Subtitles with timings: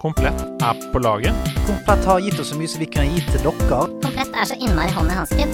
[0.00, 1.34] Komplett er på laget.
[1.66, 3.80] Komplett har gitt oss så mye som vi kan gi til dere.
[4.00, 5.44] Komplett er så innmari hånd i hanske.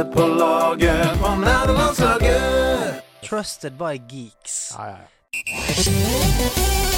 [0.00, 3.04] er på laget på nederlandslaget.
[3.28, 4.72] Trusted by geeks.
[4.78, 6.91] Ja, ja, ja.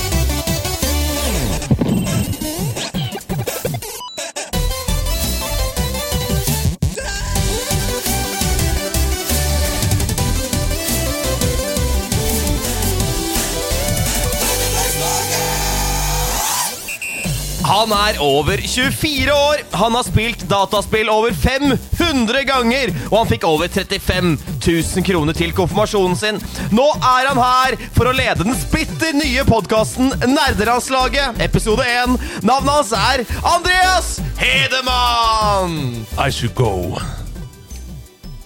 [17.75, 23.47] Han er over 24 år, han har spilt dataspill over 500 ganger, og han fikk
[23.49, 26.39] over 35 000 kroner til konfirmasjonen sin.
[26.71, 32.15] Nå er han her for å lede den splitter nye podkasten Nerdelandslaget, episode 1.
[32.47, 33.25] Navnet hans er
[33.57, 36.05] Andreas Hedemann!
[36.15, 36.95] I should go.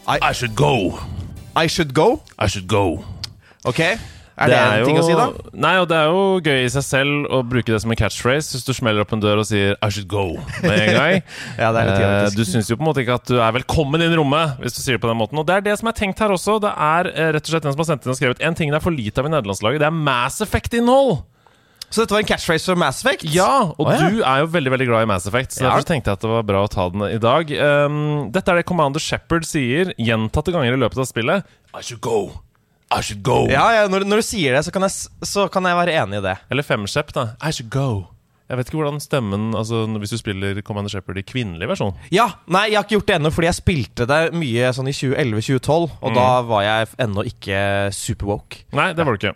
[0.08, 0.96] I- I should go.
[1.54, 2.22] I should go.
[2.38, 3.04] I should go.
[3.68, 3.82] Ok,
[4.38, 5.28] er det, en ting å si, da?
[5.66, 8.54] Nei, og det er jo gøy i seg selv å bruke det som en catchphrase
[8.54, 11.22] hvis du smeller opp en dør og sier 'I should go' med en gang.
[11.62, 13.54] Ja, det er litt Eh, du syns jo på en måte ikke at du er
[13.56, 15.38] velkommen inn i rommet hvis du sier det på den måten.
[15.40, 16.58] Og det er det som er tenkt her også.
[16.62, 18.72] Det er eh, rett og slett den som har sendt inn og skrevet en ting
[18.72, 19.82] det er for lite av i nederlandslaget.
[19.82, 21.18] Det er Mass Effect-innhold!
[21.88, 23.24] Så dette var en catchphrase for Mass Effect?
[23.32, 24.10] Ja, og oh, ja.
[24.12, 25.70] du er jo veldig veldig glad i Mass Effect, så Ja.
[25.70, 27.48] derfor tenkte jeg at det var bra å ta den i dag.
[27.48, 31.48] Um, dette er det Commander Shepherd sier gjentatte ganger i løpet av spillet.
[31.72, 32.42] I should go.
[32.88, 33.42] I should go.
[33.52, 36.22] Ja, ja når, når du sier det, så kan, jeg, så kan jeg være enig
[36.22, 36.36] i det.
[36.50, 37.30] Eller Femshep, da.
[37.44, 38.08] I should go.
[38.48, 41.92] Jeg vet ikke hvordan stemmen Altså Hvis du spiller Commander Shepherd i kvinnelig versjon.
[42.14, 44.94] Ja, nei, jeg har ikke gjort det ennå, fordi jeg spilte det mye sånn i
[44.96, 47.58] 2011-2012, og da var jeg ennå ikke
[47.94, 48.62] superwoke.
[48.76, 49.34] Nei, det var det ikke.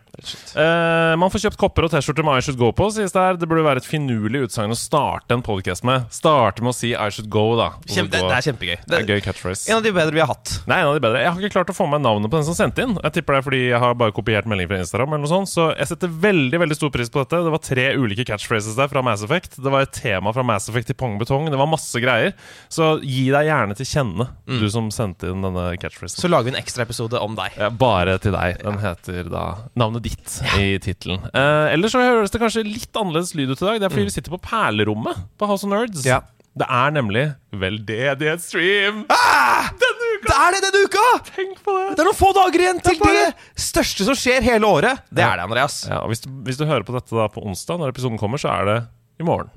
[0.57, 3.39] Uh, man får kjøpt kopper og T-skjorter med I should go på, sies det her.
[3.41, 6.07] Det burde være et finurlig utsagn å starte en podcast med.
[6.15, 7.71] Starte med å si I should go, da.
[7.89, 8.77] Kjempe, det, det er kjempegøy.
[8.87, 9.69] Det er Det, gøy catchphrase.
[9.71, 10.55] en av de bedre vi har hatt.
[10.71, 11.23] Nei, en av de bedre.
[11.25, 12.97] Jeg har ikke klart å få med navnet på den som sendte inn.
[13.03, 15.13] Jeg tipper det er fordi jeg har bare kopiert melding fra Instagram.
[15.17, 17.43] eller noe sånt Så jeg setter veldig veldig stor pris på dette.
[17.47, 19.59] Det var tre ulike catchphrases der fra Mass Effect.
[19.63, 21.49] Det var et tema fra Mass Effect til Pong Betong.
[21.53, 22.35] Det var masse greier.
[22.73, 26.21] Så gi deg gjerne til kjenne, du som sendte inn denne catchphrasen.
[26.23, 27.57] Så lager vi en ekstraepisode om deg.
[27.61, 28.61] Ja, bare til deg.
[28.63, 29.47] Den heter da
[29.79, 31.23] navnet ditt i tittelen.
[31.33, 33.81] Eh, ellers så høres det kanskje litt annerledes lyd ut i dag.
[33.83, 36.07] Det er fordi vi sitter på perlerommet på House of Nerds.
[36.09, 36.23] Ja.
[36.53, 37.23] Det er nemlig
[37.57, 39.05] veldedighetsstream.
[39.09, 40.27] Denne uka!
[40.27, 41.05] Det er det denne uka!
[41.33, 41.87] Tenk på det!
[41.97, 43.23] Det er noen få dager igjen til det
[43.57, 45.01] største som skjer hele året.
[45.09, 45.79] Det er det, Andreas.
[45.89, 48.43] Ja, og hvis, du, hvis du hører på dette da på onsdag, når episoden kommer,
[48.43, 48.77] så er det
[49.23, 49.53] i morgen.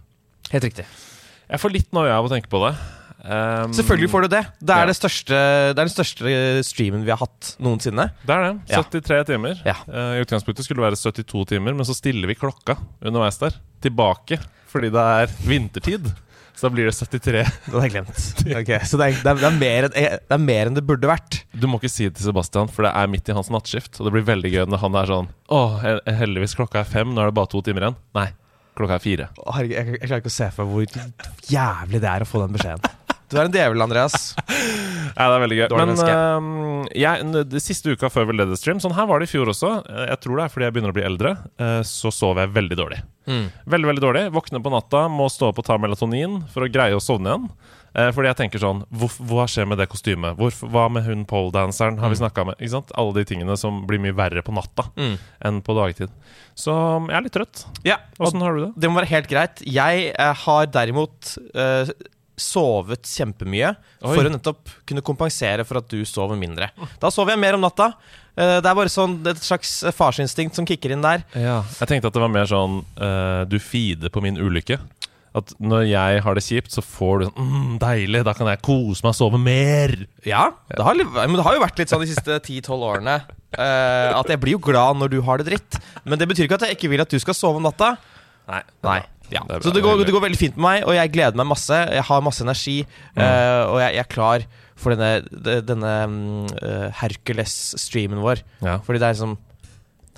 [0.53, 0.86] Helt riktig.
[1.50, 2.76] Jeg får litt noia av å tenke på det.
[3.26, 4.42] Um, Selvfølgelig får du det.
[4.62, 4.90] Det er, Ja.
[4.90, 5.38] det, største,
[5.74, 6.34] det er den største
[6.68, 8.12] streamen vi har hatt noensinne.
[8.25, 8.52] Det er det.
[8.70, 8.84] Ja.
[8.86, 9.62] 73 timer.
[9.66, 9.78] Ja.
[9.90, 13.58] Uh, I utgangspunktet skulle det være 72 timer, men så stiller vi klokka underveis der
[13.81, 14.38] tilbake
[14.70, 16.08] fordi det er vintertid.
[16.56, 17.42] Så da blir det 73.
[17.68, 18.20] Den er glemt.
[18.46, 20.84] Okay, Så det er, det, er, det, er mer enn, det er mer enn det
[20.88, 21.42] burde vært.
[21.52, 23.98] Du må ikke si det til Sebastian, for det er midt i hans nattskift.
[24.00, 25.59] Og det blir veldig gøy når han er sånn Å,
[26.22, 27.98] heldigvis klokka er fem, nå er det bare to timer igjen.
[28.16, 28.30] Nei,
[28.78, 29.30] klokka er fire.
[29.46, 32.44] Herregud, jeg, jeg klarer ikke å se for meg hvor jævlig det er å få
[32.46, 33.02] den beskjeden.
[33.25, 34.34] Du er en djevel, Andreas.
[35.16, 35.66] Ja, det er veldig gøy.
[35.72, 36.47] Dårlig Men
[36.84, 39.69] uh, jeg, de siste uka før Veldedig Stream Sånn her var det i fjor også.
[39.88, 41.31] Eh, Jeg tror det er fordi jeg begynner å bli eldre.
[41.62, 42.97] uh, Så sover jeg veldig dårlig.
[43.30, 43.46] Mm.
[43.63, 44.24] Veldig, veldig dårlig.
[44.36, 47.47] Våkner på natta, må stå opp og ta melatonin for å greie å sovne igjen.
[47.95, 50.35] Eh, fordi jeg tenker sånn hvor, Hva skjer med det kostymet?
[50.35, 51.97] Hvor, hva med hun poledanceren?
[52.01, 52.57] Har vi snakka med?
[52.59, 52.91] Ikke sant?
[53.00, 55.16] Alle de tingene som blir mye verre på natta Mm.
[55.47, 56.11] enn på dagtid.
[56.56, 56.73] Så
[57.07, 57.63] jeg er litt trøtt.
[57.88, 58.73] Ja, Åssen har du det?
[58.79, 59.63] det må være helt greit.
[59.63, 61.89] Jeg eh, har derimot eh,
[62.35, 64.12] sovet kjempemye Oi.
[64.12, 66.67] for å nettopp kunne kompensere for at du sover mindre.
[67.00, 67.94] Da sover jeg mer om natta.
[68.35, 71.23] Eh, det er bare sånn et slags eh, farsinstinkt som kicker inn der.
[71.31, 71.62] Ja.
[71.79, 74.81] Jeg tenkte at det var mer sånn uh, Du feeder på min ulykke.
[75.35, 78.62] At når jeg har det kjipt, så får du sånn mm, Deilig, da kan jeg
[78.63, 79.96] kose meg og sove mer.
[80.28, 83.18] Ja, det har, men det har jo vært litt sånn de siste 10-12 årene.
[83.56, 85.79] Uh, at jeg blir jo glad når du har det dritt.
[86.07, 87.95] Men det betyr ikke at jeg ikke vil at du skal sove om natta.
[88.51, 88.62] Nei.
[88.85, 89.01] Nei.
[89.34, 89.41] Ja.
[89.50, 91.79] Det Så det går, det går veldig fint med meg, og jeg gleder meg masse.
[91.97, 92.78] Jeg har masse energi,
[93.18, 94.45] eh, og jeg, jeg er klar
[94.79, 98.44] for denne, denne mm, eh, Hercules-streamen vår.
[98.62, 98.78] Ja.
[98.85, 99.38] Fordi det er liksom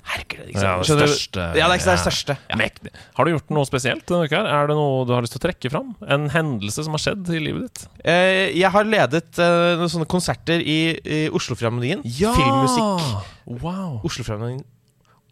[0.08, 1.12] Hercules, ikke Ja, det Skjønner du?
[1.12, 1.44] største.
[1.58, 2.36] Ja, det er ikke det største.
[2.48, 2.92] Ja.
[3.18, 4.36] Har du gjort noe spesielt denne uka?
[4.40, 4.48] her?
[4.58, 5.92] Er det noe du har lyst til å trekke fram?
[6.08, 7.84] En hendelse som har skjedd i livet ditt?
[8.04, 12.02] Eh, jeg har ledet eh, noen sånne konserter i, i Oslofilharmonien.
[12.08, 13.22] Filmmusikk.
[13.60, 14.00] Wow.
[14.08, 14.64] Oslofilharmonien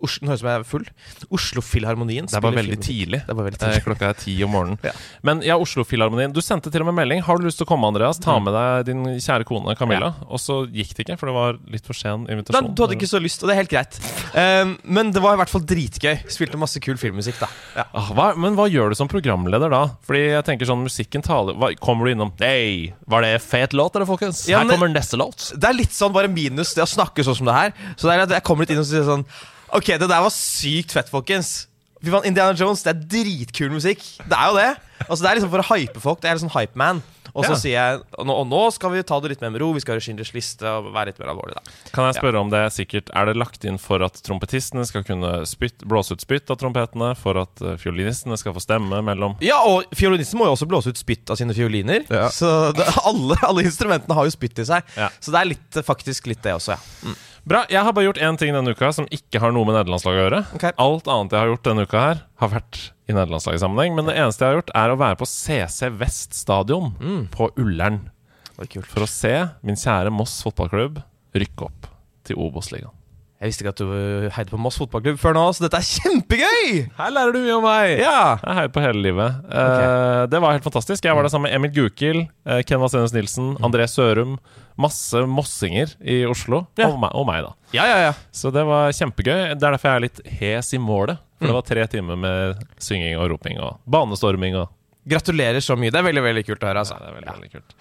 [0.05, 0.85] Oslo, Nå høres jeg full.
[1.33, 2.27] Oslofilharmonien.
[2.29, 3.21] Det var veldig tidlig.
[3.27, 3.85] Det var veldig Eh, tidlig.
[3.87, 4.79] klokka er ti om morgenen.
[4.87, 4.93] Ja.
[5.25, 6.33] Men ja, Oslo-Filharmonien.
[6.37, 7.23] Du sendte til og med melding.
[7.25, 8.19] Har du lyst til å komme, Andreas?
[8.23, 10.13] Ta med deg din kjære kone Camilla.
[10.29, 12.75] Og så gikk det ikke, for det var litt for sen Da, invitasjon.
[12.77, 13.99] du hadde ikke så lyst, og det er helt greit.
[14.37, 16.21] Um, men det var i hvert fall dritgøy.
[16.31, 17.49] Spilte masse kul filmmusikk, da.
[17.81, 17.87] Ja.
[17.97, 19.83] Ah, hva, men hva gjør du som programleder da?
[20.07, 23.97] Fordi jeg tenker sånn, musikken taler hva, Kommer du innom Hei, var det fet låt,
[23.97, 24.45] eller folkens?
[24.49, 25.51] Ja, Her kommer neste låt.
[25.57, 27.73] Det er litt sånn bare minus det å snakke sånn som det her.
[27.97, 29.25] Så det er at jeg kommer litt inn og sier sånn
[29.75, 31.67] Ok, det der var sykt fett, folkens.
[32.07, 34.03] Indiana Jones, det er dritkul musikk.
[34.29, 34.71] Det er jo det.
[35.09, 36.21] Altså, det er liksom for å hype folk.
[36.23, 37.03] Det er sånn hype man.
[37.37, 37.57] Og så Ja.
[37.61, 39.73] sier jeg og nå, og nå skal vi ta det litt mer med ro.
[39.75, 41.57] Vi skal gjøre Schindlers liste og være litt mer alvorlig.
[41.59, 41.73] Da.
[41.93, 45.05] Kan jeg spørre om det er sikkert Er det lagt inn for at trompetistene skal
[45.05, 47.15] kunne spytt, blåse ut spytt av trompetene?
[47.19, 50.89] For at uh, fiolinistene skal få stemme mellom Ja, og fiolinisten må jo også blåse
[50.89, 52.07] ut spytt av sine fioliner.
[52.09, 52.31] Ja.
[52.33, 54.83] Så det, alle, alle instrumentene har jo spytt i seg.
[54.97, 55.11] Ja.
[55.21, 57.13] Så det er litt, faktisk litt det også, ja.
[57.47, 57.63] Bra.
[57.71, 60.25] Jeg har bare gjort én ting denne uka som ikke har noe med nederlandslaget å
[60.25, 60.43] gjøre.
[60.59, 60.75] Okay.
[60.83, 63.95] Alt annet jeg har gjort denne uka her, har vært i nederlandslagssammenheng.
[63.95, 66.91] Men det eneste jeg har gjort, er å være på CC Vest stadion
[67.31, 68.09] på Ullern.
[68.57, 70.99] For å se min kjære Moss fotballklubb
[71.37, 71.87] rykke opp
[72.27, 72.95] til Obos-ligaen.
[73.37, 76.71] Jeg visste ikke at du heide på Moss fotballklubb før nå, så dette er kjempegøy!
[76.97, 77.99] Her lærer du mye om meg!
[78.01, 78.39] Ja!
[78.41, 79.43] Jeg heier på hele livet.
[79.53, 81.05] Eh, det var helt fantastisk.
[81.05, 84.39] Jeg var der sammen med Emil Gukild, uh, Ken Vasenus Nilsen, André Sørum.
[84.77, 86.65] Masse mossinger i Oslo.
[86.77, 86.91] Ja.
[86.91, 87.53] Og, meg, og meg, da.
[87.77, 88.15] Ja, ja, ja.
[88.35, 89.55] Så det var kjempegøy.
[89.57, 91.23] Det er derfor jeg er litt hes i målet.
[91.39, 94.73] For det var tre timer med synging og roping og banestorming og
[95.07, 95.93] Gratulerer så mye.
[95.95, 96.81] Det er veldig veldig kult å høre.
[96.83, 97.75] altså Ja, det er veldig, veldig kult.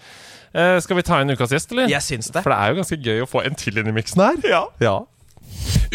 [0.53, 1.89] Eh, skal vi ta inn ukas gjest, eller?
[1.89, 2.43] Jeg syns det.
[2.45, 4.37] For det er jo ganske gøy å få en til inn i miksen her.
[4.45, 4.61] Ja.
[4.83, 4.99] Ja.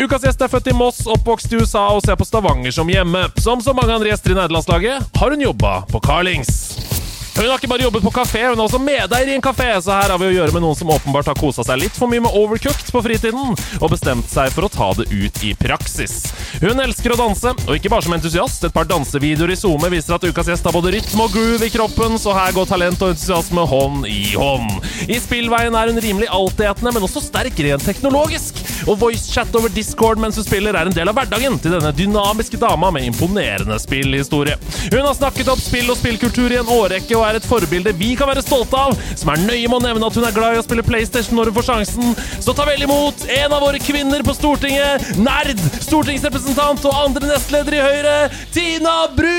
[0.01, 3.29] Ukas gjest er født i Moss, oppvokst i USA og ser på Stavanger som hjemme.
[3.39, 7.00] Som så mange andre gjester i nederlandslaget har hun jobba på Carlings.
[7.37, 9.95] Hun har ikke bare jobbet på kafé, hun er også medeier i en kafé, så
[9.95, 12.25] her har vi å gjøre med noen som åpenbart har kosa seg litt for mye
[12.25, 16.19] med Overcooked på fritiden, og bestemt seg for å ta det ut i praksis.
[16.61, 18.67] Hun elsker å danse, og ikke bare som entusiast.
[18.67, 21.73] Et par dansevideoer i SoMe viser at ukas gjest har både rytme og groove i
[21.73, 24.91] kroppen, så her går talent og entusiasme hånd i hånd.
[25.09, 28.61] I spillveien er hun rimelig altetende, men også sterk rent teknologisk.
[28.89, 32.61] Og voicechat over Discord mens hun spiller er en del av hverdagen til denne dynamiske
[32.61, 34.57] dama med imponerende spillhistorie.
[34.91, 38.15] Hun har snakket opp spill og spillkultur i en årrekke og er et forbilde vi
[38.19, 40.63] kan være stolte av, som er nøye med å nevne at hun er glad i
[40.63, 42.15] å spille PlayStation når hun får sjansen.
[42.41, 47.77] Så ta vel imot en av våre kvinner på Stortinget, nerd, stortingsrepresentant og andre nestleder
[47.77, 48.17] i Høyre,
[48.55, 49.37] Tina Bru!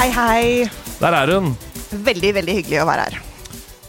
[0.00, 0.44] Hei, hei.
[1.00, 1.52] Der er hun.
[1.90, 3.29] Veldig, veldig hyggelig å være her.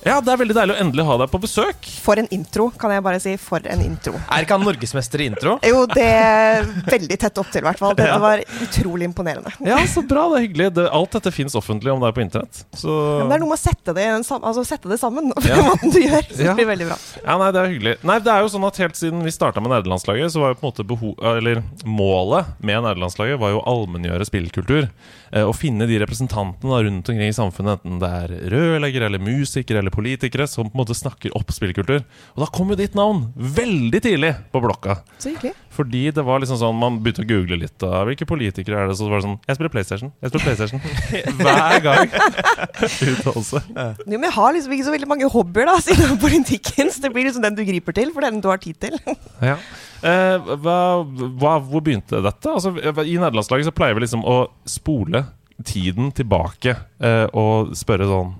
[0.06, 1.86] Ja, det er veldig deilig å endelig ha deg på besøk.
[2.02, 3.36] For en intro, kan jeg bare si.
[3.38, 4.16] For en intro.
[4.34, 5.60] Er ikke han norgesmester i intro?
[5.68, 7.94] Jo, det er veldig tett opptil, i hvert fall.
[7.96, 8.18] Dette Ja.
[8.20, 9.52] var utrolig imponerende.
[9.62, 10.24] Ja, så bra.
[10.34, 10.70] Det er hyggelig.
[10.74, 12.64] Det, alt dette fins offentlig om deg på internett.
[12.74, 12.90] Så
[13.20, 15.56] Men det er noe med å sette det, altså, sette det sammen på Ja.
[15.56, 16.26] den måten du gjør.
[16.34, 16.56] Så Ja.
[16.56, 16.98] det blir veldig bra.
[17.24, 17.96] Ja, nei, det er hyggelig.
[18.04, 20.56] Nei, det er jo sånn at Helt siden vi starta med nerdelandslaget, så var jo
[20.58, 24.90] på en måte behov, eller målet med nerdelandslaget var jo å allmenngjøre spillkultur.
[25.32, 29.80] Eh, å finne de representantene rundt omkring i samfunnet, enten det er rørleggere eller musikere
[29.80, 32.02] eller politikere, som på en måte snakker opp spillkultur.
[32.36, 35.02] Og da kom jo ditt navn veldig tidlig på blokka.
[35.22, 35.54] Så hyggelig.
[35.72, 37.78] Fordi det var liksom sånn Man begynte å google litt.
[37.80, 38.02] Da.
[38.08, 38.98] Hvilke politikere er det?
[39.00, 40.12] Så var det sånn Jeg spiller PlayStation.
[40.20, 40.82] Jeg spiller PlayStation
[41.40, 42.18] Hver gang.
[43.12, 43.62] Uttalelse.
[43.72, 47.14] Jo, men jeg har liksom ikke så veldig mange hobbyer da, siden politikken, så det
[47.16, 49.00] blir liksom den du griper til, for den du har tid til.
[49.40, 49.58] Ja.
[50.02, 52.52] Eh, hva, hva, hvor begynte dette?
[52.52, 55.26] Altså, I nederlandslaget så pleier vi liksom å spole
[55.68, 56.74] tiden tilbake
[57.04, 58.34] eh, og spørre sånn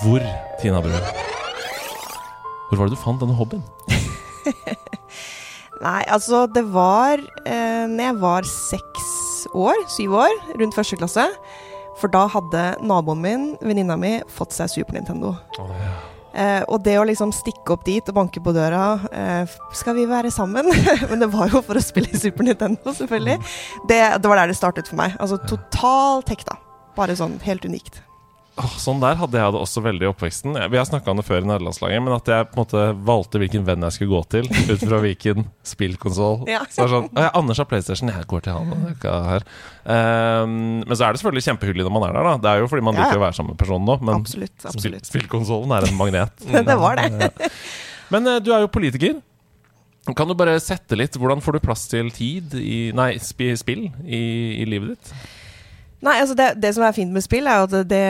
[0.00, 0.22] Hvor,
[0.60, 0.94] Tina Bru?
[2.70, 3.60] Hvor var det du fant denne hobbyen?
[5.84, 9.10] Nei, altså det var eh, Når jeg var seks
[9.52, 11.26] år, syv år, rundt første klasse.
[12.00, 15.34] For da hadde naboen min, venninna mi, fått seg Super Nintendo.
[16.32, 20.04] Eh, og det å liksom stikke opp dit og banke på døra eh, Skal vi
[20.06, 20.68] være sammen?
[21.10, 23.40] Men det var jo for å spille Super Nintendo, selvfølgelig.
[23.90, 25.18] Det, det var der det startet for meg.
[25.20, 26.56] Altså totalt hekta.
[26.96, 28.00] Bare sånn helt unikt.
[28.60, 30.56] Åh, sånn der hadde jeg det også veldig i oppveksten.
[30.72, 33.40] Vi har snakka om det før i nederlandslaget, men at jeg på en måte valgte
[33.40, 36.42] hvilken venn jeg skulle gå til, ut fra hvilken spillkonsoll.
[36.50, 36.60] Ja.
[36.68, 38.90] Så sånn «Å, ja, Anders har PlayStation, jeg går til han.
[39.00, 39.46] her
[39.80, 42.34] Um, Men så er det selvfølgelig kjempehyggelig når man er der, da.
[42.44, 43.18] Det er jo fordi man liker ja.
[43.18, 44.52] å være sammen med personen nå, men Absolutt.
[44.58, 45.08] spill, absolutt.
[45.08, 46.44] spillkonsollen er en magnet.
[46.70, 47.32] Det var det.
[48.12, 49.16] Men uh, du er jo politiker.
[50.16, 54.20] Kan du bare sette litt Hvordan får du plass til tid i Nei, spill i,
[54.62, 55.12] i livet ditt?
[56.00, 58.00] Nei, altså det, det som er fint med spill, er at det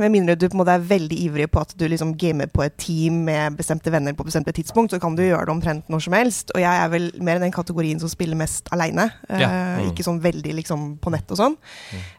[0.00, 2.64] Med mindre du på en måte er veldig ivrig på at du liksom gamer på
[2.66, 6.04] et team med bestemte venner på bestemte tidspunkt, så kan du gjøre det omtrent når
[6.04, 6.52] som helst.
[6.54, 9.08] Og jeg er vel mer i den kategorien som spiller mest aleine.
[9.30, 9.48] Ja.
[9.48, 9.80] Mm.
[9.80, 11.56] Uh, Ikke sånn veldig liksom på nett og sånn.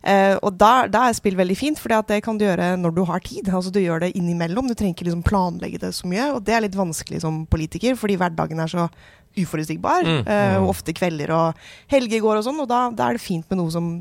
[0.01, 3.03] Eh, og da, da er spill veldig fint, for det kan du gjøre når du
[3.09, 3.51] har tid.
[3.53, 4.67] Altså Du gjør det innimellom.
[4.69, 6.31] Du trenger ikke liksom planlegge det så mye.
[6.33, 8.89] Og det er litt vanskelig som politiker, fordi hverdagen er så
[9.37, 10.07] uforutsigbar.
[10.07, 10.23] Mm.
[10.25, 11.59] eh, og ofte kvelder og
[11.91, 12.61] helger går og sånn.
[12.63, 13.91] Og da, da er det fint med noe som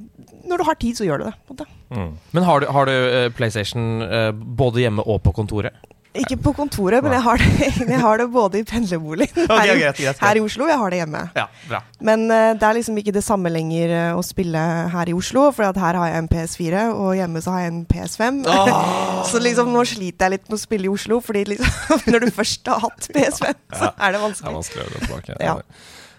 [0.48, 1.68] Når du har tid, så gjør du det.
[1.92, 2.12] Mm.
[2.32, 5.76] Men har du, har du uh, PlayStation uh, både hjemme og på kontoret?
[6.22, 10.22] Ikke på kontoret, men jeg har det, jeg har det både i pendlerboligen her, greit.
[10.22, 11.22] her i Oslo, og jeg har det hjemme.
[11.38, 11.82] Ja, bra.
[12.04, 15.48] Men uh, det er liksom ikke det samme lenger eh, å spille her i Oslo,
[15.54, 18.42] for at her har jeg en PS4, og hjemme så har jeg en PS5.
[19.30, 22.30] så liksom nå sliter jeg litt med å spille i Oslo, fordi liksom når du
[22.40, 24.54] først har hatt PS5, så er det Det er vanskelig.
[24.60, 25.40] vanskelig å gå tilbake.
[25.44, 25.58] Ja.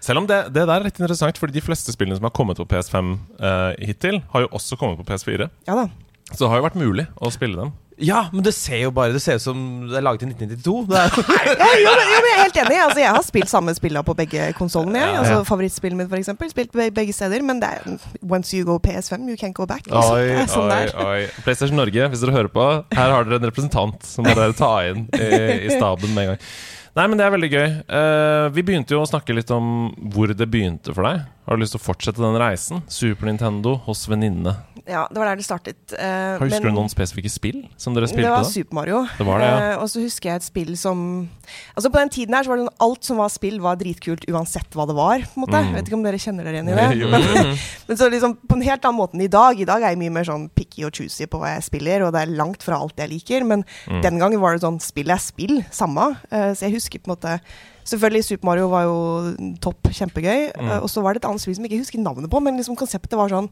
[0.00, 2.60] Selv om det, det der er litt interessant, fordi de fleste spillene som har kommet
[2.60, 5.50] på PS5 uh, hittil, har jo også kommet på PS4.
[5.68, 5.90] Ja da.
[6.30, 7.72] Så det har jo vært mulig å spille dem.
[8.00, 9.58] Ja, men det ser jo bare Det ser ut som
[9.90, 10.86] det er laget i 1992.
[10.88, 11.10] Det er,
[11.60, 12.78] Ja, jo, men, jo, men jeg er helt enig.
[12.86, 15.02] Altså, jeg har spilt samme spillene på begge konsollene.
[15.04, 15.42] Ja, Altså.
[15.50, 16.50] Favorittspillet mitt, for eksempel.
[16.52, 17.44] Spilt be begge steder.
[17.44, 19.84] Men det er once you go PS5, you can't go back.
[19.86, 20.16] Liksom.
[20.16, 21.22] Oi, sånn oi, oi.
[21.44, 22.66] PlayStation Norge, hvis dere hører på,
[22.96, 25.30] her har dere en representant som dere ta inn i,
[25.66, 26.44] i staben med en gang.
[26.98, 27.66] Nei, men det er veldig gøy.
[27.86, 31.20] Uh, vi begynte jo å snakke litt om hvor det begynte for deg.
[31.46, 32.82] Har du lyst til å fortsette den reisen?
[32.90, 34.56] Super Nintendo hos venninne.
[34.90, 35.76] Ja, det var der det startet.
[35.94, 38.48] Uh, Husker men- du noen spesifikke spill som dere spilte Det var da?
[38.50, 39.02] Super Mario.
[39.18, 39.68] Det var det, ja.
[39.76, 41.04] uh, og så husker jeg et spill som
[41.76, 44.26] Altså På den tiden her så var det sånn alt som var spill, var dritkult
[44.30, 45.22] uansett hva det var.
[45.22, 45.72] på en måte Mm.
[45.76, 46.88] Vet ikke om dere kjenner dere igjen i det.
[47.00, 47.08] Jo,
[47.88, 49.58] men så liksom på en helt annen måte enn i dag.
[49.60, 52.12] I dag er jeg mye mer sånn picky og choosy på hva jeg spiller, og
[52.14, 53.44] det er langt fra alt jeg liker.
[53.46, 54.02] Men Mm.
[54.02, 56.16] den gangen var det sånn spill er spill, samme.
[56.32, 57.40] Uh, så jeg husker på en måte
[57.90, 60.52] Selvfølgelig Super Mario var jo topp, kjempegøy.
[60.54, 60.68] Mm.
[60.68, 62.56] Uh, og så var det et annet spill som jeg ikke husker navnet på, men
[62.60, 63.48] liksom konseptet var sånn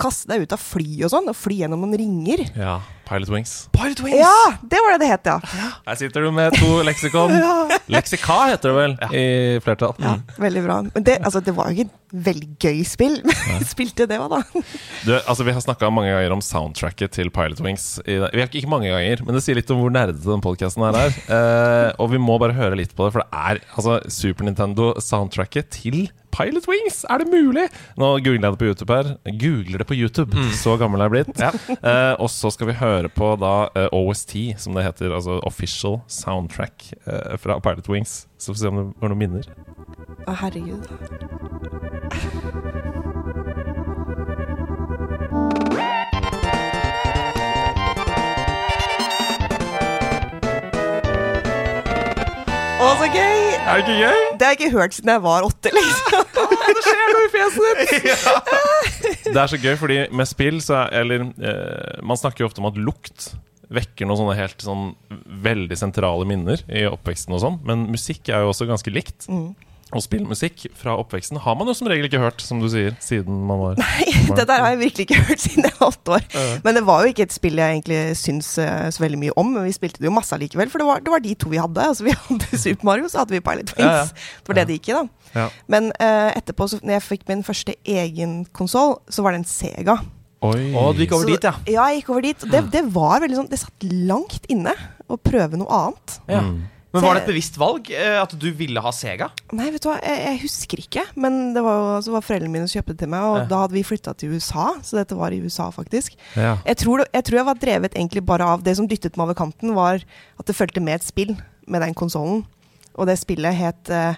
[0.00, 2.44] Kaste deg ut av fly og sånn, og fly gjennom noen ringer.
[2.56, 3.54] Ja, Pilot Wings.
[3.76, 4.18] Pilot Wings!
[4.18, 5.36] Ja, det var det det het, ja.
[5.86, 7.34] Her sitter du med to leksikon.
[7.94, 9.26] Leksika heter det vel i
[9.62, 9.94] flertall.
[10.02, 10.80] Ja, veldig bra.
[10.88, 13.16] Men det, altså, det var jo ikke et veldig gøy spill.
[13.50, 14.42] Men spilte det, hva da?
[15.06, 17.88] Du, altså Vi har snakka mange ganger om soundtracket til Pilot Wings.
[18.06, 18.18] I.
[18.24, 20.98] Vi har ikke mange ganger, men det sier litt om hvor nerdete den podkasten her
[21.06, 21.16] er.
[21.30, 25.70] uh, og vi må bare høre litt på det, for det er altså Super Nintendo-soundtracket
[25.78, 27.04] til Pilot Wings!
[27.08, 27.64] Er det mulig?
[27.96, 29.12] Nå googler jeg det på YouTube her.
[29.40, 30.36] Googler det på YouTube.
[30.58, 31.40] Så gammel er jeg blitt.
[31.80, 35.14] Uh, og så skal vi høre på da uh, OST, som det heter.
[35.14, 38.26] Altså Official Soundtrack uh, fra Pilot Wings.
[38.38, 39.50] Så får vi se om det var noen minner.
[40.26, 40.82] Å, herregud.
[52.76, 53.38] Å, så gøy!
[53.66, 54.18] Er det ikke gøy?
[54.38, 56.25] Det har jeg ikke hørt siden jeg var åtte, liksom.
[56.36, 59.26] Det skjer noe i fjeset ditt!
[59.36, 62.62] Det er så gøy, fordi med spill så er Eller eh, man snakker jo ofte
[62.62, 63.32] om at lukt
[63.74, 64.84] vekker noen sånne helt sånn
[65.42, 69.26] veldig sentrale minner i oppveksten og sånn, men musikk er jo også ganske likt.
[69.94, 73.36] Og spillmusikk fra oppveksten har man jo som regel ikke hørt, som du sier, siden
[73.46, 73.76] man var
[74.38, 76.24] Det der har jeg virkelig ikke hørt siden jeg var åtte år.
[76.64, 79.52] Men det var jo ikke et spill jeg egentlig syns eh, så veldig mye om.
[79.54, 81.60] Men vi spilte det jo masse allikevel, for det var, det var de to vi
[81.62, 81.86] hadde.
[81.92, 83.86] Altså Vi hadde Super Mario, så hadde vi Pilot Wings.
[83.86, 84.42] Ja, ja.
[84.42, 85.30] Det var det det gikk i, da.
[85.38, 85.46] Ja.
[85.76, 89.50] Men uh, etterpå, så, når jeg fikk min første egen konsoll, så var det en
[89.54, 90.00] Sega.
[90.46, 90.72] Oi.
[90.76, 91.54] Og du gikk over Så- dit, ja.
[91.70, 92.42] Ja, jeg gikk over dit.
[92.42, 94.74] og Det, det var veldig sånn Det satt langt inne
[95.06, 96.18] å prøve noe annet.
[96.26, 96.42] ja.
[96.42, 96.64] Mm.
[96.96, 99.28] Men var det et bevisst valg eh, at du ville ha Sega?
[99.56, 101.04] Nei, vet du hva, jeg, jeg husker ikke.
[101.20, 103.44] Men det var jo så var foreldrene mine som kjøpte det til meg, og Ja.
[103.52, 104.66] da hadde vi flytta til USA.
[104.86, 106.16] Så dette var i USA, faktisk.
[106.34, 106.56] Ja.
[106.66, 109.38] Jeg tror, jeg tror jeg var drevet egentlig bare av det som dyttet meg over
[109.38, 111.36] kanten, var at det fulgte med et spill
[111.66, 112.44] med den konsollen.
[112.96, 114.14] Og det spillet het uh,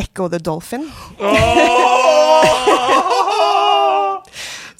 [0.00, 0.88] Echo the Dolphin.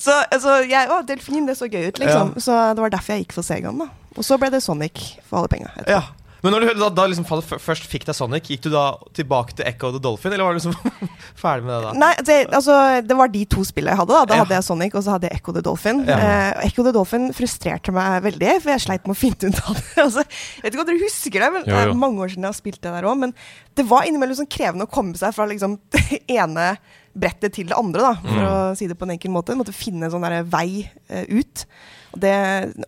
[0.05, 2.35] så altså, jeg, å, delfin, det så gøy ut, liksom.
[2.41, 3.89] Så det var derfor jeg gikk for Segaen, da.
[4.15, 5.71] Og så ble det Sonic for alle penga.
[5.91, 6.03] Ja.
[6.45, 8.83] Men når du da, da liksom først fikk deg Sonic, gikk du da
[9.17, 10.75] tilbake til Echo the Dolphin, eller var du liksom
[11.41, 11.93] ferdig med det da?
[12.03, 12.77] Nei, det, altså,
[13.09, 14.13] det var de to spillene jeg hadde.
[14.13, 14.43] Da Da Ja.
[14.45, 16.03] hadde jeg Sonic, og så hadde jeg Echo the Dolphin.
[16.07, 16.19] Ja.
[16.21, 19.79] Eh, Echo the Dolphin frustrerte meg veldig, for jeg sleit med å finne ut av
[19.81, 19.87] det.
[20.07, 21.95] altså, jeg vet ikke om dere husker det, men Jo, det jo.
[21.97, 23.17] er mange år siden jeg har spilt det der òg.
[23.25, 23.35] Men
[23.81, 26.69] det var innimellom sånn krevende å komme seg fra liksom, det ene
[27.15, 28.47] brettet til det andre, da, for Mm.
[28.53, 29.55] å si det på en enkel måte.
[29.55, 31.65] Jeg måtte finne en sånn der vei eh, ut.
[32.15, 32.33] Og det,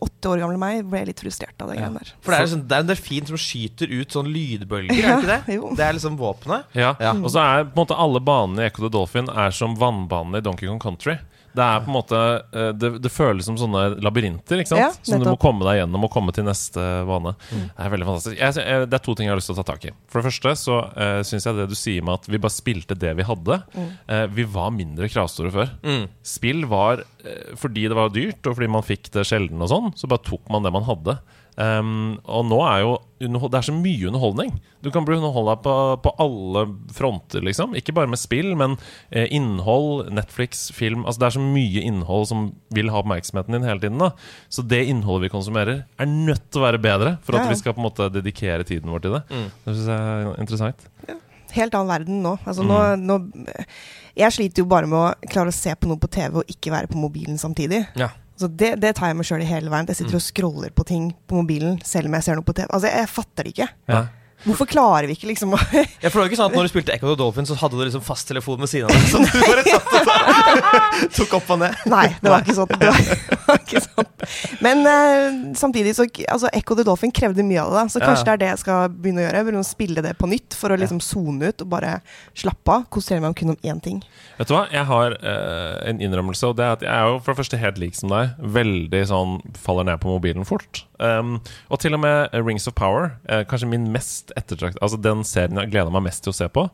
[0.01, 1.89] åtte år gamle meg ble litt frustrert av det Ja.
[1.91, 2.11] der.
[2.23, 5.17] For det er, sånn, det er en delfin som skyter ut sånn lydbølger, er det
[5.19, 5.41] ikke det?
[5.57, 5.71] Jo.
[5.75, 6.63] Det er liksom våpenet.
[6.77, 6.93] Ja.
[7.03, 7.11] Ja.
[7.19, 10.39] Og så er på en måte alle banene i Echo the Dolphin er som vannbanene
[10.39, 11.17] i Donkey Kong Country.
[11.57, 12.19] Det er på en måte
[12.53, 14.83] eh, Det, det føles som sånne labyrinter, ikke sant?
[14.83, 17.33] Ja, som du må komme deg gjennom og komme til neste bane.
[17.49, 18.37] Det er veldig fantastisk.
[18.39, 19.93] Jeg, jeg, det er to ting jeg har lyst til å ta tak i.
[20.11, 22.97] For det første så uh, syns jeg det du sier med at vi bare spilte
[22.99, 23.59] det vi hadde.
[24.13, 25.73] eh, vi var mindre kravstore før.
[25.85, 26.05] Mm.
[26.35, 29.91] Spill var uh, fordi det var dyrt, og fordi man fikk det sjelden og sånn,
[29.97, 31.17] så bare tok man det man hadde.
[31.57, 34.51] Um, og nå er jo Det er så mye underholdning.
[34.85, 35.73] Du kan bli underholda på,
[36.05, 36.61] på alle
[36.93, 37.73] fronter, liksom.
[37.73, 38.75] Ikke bare med spill, men
[39.09, 42.43] eh, innhold, Netflix, film Altså Det er så mye innhold som
[42.77, 43.97] vil ha oppmerksomheten din hele tiden.
[43.97, 44.11] da
[44.53, 47.55] Så det innholdet vi konsumerer, er nødt til å være bedre for at Ja, ja.
[47.55, 49.23] vi skal på en måte dedikere tiden vår til det.
[49.33, 49.49] Mm.
[49.65, 50.87] Det syns jeg er interessant.
[51.57, 52.37] helt annen verden nå.
[52.45, 53.01] Altså, Mm.
[53.01, 53.55] nå, nå
[54.17, 56.69] jeg sliter jo bare med å klare å se på noe på TV og ikke
[56.73, 57.87] være på mobilen samtidig.
[57.95, 58.09] Ja.
[58.37, 59.87] Så det, det tar jeg meg sjøl i hele veien.
[59.89, 62.67] Jeg sitter og scroller på ting på mobilen selv om jeg ser noe på TV.
[62.69, 63.69] Altså, jeg, jeg fatter det ikke.
[63.89, 64.03] Ja.
[64.45, 65.59] Hvorfor klarer vi ikke liksom å
[66.03, 68.03] Jeg føler ikke sånn at Når du spilte Echo the Dolphin, så hadde du liksom
[68.05, 69.07] fasttelefon ved siden av deg.
[69.09, 71.81] Som du bare satt og tok opp og ned.
[71.89, 72.77] Nei, det var ikke sånn.
[72.77, 74.25] Det var ikke sant?
[74.63, 77.85] Men uh, samtidig så altså, Echo the Dolphin krevde mye av det.
[77.91, 78.11] Så Så Ja.
[78.11, 79.37] kanskje det er det jeg skal begynne å gjøre.
[79.41, 82.01] Jeg vil spille det på nytt for å liksom sone ut og bare
[82.37, 82.85] slappe av.
[82.93, 84.03] Konsentrere meg om kun om én ting.
[84.37, 87.17] Vet du hva, jeg har uh, en innrømmelse, og det er at jeg er jo
[87.19, 88.37] for det første helt lik som deg.
[88.57, 90.83] Veldig sånn faller ned på mobilen fort.
[91.01, 91.39] Um,
[91.69, 95.21] og til og med eh, Rings of Power, uh, kanskje min mest ettertrakt Altså den
[95.27, 96.67] serien jeg gleder meg mest til å se på.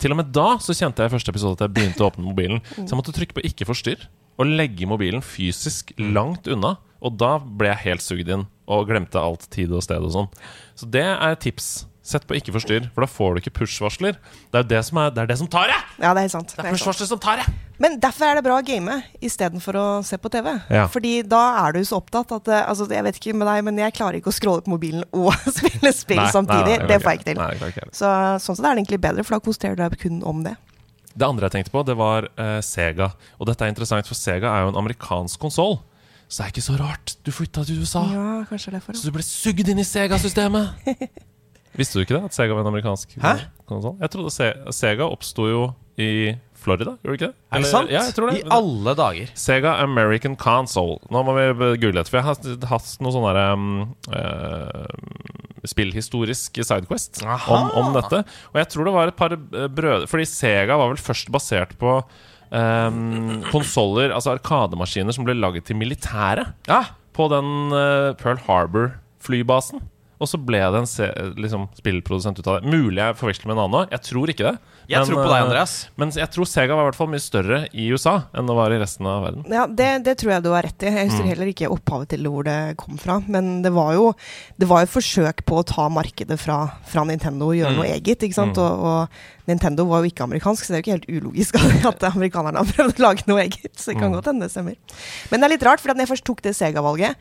[0.00, 2.24] Til og med da så kjente jeg i første episode at jeg begynte å åpne
[2.24, 2.60] mobilen.
[2.76, 4.06] Så jeg måtte trykke på 'ikke forstyrr'
[4.36, 6.76] og legge mobilen fysisk langt unna.
[7.04, 10.32] Og da ble jeg helt sugd inn og glemte alt tid og sted og sånn.
[10.78, 11.86] Så det er et tips.
[12.06, 14.14] Sett på 'ikke forstyrr', for da får du ikke push-varsler.
[14.14, 16.26] Det er jo det som, er, det, er det som tar jeg Ja, det er
[16.28, 16.52] helt sant.
[16.54, 19.74] Det er er push-varsler som tar jeg Men derfor er det bra å game istedenfor
[19.74, 20.54] å se på TV.
[20.70, 20.86] Ja.
[20.86, 23.76] Fordi da er du så opptatt at eh, altså, Jeg vet ikke med deg, men
[23.76, 26.78] jeg klarer ikke å scrolle på mobilen og spille spill samtidig.
[26.78, 27.42] nei, nei, det får jeg ikke til.
[27.42, 27.90] Nei, ikke.
[27.90, 28.06] Så
[28.38, 30.54] sånn sett er det egentlig bedre, for da konsentrerer du deg kun om det.
[31.16, 33.10] Det andre jeg tenkte på, det var eh, Sega.
[33.40, 35.78] Og dette er interessant, for Sega er jo en amerikansk konsoll.
[36.28, 37.14] Så det er ikke så rart.
[37.24, 38.98] Du flytta til USA, Ja, kanskje det er derfor.
[38.98, 40.90] så du ble sugd inn i Sega-systemet.
[41.78, 42.24] Visste du ikke det?
[42.30, 43.16] At Sega var en amerikansk
[43.68, 43.96] konsoll?
[44.00, 45.62] Jeg trodde Se Sega oppsto jo
[46.00, 46.34] i
[46.66, 47.38] Florida, gjorde det ikke det?
[47.54, 47.92] Er det sant?
[47.94, 48.40] Ja, jeg tror det.
[48.42, 49.32] I alle dager.
[49.38, 50.98] Sega American Console.
[51.14, 53.68] Nå må vi google dette, for jeg har hatt noe sånn derre um,
[54.10, 54.86] uh,
[55.66, 58.22] spillhistorisk sidequest om, om dette.
[58.52, 61.74] Og jeg tror det var et par eh, brødre Fordi Sega var vel først basert
[61.80, 66.54] på um, konsoller, altså arkademaskiner som ble laget til militæret.
[66.70, 66.82] Ja.
[67.16, 69.82] På den uh, Pearl Harbor-flybasen.
[70.18, 71.06] Og så ble det en se
[71.36, 72.70] liksom, spillprodusent ut av det.
[72.72, 73.90] Mulig jeg forveksler med en annen.
[73.92, 74.54] Jeg tror ikke det.
[74.88, 75.72] Jeg Men, tror på deg, eh, Andreas.
[76.00, 78.70] Men jeg tror Sega var i hvert fall mye større i USA enn det var
[78.72, 79.44] i resten av verden.
[79.52, 80.86] Ja, det, det tror jeg du har rett i.
[80.94, 81.28] Jeg husker Mm.
[81.34, 83.18] heller ikke opphavet til hvor det kom fra.
[83.28, 84.14] Men det var jo
[84.58, 87.76] det var et forsøk på å ta markedet fra, fra Nintendo og gjøre Mm.
[87.76, 88.22] noe eget.
[88.24, 88.56] ikke sant?
[88.56, 88.62] Mm.
[88.62, 89.08] Og, og
[89.46, 91.54] Nintendo var jo ikke amerikansk, så det er jo ikke helt ulogisk
[91.92, 93.74] at amerikanerne har prøvd å lage noe eget.
[93.76, 94.14] Så det kan Mm.
[94.16, 94.76] godt hende det stemmer.
[95.30, 97.16] Men det er litt rart, for når jeg først tok det Sega-valget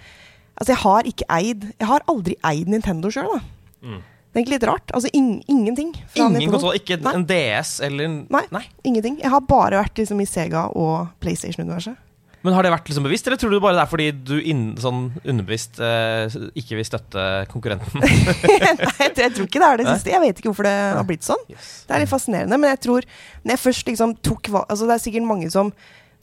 [0.55, 3.39] Altså, jeg har ikke eid Jeg har aldri eid Nintendo sjøl, da.
[3.85, 4.03] Mm.
[4.35, 4.91] Det er egentlig litt rart.
[4.91, 5.93] Altså in ingenting.
[6.19, 6.75] Ingen kontroll?
[6.75, 7.13] ikke Nei.
[7.15, 8.65] en DS eller en Nei.
[8.83, 9.21] Ingenting.
[9.21, 11.95] Jeg har bare vært liksom i Sega og PlayStation-universet.
[12.45, 14.65] Men har det vært liksom bevisst, eller tror du bare det er fordi du inn,
[14.77, 17.95] sånn underbevisst eh, ikke vil støtte konkurrenten?
[18.03, 20.11] Nei, jeg tror ikke det er det siste.
[20.13, 21.41] Jeg vet ikke hvorfor det har blitt sånn.
[21.49, 21.71] Yes.
[21.87, 23.07] Det er litt fascinerende, men jeg tror
[23.41, 25.71] Når jeg først liksom tok valg Altså det er sikkert mange som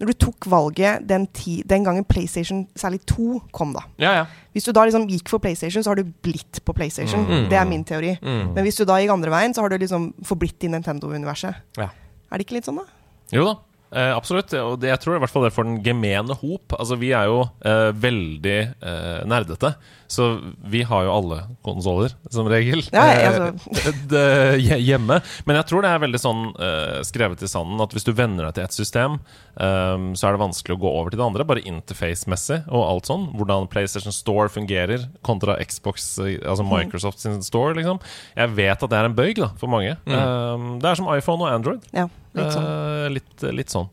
[0.02, 3.84] Når du tok valget den, ti, den gangen PlayStation særlig 2 kom, da.
[4.02, 4.24] Ja, ja.
[4.50, 7.22] Hvis du da liksom gikk for PlayStation, så har du blitt på PlayStation.
[7.22, 7.44] Mm.
[7.52, 8.16] Det er min teori.
[8.18, 8.48] Mm.
[8.56, 11.62] Men hvis du da gikk andre veien, så har du liksom forblitt i Nintendo-universet.
[11.78, 11.92] Ja.
[11.94, 12.98] Er det ikke litt sånn, da?
[13.32, 13.54] Jo da,
[13.94, 14.50] eh, absolutt.
[14.58, 16.74] Og det, jeg tror i hvert fall det er for den gemene hop.
[16.74, 19.76] Altså, vi er jo eh, veldig eh, nerdete.
[20.12, 20.26] Så
[20.68, 24.74] vi har jo alle konsoller, som regel, Ja, eh, altså.
[24.76, 25.20] hjemme.
[25.48, 28.48] Men jeg tror det er veldig sånn eh, skrevet i sanden at hvis du venner
[28.48, 29.16] deg til et system,
[29.56, 31.48] eh, så er det vanskelig å gå over til det andre.
[31.48, 33.30] Bare interface-messig og alt sånn.
[33.38, 38.02] Hvordan PlayStation Store fungerer kontra Xbox, eh, altså Microsoft sin store, liksom.
[38.36, 39.96] Jeg vet at det er en bøyg da, for mange.
[39.96, 41.88] Eh, det er som iPhone og Android.
[41.96, 42.66] Ja, litt sånn.
[42.66, 43.88] Uh, litt, litt sånn.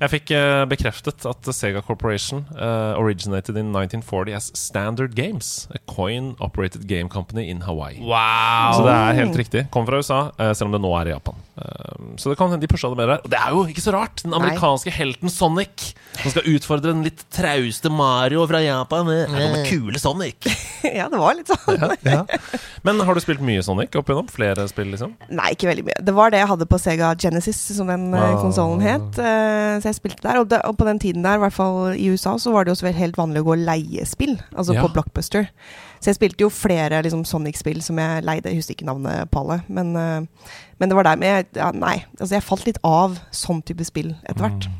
[0.00, 5.78] Jeg fikk uh, bekreftet at Sega Corporation eh, originated in 1940 as Standard Games, a
[5.90, 8.00] coin-operated game company in Hawaii.
[8.00, 8.72] Wow!
[8.76, 9.66] Så det er helt riktig.
[9.74, 11.34] Kom fra USA, eh, selv om det nå er i Japan.
[11.60, 13.20] Eh, så det kan hende de pusha det mer der.
[13.24, 14.22] Og det er jo ikke så rart!
[14.24, 19.08] Den amerikanske helten Sonic som skal utfordre den litt trauste Mario fra Japan.
[19.12, 20.48] Her kommer kule Sonic!
[20.98, 22.26] ja, det var litt sånn.
[22.86, 24.28] Men har du spilt mye Sonic opp igjennom?
[24.32, 25.14] Flere spill, liksom?
[25.30, 25.98] Nei, ikke veldig mye.
[26.08, 28.36] Det var det jeg hadde på Sega Genesis, som den uh, Ah.
[28.40, 29.18] konsollen het.
[29.20, 30.40] eh, så jeg spilte der.
[30.42, 32.72] Og, det, og på den tiden der, i hvert fall i USA, så var det
[32.72, 34.36] jo også helt vanlig å gå og leie spill.
[34.54, 34.82] Altså Ja.
[34.84, 35.48] på Blockbuster.
[36.00, 38.48] Så jeg spilte jo flere liksom, Sonic-spill som jeg leide.
[38.48, 39.58] Jeg husker ikke navnet på alle.
[39.68, 41.18] Men, eh, men det var der.
[41.20, 44.70] Men jeg, ja, nei, altså jeg falt litt av sånn type spill etter hvert.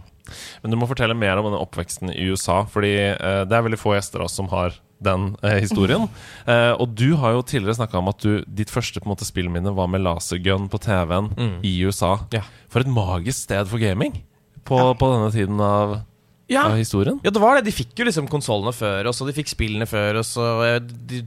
[0.62, 3.80] Men du må fortelle mer om denne oppveksten i USA, fordi eh, det er veldig
[3.82, 6.08] få gjester av oss som har den eh, historien.
[6.50, 9.26] Eh, og du har jo tidligere snakka om at du, ditt første på en måte
[9.28, 11.58] spillminne var med lasergun på TV-en Mm.
[11.68, 12.14] i USA.
[12.32, 12.40] Ja.
[12.72, 14.16] For et magisk sted for gaming
[14.66, 16.00] på, på denne tiden av,
[16.50, 16.66] Ja.
[16.66, 17.20] av historien.
[17.22, 17.68] ja, det var det.
[17.70, 20.80] De fikk jo liksom konsollene før oss, og de fikk spillene før oss, og eh,
[20.82, 21.22] de,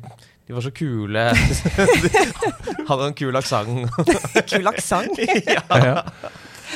[0.48, 1.28] de var så kule.
[2.68, 3.88] de hadde en kul aksent.
[4.52, 5.22] Kul aksent.
[5.54, 6.02] Ja.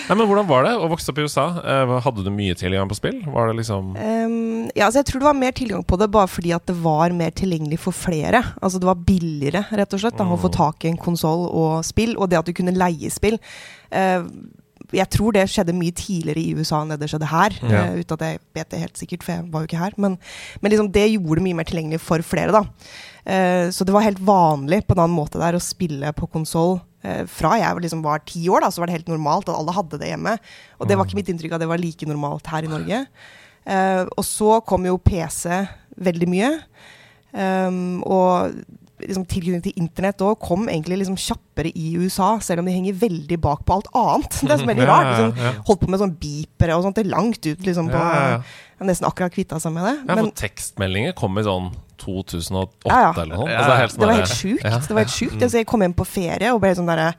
[0.08, 1.44] Nei, men Hvordan var det å vokse opp i USA?
[1.58, 3.18] Eh, hadde du mye tilgang på spill?
[3.34, 6.30] Var det liksom Um, ja, altså jeg tror det var mer tilgang på det bare
[6.30, 8.44] fordi at det var mer tilgjengelig for flere.
[8.62, 11.82] Altså det var billigere rett og slett da, å få tak i en konsoll og
[11.88, 13.40] spill, og det at du kunne leie spill.
[13.90, 14.22] Eh,
[14.96, 17.56] Jeg tror det skjedde mye tidligere i USA enn det det skjedde her.
[17.62, 17.84] Ja.
[17.88, 19.96] Uh, uten at jeg vet det helt sikkert, for jeg var jo ikke her.
[20.00, 20.18] Men,
[20.62, 22.64] men liksom det gjorde det mye mer tilgjengelig for flere, da.
[23.28, 26.80] Uh, så det var helt vanlig på en annen måte der å spille på konsoll.
[27.06, 29.76] Eh, fra jeg liksom var ti år, da, så var det helt normalt at alle
[29.76, 30.34] hadde det hjemme.
[30.80, 33.04] Og det var ikke mitt inntrykk at det var like normalt her i Norge.
[34.18, 35.46] Og så kom jo PC
[36.04, 36.50] veldig mye.
[37.38, 38.56] Um, og
[39.02, 42.96] liksom tilknytning til internett òg kom egentlig liksom kjappere i USA, selv om de henger
[42.98, 44.40] veldig bak på alt annet.
[44.48, 45.10] Det er så veldig Ja, rart.
[45.12, 45.52] Liksom, ja.
[45.68, 47.66] Holdt på med sånn beepere og sånt det er langt ut.
[47.68, 48.86] liksom på, Ja, ja, ja.
[48.86, 49.96] Nesten akkurat kvitta seg med det.
[50.06, 53.12] Ja, Men for tekstmeldinger kom i sånn 2008 Ja, ja.
[53.24, 53.50] eller noe.
[53.50, 54.64] Ja, Altså, det helt det var helt sjukt.
[54.68, 54.80] Ja.
[54.86, 55.38] Det var helt sjukt.
[55.42, 57.12] Altså, jeg kom hjem på ferie og ble sånn derre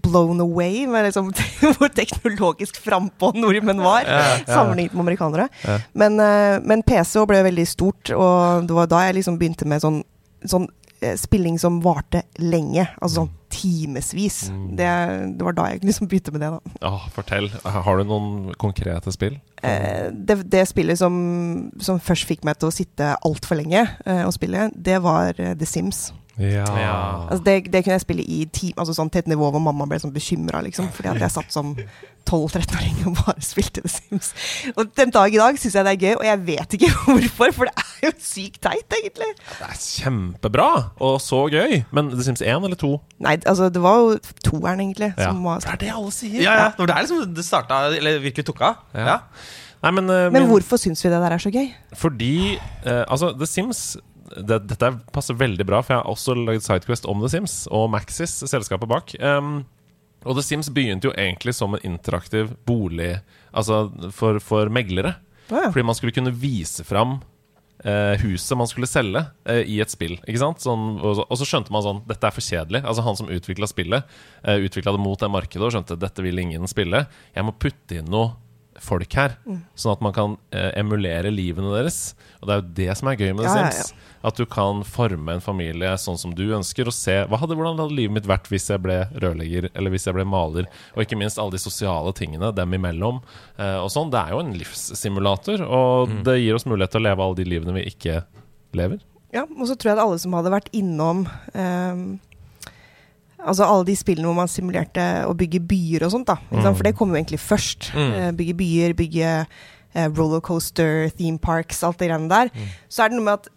[0.00, 1.26] blown away med liksom,
[1.76, 4.06] hvor teknologisk frampå nordmenn var,
[4.48, 5.48] sammenlignet med amerikanere.
[5.66, 5.74] Ja.
[5.92, 9.82] Men, eh, men PC ble veldig stort, og det var da jeg liksom begynte med
[9.84, 9.98] sånn,
[10.48, 10.79] sånn eh,
[11.16, 12.86] spilling som varte lenge.
[13.00, 14.50] Altså sånn timevis.
[14.50, 14.76] Mm.
[14.76, 14.90] Det,
[15.38, 16.74] det var da jeg liksom begynte med det, da.
[16.84, 17.50] Ja, fortell.
[17.64, 19.38] Har du noen konkrete spill?
[19.62, 21.14] Eh, det, det spillet som,
[21.82, 25.56] som først fikk meg til å sitte altfor lenge eh, og spille, det var eh,
[25.58, 26.08] The Sims.
[26.40, 26.64] Ja.
[26.80, 26.94] Ja.
[27.28, 29.86] Altså det, det kunne jeg spille i team, altså sånn til et nivå hvor mamma
[29.90, 30.88] ble sånn bekymra, liksom.
[30.96, 31.74] Fordi at jeg satt som
[32.28, 34.32] 12-13-åring og bare spilte The Sims.
[34.74, 37.54] Og den dag i dag syns jeg det er gøy, og jeg vet ikke hvorfor,
[37.56, 39.30] for det er jo sykt teit, egentlig.
[39.58, 41.80] Det er kjempebra og så gøy.
[41.96, 42.92] Men The Sims 1 eller 2?
[43.26, 45.32] Nei, altså det var jo toeren, egentlig, Ja.
[45.36, 46.38] var Det er det alle sier.
[46.42, 46.68] Ja, ja.
[46.78, 48.86] Det er liksom det starta, eller virkelig tok av.
[48.94, 49.10] Ja.
[49.10, 49.18] Ja.
[49.80, 51.70] Nei, men, uh, Men hvorfor syns vi det der er så gøy?
[51.96, 53.96] Fordi uh, Altså, The Sims
[54.36, 57.90] det, Dette passer veldig bra, for jeg har også lagd Sidequest om The Sims, og
[57.92, 59.14] Maxis, selskapet bak.
[59.18, 59.64] Um,
[60.24, 63.14] og The Sims begynte jo egentlig som en interaktiv bolig
[63.56, 65.16] Altså for, for meglere.
[65.48, 65.70] Ja.
[65.72, 67.16] Fordi man skulle kunne vise fram
[67.84, 70.18] eh, huset man skulle selge eh, i et spill.
[70.22, 70.62] Ikke sant?
[70.62, 72.84] Sånn, og, så, og så skjønte man sånn Dette er for kjedelig.
[72.84, 74.14] Altså Han som utvikla spillet,
[74.46, 77.04] uh, utvikla det mot det markedet og skjønte dette vil ingen spille.
[77.34, 78.34] Jeg må putte inn noe
[78.80, 79.34] folk her,
[79.78, 82.14] sånn at man kan eh, emulere livene deres.
[82.40, 84.06] Og det er jo det som er gøy med The Ja, ja, Sims.
[84.24, 87.78] At du kan forme en familie sånn som du ønsker, og se hva hadde, hvordan
[87.80, 90.68] hadde livet mitt vært hvis jeg ble rørlegger, eller hvis jeg ble maler.
[90.96, 93.20] Og ikke minst alle de sosiale tingene dem imellom.
[93.56, 97.08] Eh, og sånn, Det er jo en livssimulator, og det gir oss mulighet til å
[97.08, 98.22] leve alle de livene vi ikke
[98.76, 99.00] lever.
[99.32, 101.22] Ja, og så tror jeg at alle som hadde vært innom
[101.54, 102.18] ehm,
[103.40, 106.36] Altså alle de spillene hvor man simulerte å bygge byer og sånt, da.
[106.50, 106.76] sant?
[106.76, 107.90] For det kom jo egentlig først.
[107.96, 108.10] Mm.
[108.36, 112.52] bygge byer, bygge eh, rollercoaster, theme parks, alt det greiene der.
[112.92, 113.50] Så er det noe med at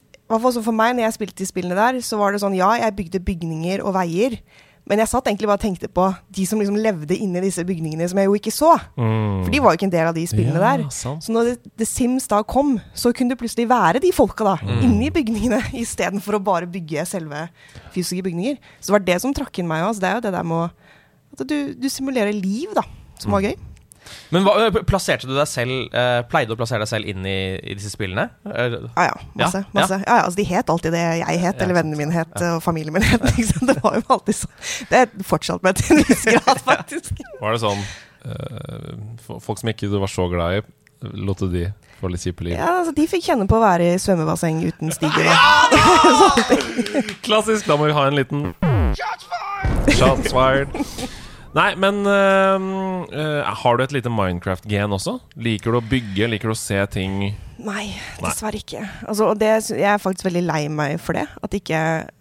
[0.64, 3.20] for meg, når jeg spilte de spillene der, så var det sånn Ja, jeg bygde
[3.28, 4.40] bygninger og veier.
[4.86, 8.04] Men jeg satt egentlig bare og tenkte på de som liksom levde inni disse bygningene,
[8.12, 8.74] som jeg jo ikke så.
[8.98, 10.84] For de var jo ikke en del av de spillene Ja, der.
[10.92, 11.24] sant.
[11.24, 14.82] Så når The, Sims da kom, så kunne det plutselig være de folka da, Mm.
[14.84, 17.48] inni bygningene, istedenfor å bare bygge selve
[17.96, 18.58] fysiske bygninger.
[18.82, 20.00] Så det var det som trakk inn meg òg.
[20.00, 20.72] Det er jo det der med å
[21.34, 22.84] At du, du simulerer liv, da,
[23.18, 23.34] som Mm.
[23.34, 23.56] var gøy.
[24.34, 24.54] Men hva,
[24.90, 25.94] plasserte du deg selv
[26.30, 28.26] Pleide du å plassere deg selv inn i, i disse spillene?
[28.48, 28.66] Ja
[29.08, 29.62] ja, masse.
[29.64, 30.00] Ja, masse.
[30.02, 32.94] Ja, ja, altså De het alltid det jeg het, eller vennene mine het, og familien
[32.96, 33.24] min het.
[33.34, 33.70] Ikke sant?
[33.70, 34.56] Det var jo alltid sånn.
[34.92, 37.24] Det er fortsatt med til en viss grad, faktisk.
[37.42, 37.84] Var det sånn
[38.26, 38.92] eh,
[39.44, 40.62] Folk som ikke du var så glad i,
[41.24, 41.66] lot du de
[42.00, 42.54] få litt kjipe liv?
[42.58, 45.28] Ja, altså De fikk kjenne på å være i svømmebasseng uten stiger.
[45.32, 46.54] og-
[47.26, 47.68] Klassisk.
[47.70, 48.50] Da må vi ha en liten
[49.00, 49.94] Shots fired!
[50.00, 51.20] Shots fired.
[51.54, 55.20] Nei, men øh, har du et lite Minecraft-gen også?
[55.38, 56.30] Liker du å bygge?
[56.32, 57.28] Liker du å se ting
[57.64, 58.82] Nei, dessverre ikke.
[59.06, 61.28] Altså, og det, jeg er faktisk veldig lei meg for det.
[61.46, 61.78] At ikke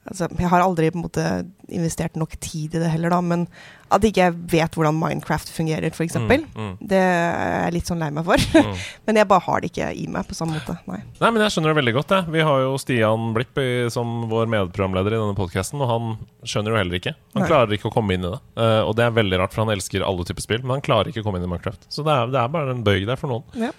[0.07, 1.25] altså, Jeg har aldri på en måte
[1.73, 3.23] investert nok tid i det heller, da.
[3.25, 3.47] Men
[3.93, 6.17] at ikke jeg vet hvordan Minecraft fungerer, f.eks.
[6.21, 6.71] Mm, mm.
[6.93, 8.47] Det er jeg litt sånn lei meg for.
[8.57, 8.73] Mm.
[9.09, 10.77] men jeg bare har det ikke i meg på samme måte.
[10.89, 11.01] Nei.
[11.21, 12.15] Nei, men jeg skjønner det veldig godt.
[12.17, 12.35] Jeg.
[12.37, 16.17] Vi har jo Stian Blipp i, som vår medprogramleder i denne podkasten, og han
[16.49, 17.15] skjønner jo heller ikke.
[17.37, 17.51] Han Nei.
[17.53, 18.41] klarer ikke å komme inn i det.
[18.57, 21.13] Uh, og det er veldig rart, for han elsker alle typer spill, men han klarer
[21.13, 21.87] ikke å komme inn i Minecraft.
[21.93, 23.69] Så det er, det er bare en bøyg der for noen.
[23.69, 23.73] Ja.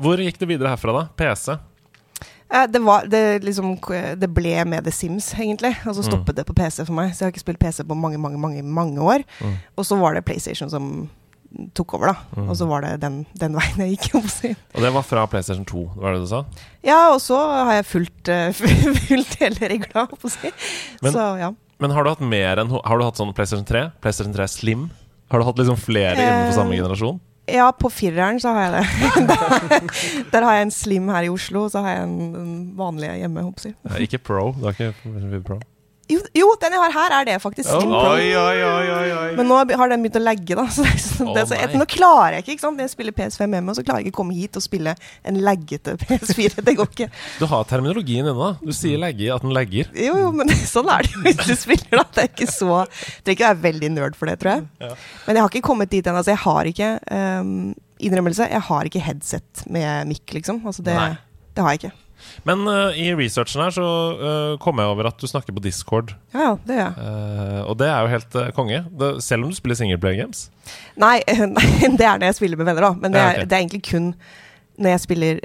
[0.00, 1.08] Hvor gikk det videre herfra, da?
[1.16, 1.58] PC?
[2.52, 3.76] Eh, Det, var, det, liksom,
[4.18, 5.76] det ble med The Sims, egentlig.
[5.86, 7.12] Og så stoppet det på PC for meg.
[7.14, 9.24] Så jeg har ikke spilt PC på mange, mange, mange, mange år.
[9.40, 9.56] Mm.
[9.76, 11.08] Og så var det PlayStation som
[11.74, 12.42] tok over, da.
[12.46, 14.14] Og så var det den, den veien jeg gikk.
[14.20, 14.52] om må.
[14.74, 16.44] Og det var fra PlayStation 2, var det du sa?
[16.86, 18.52] Ja, og så har jeg fulgt, uh,
[19.08, 20.52] fulgt hele regla, holdt på å si.
[21.02, 21.50] Men- så ja.
[21.80, 23.86] Men har du hatt mer enn Har du hatt sånn PlayStation 3?
[24.04, 24.90] PlayStation 3 Slim?
[25.32, 27.20] Har du hatt liksom flere innenfor samme Eh, generasjon?
[27.50, 28.86] Ja, på fireren så har jeg det.
[29.30, 32.54] der, der har jeg en slim her i Oslo, og så har jeg en, en
[32.78, 33.44] vanlig hjemme.
[33.66, 34.52] Ja, ikke Pro.
[34.56, 35.60] Du har ikke PlayStation 4 Pro?
[36.10, 37.70] Jo, jo, den jeg har her, er det faktisk.
[37.76, 39.28] Oh, Oi, oi, oi.
[39.38, 40.64] Men nå har den begynt å lagge, da.
[40.74, 41.78] Så det, sånn- det, så, Å, nei.
[41.80, 42.56] nå klarer jeg ikke.
[42.58, 42.82] ikke sant?
[42.82, 44.94] Jeg spiller PS5 hjemme, og så klarer jeg ikke å komme hit og spille
[45.30, 46.64] en laggete PS4.
[46.66, 47.10] Det går ikke.
[47.38, 48.50] Du har terminologien ennå.
[48.64, 49.90] Du sier legge at den legger.
[49.94, 52.06] Jo, jo, men sånn er det jo hvis du spiller, da.
[52.18, 54.96] Det er ikke så Trenger ikke være veldig nerd for det, tror jeg.
[55.28, 56.20] Men jeg har ikke kommet dit ennå.
[56.24, 57.54] Altså, jeg har ikke um,
[58.00, 60.62] Innrømmelse, jeg har ikke headset med mic, liksom.
[60.66, 60.94] Altså, det,
[61.54, 61.90] det har jeg ikke.
[62.48, 63.86] Men uh, i researchen her så
[64.20, 66.14] uh, kom jeg over at du snakker på Discord.
[66.34, 66.94] Ja, ja, det gjør jeg.
[67.00, 68.82] Uh, og det er jo helt konge.
[69.02, 70.46] Det, selv om du spiller singleplayer games.
[71.00, 71.18] Nei,
[71.56, 72.92] nei, det er når jeg spiller med venner, da.
[73.02, 74.12] Men det Ja, er, det er egentlig kun
[74.80, 75.40] når jeg spiller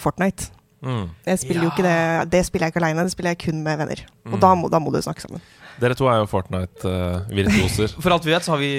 [0.00, 0.48] Fortnite.
[0.80, 1.10] Mm.
[1.28, 3.76] Jeg spiller jo ikke det Det spiller jeg ikke aleine, det spiller jeg kun med
[3.82, 4.00] venner.
[4.30, 4.40] Og Mm.
[4.40, 5.42] da, må, da må du snakke sammen.
[5.80, 7.94] Dere to er jo Fortnite-virtuoser.
[8.02, 8.70] For alt vi vet, så har vi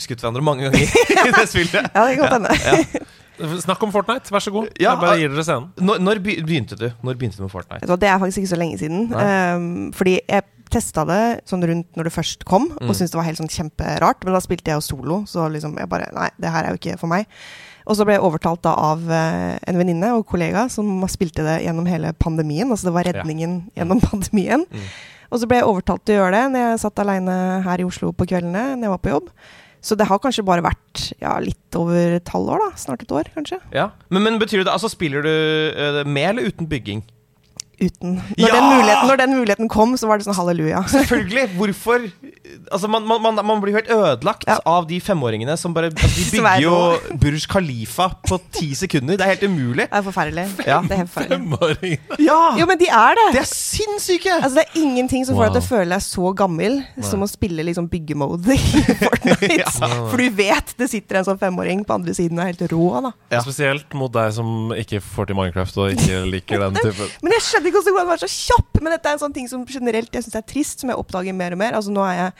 [0.00, 1.88] skutt hverandre mange ganger i det spillet.
[1.94, 3.06] Ja, det kan godt hende.
[3.38, 4.68] Snakk om Fortnite, vær så god.
[4.80, 5.70] Ja, jeg bare gir dere scenen.
[5.80, 7.96] Når, når begynte du Når begynte du med Fortnite?
[7.98, 9.06] Det er faktisk ikke så lenge siden.
[9.16, 12.88] Ehm, fordi jeg testa det sånn rundt når det først kom, Mm.
[12.88, 14.24] og syntes det var helt sånn kjemperart.
[14.24, 16.80] Men da spilte jeg jo solo, så liksom jeg bare Nei, det her er jo
[16.80, 17.26] ikke for meg.
[17.86, 21.64] Og så ble jeg overtalt da av eh, en venninne og kollega som spilte det
[21.64, 22.70] gjennom hele pandemien.
[22.70, 24.64] Altså det var redningen gjennom pandemien.
[24.70, 24.86] Mm.
[25.32, 27.84] Og så ble jeg overtalt til å gjøre det når jeg satt aleine her i
[27.88, 29.30] Oslo på kveldene når jeg var på jobb.
[29.82, 32.78] Så det har kanskje bare vært ja, litt over et halvår, da.
[32.78, 33.58] Snart et år, kanskje.
[33.74, 33.88] Ja.
[34.14, 37.02] Men, men betyr det Altså, spiller du uh, med eller uten bygging?
[37.82, 38.14] Uten.
[38.38, 38.52] Når, Ja!
[38.54, 40.84] den muligheten, når den muligheten kom, så var det sånn halleluja.
[40.94, 41.48] Selvfølgelig!
[41.58, 42.06] Hvorfor?
[42.72, 44.58] Altså, man, man, man, man blir jo helt ødelagt Ja.
[44.68, 49.16] av de femåringene som bare altså, De er bygger jo Burj Khalifa på ti sekunder.
[49.18, 49.88] Det er helt umulig.
[49.88, 50.46] Det er forferdelig.
[50.66, 50.80] Ja.
[50.86, 51.98] Det er helt forferdelig.
[52.22, 52.40] Ja!
[52.60, 53.26] Jo, men de er det!
[53.36, 54.36] De er sinnssyke!
[54.38, 55.70] Altså, det er ingenting som får deg til å Wow.
[55.72, 59.70] føle deg så gammel som å spille liksom byggemode i Fortnite.
[60.10, 62.86] For du vet det sitter en sånn femåring på andre siden og er helt rå,
[63.06, 63.12] da.
[63.32, 63.40] Ja.
[63.44, 67.44] Spesielt mot deg som ikke får til Minecraft og ikke liker den type Men jeg
[67.48, 68.80] skjønner ikke hvordan det går an å være så kjapp!
[68.84, 71.34] Men dette er en sånn ting som generelt jeg syns er trist, som jeg oppdager
[71.36, 71.78] mer og mer.
[71.78, 72.32] Altså, nå er jeg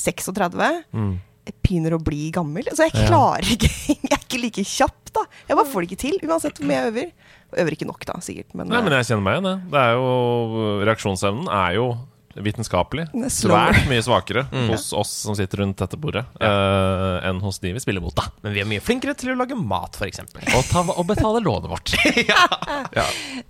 [0.00, 0.70] 36.
[0.96, 1.12] Mm.
[1.50, 2.66] Jeg begynner å bli gammel.
[2.70, 3.34] Altså, jeg Ja.
[3.42, 3.70] ikke
[4.10, 5.24] Jeg er ikke like kjapp, da.
[5.48, 7.08] Jeg bare får det ikke til, uansett hvor mye jeg øver.
[7.50, 8.54] Jeg øver ikke nok, da, sikkert.
[8.54, 9.70] Men, Nei, men eh, jeg kjenner meg igjen, jeg.
[9.72, 11.86] Det er jo Reaksjonsevnen er jo
[12.36, 14.68] vitenskapelig svært mye svakere Mm.
[14.70, 18.24] hos oss som sitter rundt dette bordet, eh, enn hos de vi spiller mot, da.
[18.42, 20.20] Men vi er mye flinkere til å lage mat, f.eks.
[20.54, 21.94] Og, ta, og betale lånet vårt.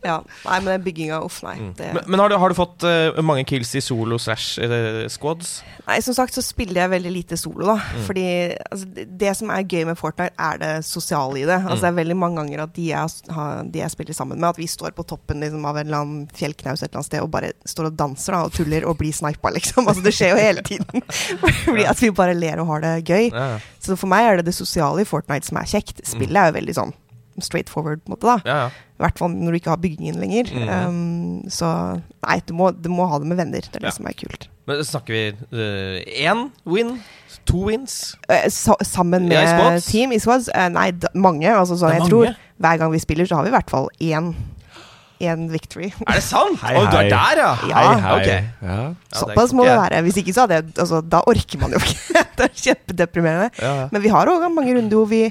[0.05, 0.17] ja.
[0.45, 1.57] Nei, men bygginga, uff, nei.
[1.77, 5.05] Det, Men, men har, du, har du fått uh, mange kills i solo slash eh,
[5.13, 5.61] squads?
[5.87, 7.77] Nei, som sagt så spiller jeg veldig lite solo, da.
[7.81, 8.05] Mm.
[8.09, 8.27] Fordi
[8.71, 11.59] altså, det, som er gøy med Fortnite, er det sosiale i det.
[11.61, 11.69] Mm.
[11.71, 14.51] Altså, det er veldig mange ganger at de jeg, har- de jeg spiller sammen med,
[14.53, 17.25] at vi står på toppen liksom, av en eller annen fjellknaus et eller annet sted
[17.25, 19.89] og bare står og danser da, og tuller og bli snipa, liksom.
[19.91, 21.03] Altså, det skjer jo hele tiden.
[21.67, 23.31] Fordi at vi bare ler og har det gøy.
[23.83, 26.01] Så for meg er det det sosiale i Fortnite som er kjekt.
[26.07, 26.95] Spillet er jo veldig sånn
[27.41, 28.39] straight forward, på en måte, da.
[28.45, 28.57] ja.
[28.67, 28.87] ja.
[29.01, 30.51] I hvert fall når du ikke har byggingen lenger.
[30.53, 30.67] Mm.
[30.69, 31.69] Um, så
[32.21, 33.65] nei, du må, du må ha det med venner.
[33.65, 33.97] Det er det Ja.
[33.97, 34.45] som er kult.
[34.69, 35.23] Men snakker vi
[36.21, 36.99] én win?
[37.49, 37.95] To wins?
[38.29, 40.51] Uh, so, sammen med i team i squads?
[40.53, 41.49] Eh, nei, da, mange.
[41.49, 42.11] Altså, så jeg mange?
[42.13, 44.35] tror hver gang vi spiller, så har vi i hvert fall én,
[45.21, 45.91] én victory.
[46.07, 46.59] Er det sant?
[46.63, 47.51] Hei, Å, du er der, ja?
[47.69, 47.77] Ja.
[47.77, 48.13] Hei, hei.
[48.17, 48.67] Ok.
[48.71, 48.79] Ja.
[49.21, 50.03] Såpass må det være.
[50.07, 52.25] Hvis ikke så hadde jeg altså, Da orker man jo ikke.
[52.39, 53.51] det er kjempedeprimerende.
[53.61, 53.89] Ja, ja.
[53.93, 55.27] Men vi har òg mange runder hvor vi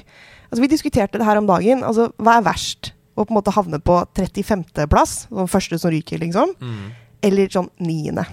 [0.50, 1.84] Altså, vi diskuterte det her om dagen.
[1.86, 2.90] Altså, hva er verst?
[3.14, 6.56] Å på en måte havne på 35.-plass, sånn første som ryker, liksom?
[6.58, 6.88] Mm.
[7.28, 8.24] Eller sånn niende?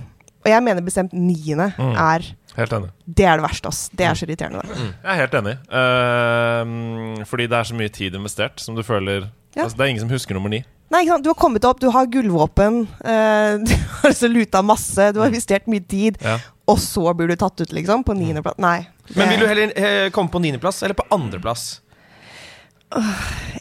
[0.41, 1.93] Og jeg mener bestemt niende Mm.
[1.93, 2.25] er
[2.57, 2.89] Helt enig.
[3.05, 3.83] Det er det verste, ass.
[3.93, 4.63] Det er så irriterende.
[4.65, 4.87] Mm.
[5.03, 5.51] Jeg er helt enig.
[5.69, 9.63] Uh, fordi det er så mye tid investert som du føler Ja.
[9.65, 10.61] altså, Det er ingen som husker nummer ni.
[10.93, 11.23] Nei, ikke sant?
[11.25, 15.27] Du har kommet opp, du har gullvåpen, eh, du har altså luta masse, du har
[15.33, 16.37] investert mye tid, Ja.
[16.69, 18.55] og så blir du tatt ut, liksom, på niendeplass.
[18.63, 18.87] Nei.
[19.15, 21.81] Men vil du heller eh, komme på niendeplass eller på andreplass?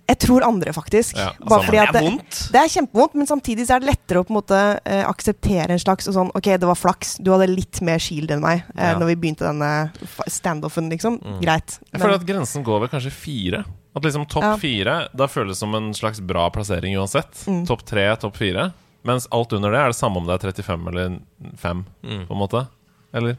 [0.06, 1.16] Jeg tror andre, faktisk.
[1.18, 2.36] Ja, fordi Det er vondt.
[2.54, 5.74] det er kjempevondt, men samtidig så er det lettere å på en måte eh, akseptere
[5.74, 8.92] en slags sånn Ok, det var flaks, du hadde litt mer shield enn meg eh,
[8.92, 8.98] Ja.
[9.00, 9.90] når vi begynte denne
[10.30, 11.18] standoffen, liksom.
[11.18, 11.40] Mm.
[11.42, 11.80] Greit.
[11.90, 13.64] Jeg føler at grensen går ved kanskje fire.
[13.96, 14.56] At liksom topp Ja.
[14.60, 17.46] fire Da føles som en slags bra plassering uansett.
[17.48, 17.62] Mm.
[17.66, 18.70] Topp tre, topp fire.
[19.06, 21.18] Mens alt under det er det samme om det er 35 eller
[21.56, 22.26] 5, Mm.
[22.26, 22.66] på en måte.
[23.14, 23.36] Eller?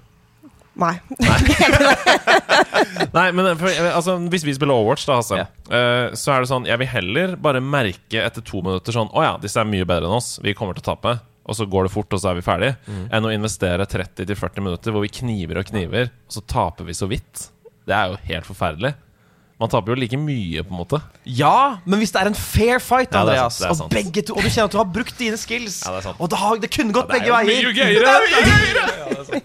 [0.77, 0.93] Nei.
[3.13, 5.47] Nei, men for, altså, hvis vi spiller Overwatch, da, Hasse, Ja.
[5.69, 9.23] uh, så er det sånn Jeg vil heller bare merke etter to minutter sånn Å
[9.25, 10.37] ja, disse er mye bedre enn oss.
[10.43, 11.19] Vi kommer til å tape.
[11.47, 12.73] Og så går det fort, og så er vi ferdig.
[13.09, 17.07] Enn å investere 30-40 minutter hvor vi kniver og kniver, og så taper vi så
[17.07, 17.45] vidt.
[17.87, 18.91] Det er jo helt forferdelig.
[19.57, 20.99] Man taper jo like mye, på en måte.
[21.25, 24.45] Ja, men hvis det er en fair fight, Ja, Andreas, sant, og begge to Og
[24.45, 26.19] du kjenner at du har brukt dine skills, Ja, det sant.
[26.21, 27.97] og det, har, det kunne gått Ja, det begge er jo veier.
[27.97, 29.41] Det er mye gøyere!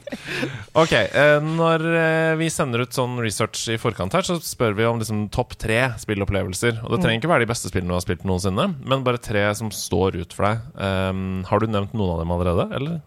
[0.82, 4.86] Ok, eh, Når eh, vi sender ut sånn research i forkant her, så spør vi
[4.88, 6.82] om liksom topp tre spillopplevelser.
[6.84, 9.46] Og det trenger ikke være de beste spillene du har spilt noensinne, men bare tre
[9.58, 10.62] som står ut for deg.
[10.76, 13.00] Um, har du nevnt noen av dem allerede, eller?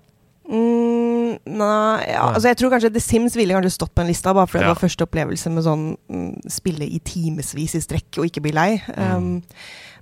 [0.46, 4.34] Mm, Nei, ja, altså jeg tror kanskje The Sims ville kanskje stått på en lista,
[4.34, 4.68] bare fordi Ja.
[4.70, 8.54] det var første opplevelse med sånn mm, spille i timevis i strekk og ikke bli
[8.56, 8.70] lei.
[8.96, 9.42] Um,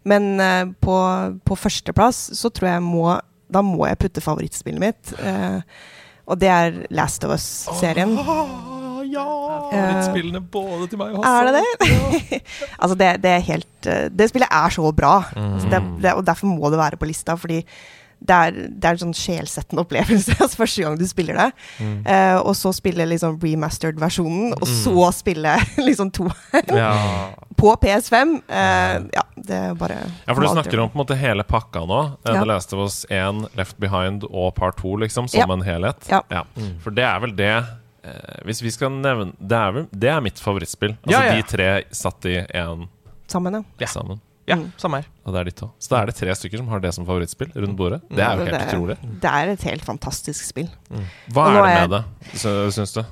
[0.04, 0.98] men uh, på,
[1.48, 3.20] på førsteplass så tror jeg må
[3.54, 5.14] Da må jeg putte favorittspillet mitt.
[5.22, 5.62] uh,
[6.28, 8.14] og det er Last of Us-serien.
[9.12, 9.26] ja!
[9.72, 12.40] Favorittspillene uh, både til meg og Er det det?
[12.82, 15.18] altså, det, det er helt eh, Det spillet er så bra.
[15.36, 15.98] Altså, det, Mm.
[16.02, 17.62] det, og derfor må det være på lista, fordi
[18.24, 21.48] det er, det er en sånn sjelsettende opplevelse altså, første gang du spiller det.
[21.84, 21.96] Mm.
[22.08, 25.58] Uh, og så spille liksom remastered-versjonen, og så spille
[25.88, 26.30] liksom to
[26.72, 26.94] Ja.
[27.60, 28.34] på PS5.
[28.48, 31.84] Uh, ja, det er bare Ja, for du snakker om på en måte hele pakka
[31.90, 32.02] nå.
[32.24, 32.40] Eh, Ja.
[32.40, 35.52] The Last of Us 1, Left Behind og Part 2, liksom, som Ja.
[35.54, 36.08] en helhet.
[36.10, 36.44] Ja.
[36.84, 40.22] For det er vel det uh, Hvis vi skal nevne Det er, vel, det er
[40.24, 40.96] mitt favorittspill.
[41.04, 41.36] Altså Ja, ja.
[41.36, 42.88] de tre satt i én
[43.28, 43.64] sammen, ja.
[43.80, 43.88] Ja.
[43.88, 44.20] sammen.
[44.46, 44.72] Ja, Mm.
[44.78, 45.06] samme her.
[45.26, 45.70] Og det er ditt òg.
[45.80, 48.02] Så da er det tre stykker som har det som favorittspill rundt bordet.
[48.10, 48.98] Det er jo det, helt utrolig.
[49.22, 50.70] det er et helt fantastisk spill.
[51.32, 52.04] Hva er det med med det,
[52.40, 53.04] sy- syns du?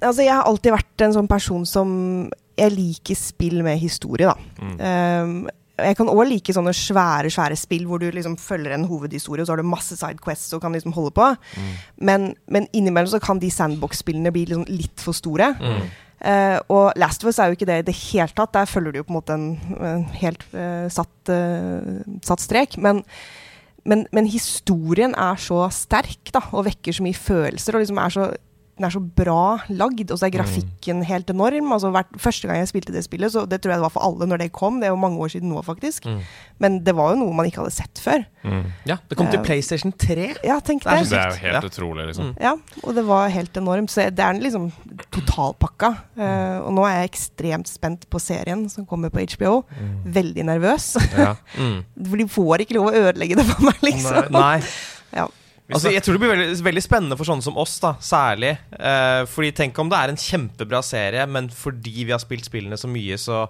[0.00, 4.34] Altså, jeg har alltid vært en sånn person som Jeg liker spill med historie, da.
[5.22, 5.48] Um,
[5.80, 9.46] jeg kan òg like sånne svære svære spill hvor du liksom følger en hovedhistorie, og
[9.48, 11.36] så har du masse sidequests og kan liksom holde på.
[12.04, 15.54] Men, men innimellom så kan de sandbox-spillene bli liksom litt for store.
[16.20, 18.52] Eh, og Last of Us er jo ikke det i det hele tatt.
[18.54, 19.48] Der følger du jo på en måte en,
[19.80, 22.76] en helt uh, satt, uh, satt strek.
[22.82, 23.02] Men,
[23.88, 27.76] men, men historien er så sterk da, og vekker så mye følelser.
[27.76, 28.30] og liksom er så
[28.80, 31.68] den er så bra lagd, og så er grafikken helt enorm.
[31.76, 34.06] Altså, hvert, første gang jeg spilte det spillet, så det tror jeg det var for
[34.08, 34.78] alle når det kom.
[34.80, 36.08] Det er jo mange år siden nå, faktisk.
[36.60, 38.24] Men det var jo noe man ikke hadde sett før.
[38.88, 40.30] Ja, Det kom til uh, PlayStation 3.
[40.48, 41.12] Ja, tenk Det er det.
[41.20, 41.60] er jo helt Ja.
[41.68, 42.32] utrolig, liksom.
[42.40, 43.92] Ja, og det var helt enormt.
[43.92, 44.70] Så det er liksom
[45.12, 45.90] totalpakka.
[46.16, 49.60] Eh, og nå er jeg ekstremt spent på serien som kommer på HBO.
[50.06, 50.94] Veldig nervøs.
[51.16, 51.34] Ja.
[51.60, 51.82] Mm.
[52.08, 54.30] For de får ikke lov å ødelegge det for meg, liksom.
[54.32, 54.60] Nei.
[54.62, 54.89] Ja.
[55.74, 58.52] Altså, jeg tror det blir veldig, veldig spennende for sånne som oss, da, særlig.
[58.76, 62.78] Eh, fordi tenk om det er en kjempebra serie, men fordi vi har spilt spillene
[62.80, 63.44] så mye, så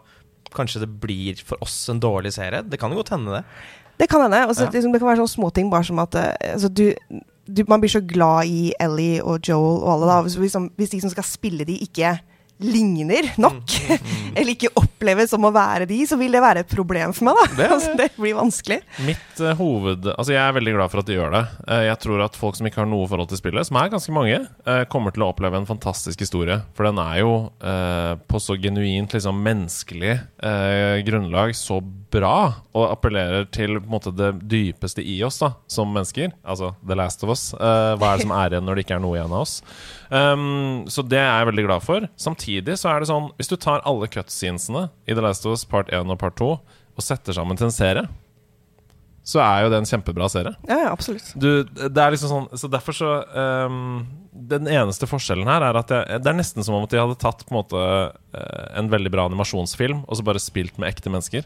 [0.57, 2.63] kanskje det blir for oss en dårlig serie.
[2.67, 3.45] Det kan jo godt hende, det.
[4.01, 4.47] Det kan hende.
[4.49, 4.71] Også, Ja.
[4.75, 6.93] liksom, det kan være sånne småting bare som at eh, altså, du,
[7.47, 10.21] du, Man blir så glad i Ellie og Joel og alle, da.
[10.23, 12.19] Hvis, liksom, hvis de som skal spille de, ikke
[12.61, 13.63] ligner nok,
[14.37, 17.39] eller ikke oppleves som å være de, så vil det være et problem for meg,
[17.41, 17.47] da.
[17.57, 18.81] Det- altså, det blir vanskelig.
[19.07, 21.43] Mitt uh, hoved Altså Jeg er veldig glad for at de gjør det.
[21.65, 24.13] Uh, jeg tror at folk som ikke har noe forhold til spillet, som er ganske
[24.13, 26.61] mange, uh, kommer til å oppleve en fantastisk historie.
[26.77, 27.31] For den er jo
[28.31, 30.17] på så genuint liksom menneskelig
[31.07, 31.79] grunnlag så
[32.11, 36.33] bra, og appellerer til på en måte det dypeste i oss da som mennesker.
[36.45, 37.45] Altså The Last of Us.
[37.57, 39.57] Hva er det som er igjen når det ikke er noe igjen av oss?
[40.11, 42.09] Um, så det er jeg veldig glad for.
[42.21, 45.65] Samtidig så er det sånn Hvis du tar alle cutscenesene i The Last of Us
[45.69, 48.07] part 1 og part 2 og setter sammen til en serie
[49.31, 50.55] så er jo det en kjempebra serie.
[50.67, 51.27] Ja, ja, absolutt.
[51.39, 53.11] Du, det er liksom sånn Så derfor så
[53.69, 54.01] um,
[54.33, 57.19] Den eneste forskjellen her er at jeg, det er nesten som om at de hadde
[57.21, 61.13] tatt på en måte eh, en veldig bra animasjonsfilm og så bare spilt med ekte
[61.13, 61.45] mennesker.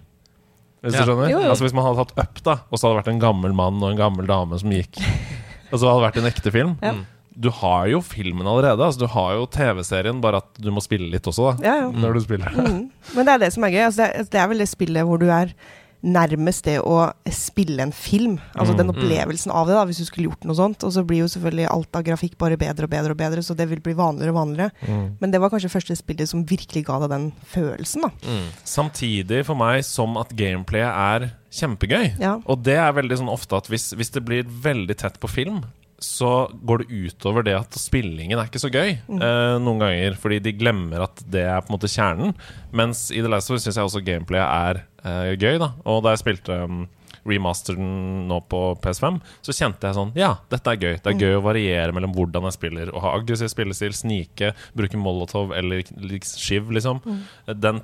[0.86, 1.02] Hvis Ja.
[1.02, 1.32] du skjønner?
[1.34, 1.50] Jo, jo.
[1.50, 3.82] Altså Hvis man hadde tatt Up, da og så hadde det vært en gammel mann
[3.82, 5.02] og en gammel dame som gikk,
[5.72, 6.94] og så hadde det vært en ekte film Ja.
[7.34, 8.78] Du har jo filmen allerede.
[8.84, 11.66] Altså Du har jo TV-serien, bare at du må spille litt også, da.
[11.66, 11.88] Ja.
[11.90, 12.54] Når du spiller.
[12.54, 12.84] Mm.
[13.14, 13.86] Men det er det som er gøy.
[13.88, 15.56] Altså, det, er, det er vel det spillet hvor du er
[16.04, 16.98] nærmest det å
[17.32, 18.36] spille en film.
[18.52, 20.84] Altså den opplevelsen av det, da, hvis du skulle gjort noe sånt.
[20.84, 23.56] Og så blir jo selvfølgelig alt av grafikk bare bedre og bedre og bedre, så
[23.56, 24.98] det vil bli vanligere og vanligere.
[25.22, 28.36] Men det var kanskje første spillet som virkelig ga deg den følelsen, da.
[28.68, 32.18] Samtidig for meg som at gameplayet er kjempegøy.
[32.20, 32.36] Ja.
[32.50, 35.62] Og det er veldig sånn ofte at hvis, hvis det blir veldig tett på film,
[36.04, 36.32] så
[36.66, 40.18] går det utover det at spillingen er ikke så gøy eh, noen ganger.
[40.20, 42.34] Fordi de glemmer at det er på en måte kjernen.
[42.76, 45.58] Mens i The Last of Us syns jeg også gameplayet er eh, gøy.
[45.62, 46.84] da Og da jeg spilte um,
[47.28, 50.96] remasteren nå på PS5, så kjente jeg sånn Ja, dette er gøy.
[51.04, 52.92] Det er gøy å variere mellom hvordan jeg spiller.
[52.92, 55.84] Å ha aggressiv spillestil, snike, bruke molotov eller
[56.28, 57.00] skiv, liksom.
[57.48, 57.80] Den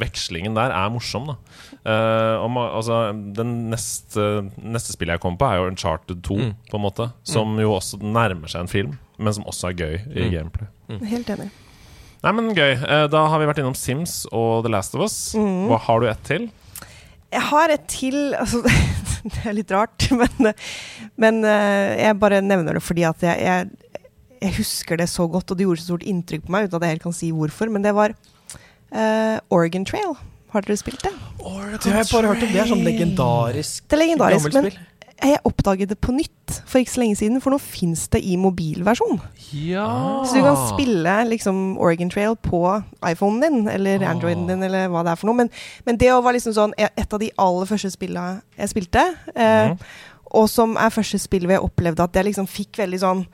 [0.00, 1.38] vekslingen der er morsom, da.
[1.84, 3.00] Uh, og altså,
[3.36, 4.28] den neste,
[4.60, 6.38] neste spillet jeg kommer på, er jo Uncharted 2,
[6.70, 7.10] på en måte.
[7.26, 10.70] Som jo også nærmer seg en film, men som også er gøy i gameplay.
[11.10, 11.50] Helt enig.
[12.20, 12.74] Nei, men gøy.
[12.76, 15.14] Eh, da har vi vært innom Sims og The Last of Us.
[15.36, 16.50] Hva Har du ett til?
[17.30, 18.62] Jeg har et til altså,
[19.30, 20.52] Det er litt rart, men,
[21.20, 24.00] men eh, jeg bare nevner det fordi at jeg, jeg,
[24.40, 26.86] jeg husker det så godt, og det gjorde så stort inntrykk på meg, uten at
[26.86, 27.68] jeg helt kan si hvorfor.
[27.72, 30.16] Men det var uh, Oregon Trail.
[30.50, 31.12] Har dere spilt det?
[31.12, 32.48] Det har jeg bare hørt om.
[32.50, 34.88] Det er sånn legendarisk Det er legendarisk, gammelt men.
[35.22, 38.36] Jeg oppdaget det på nytt for ikke så lenge siden, for nå fins det i
[38.40, 39.20] mobilversjon.
[39.54, 39.86] Ja
[40.26, 42.62] Så du kan spille liksom Oregon Trail på
[43.06, 45.36] iPhonen din, eller Androiden din, eller hva det er for noe.
[45.42, 45.50] Men,
[45.86, 49.04] men det var liksom sånn et av de aller første spillene jeg spilte.
[49.36, 49.74] Eh,
[50.30, 53.24] Og som er første spill hvor jeg opplevde at jeg liksom fikk veldig sånn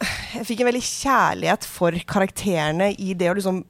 [0.00, 3.60] Jeg fikk en veldig kjærlighet for karakterene i det å liksom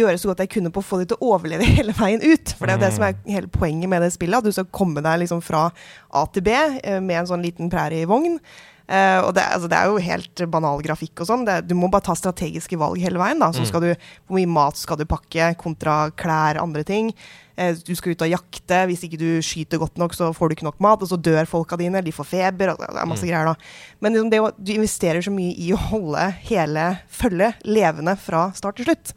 [0.00, 2.54] gjøre så godt jeg kunne på å få dem til å overleve hele veien ut.
[2.58, 4.40] For det er det som er hele poenget med det spillet.
[4.40, 5.68] At du skal komme deg liksom fra
[6.10, 8.40] A til B eh, med en sånn liten prærievogn.
[8.84, 11.46] Uh, og det, altså, det er jo helt banal grafikk og sånn.
[11.64, 13.40] Du må bare ta strategiske valg hele veien.
[13.40, 13.48] da.
[13.56, 13.90] Så skal du,
[14.26, 17.08] Hvor mye mat skal du pakke kontra klær, andre ting.
[17.56, 18.82] Uh, du skal ut og jakte.
[18.90, 21.00] Hvis ikke du skyter godt nok, så får du ikke nok mat.
[21.00, 22.74] Og så dør folka dine, de får feber.
[22.76, 23.56] Det er masse greier da.
[24.04, 28.82] Men liksom det, du investerer så mye i å holde hele følget levende fra start
[28.82, 29.16] til slutt.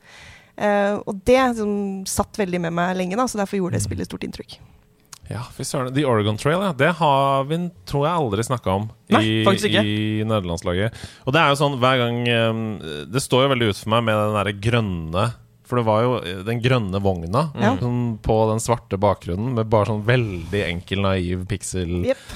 [0.58, 4.10] Uh, og det liksom, satt veldig med meg lenge, da, så derfor gjorde det spillet
[4.10, 4.58] stort inntrykk.
[5.32, 5.92] Ja, fy søren.
[5.96, 6.72] The Oregon Trail, ja.
[6.78, 7.60] Det har vi,
[7.90, 9.84] tror jeg, aldri snakka om Nei, i, faktisk ikke.
[9.84, 11.02] i nederlandslaget.
[11.26, 12.64] Og det er jo sånn hver gang um,
[13.12, 15.26] Det står jo veldig ut for meg med den derre grønne
[15.68, 17.80] For det var jo eh, den grønne vogna mm.
[17.84, 22.28] sånn, på den svarte bakgrunnen med bare sånn veldig enkel, naiv pixel-opplegg.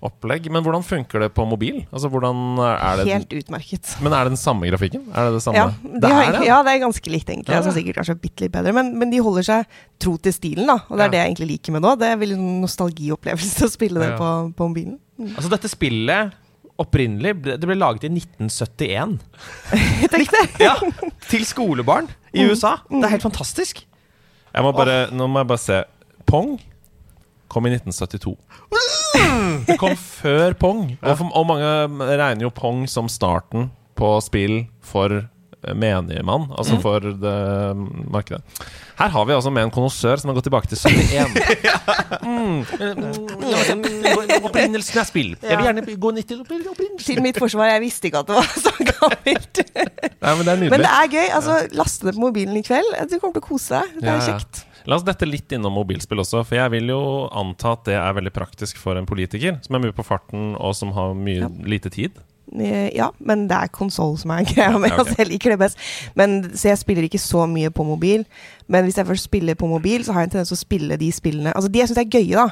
[0.00, 0.26] Jepp.
[0.50, 1.82] Men hvordan funker det på mobil?
[1.92, 3.90] Altså, hvordan er det Helt utmerket.
[4.00, 5.02] Men er det den samme grafikken?
[5.12, 5.56] Er det det samme?
[5.60, 6.46] Ja, det de har, er det?
[6.48, 7.52] ja, det er ganske likt, egentlig.
[7.52, 9.66] Ja, Altså, sikkert kanskje bitte litt bedre, men, men de holder seg
[10.00, 10.66] tro til stilen.
[10.70, 11.10] da Og det er Ja.
[11.12, 11.92] det jeg egentlig liker med nå.
[12.00, 14.16] Det er veldig sånn nostalgiopplevelse å spille det Ja.
[14.16, 14.96] på, på mobilen.
[15.36, 16.32] Altså, dette spillet
[16.80, 19.18] opprinnelig Det ble laget i 1971.
[20.14, 20.44] Tenk det!
[20.64, 20.76] Ja,
[21.28, 22.78] Til skolebarn i USA.
[22.88, 23.84] Det er helt fantastisk.
[24.54, 25.82] Jeg må bare, Nå må jeg bare se.
[26.24, 26.56] Pong
[27.52, 28.36] kom i 1972.
[29.66, 30.84] Det kom før Pong.
[31.02, 31.70] Og, for, og mange
[32.20, 37.34] regner jo Pong som starten på spill for eh, menigmann, altså for det
[38.10, 38.40] markedet.
[39.00, 41.36] Her har vi altså med en konnoissør som har gått tilbake til 71.
[42.20, 42.64] Mm.
[42.64, 44.44] Mm.
[44.44, 45.30] Opprinnelsen er spill.
[45.42, 47.04] Jeg vil gjerne gå ned til opprinnelsen.
[47.06, 49.60] Til mitt forsvar, jeg visste ikke at det var så gammelt.
[50.20, 51.28] Nei, men det er Men det er gøy.
[51.38, 52.90] altså Laste det på mobilen i kveld.
[53.10, 53.94] Du kommer til å kose deg.
[54.00, 54.26] Det Ja, er ja.
[54.34, 54.64] kjekt.
[54.86, 57.00] La oss dette litt innom mobilspill også, for jeg vil jo
[57.36, 60.74] anta at det er veldig praktisk for en politiker som er mye på farten og
[60.78, 61.48] som har mye Ja.
[61.64, 62.10] lite tid.
[62.58, 64.90] Eh, Ja, men det er konsoll som er greia med.
[64.90, 65.04] Ja, ok.
[65.04, 65.78] Altså, jeg liker det best.
[66.16, 68.24] Men, så jeg spiller ikke så mye på mobil.
[68.68, 70.96] Men hvis jeg først spiller på mobil, så har jeg en tendens til å spille
[70.98, 72.48] de spillene Altså de jeg syns er gøye, da,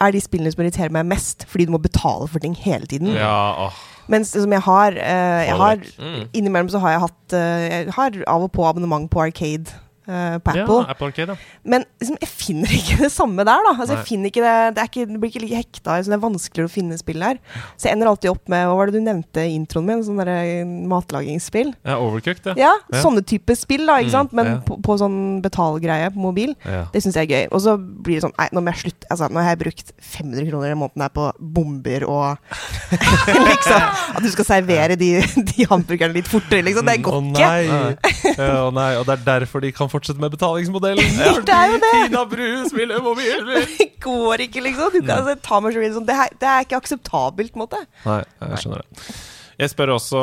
[0.00, 3.12] er de spillene som irriterer meg mest, fordi du må betale for ting hele tiden.
[3.14, 3.76] Ja, åh.
[4.10, 6.24] Mens som jeg har, uh, jeg har Mm.
[6.34, 9.70] Innimellom så har jeg hatt uh, Jeg har av og på abonnement på Arcade
[10.06, 10.78] eh, på Ja, Apple.
[10.90, 11.36] Apple Arcade, ja.
[11.64, 13.72] Men liksom, jeg finner ikke det samme der, da.
[13.78, 15.98] Altså, jeg finner ikke det, det, er ikke, det blir ikke like hekta.
[16.02, 17.38] Så det er vanskeligere å finne spill der.
[17.76, 20.02] Så jeg ender alltid opp med Hva var det du nevnte i introen min?
[20.06, 21.72] Sånn derre matlagingsspill.
[21.86, 22.54] ja Overcooked, ja.
[22.62, 23.02] Ja, Ja.
[23.02, 24.32] sånne type spill, da, ikke Mm, sant?
[24.32, 24.56] Men ja.
[24.66, 26.54] på, på sånn betalgreie på mobil.
[26.92, 27.48] Det syns jeg er gøy.
[27.52, 29.06] Og så blir det sånn Nei, nå må jeg slutte.
[29.10, 32.38] Altså, nå har jeg brukt 500 kroner i måneden her på bomber og
[33.48, 33.82] Liksom.
[34.16, 35.10] At du skal servere de,
[35.52, 36.86] de hamburgerne litt fortere, liksom.
[36.88, 38.48] Det går ikke.
[38.50, 38.90] å nei.
[39.00, 41.12] Og det er derfor de kan fortsette med betalingsmodellen.
[41.22, 41.92] Ja, det er jo det.
[41.98, 43.68] Tina Bru spiller mobilspill!
[43.78, 44.96] Det går ikke, liksom.
[44.96, 46.08] Du kan altså, ta meg så videre sånn.
[46.08, 47.84] det, det er ikke akseptabelt, på en måte.
[48.06, 49.12] Nei, jeg skjønner det.
[49.60, 50.20] Jeg spør også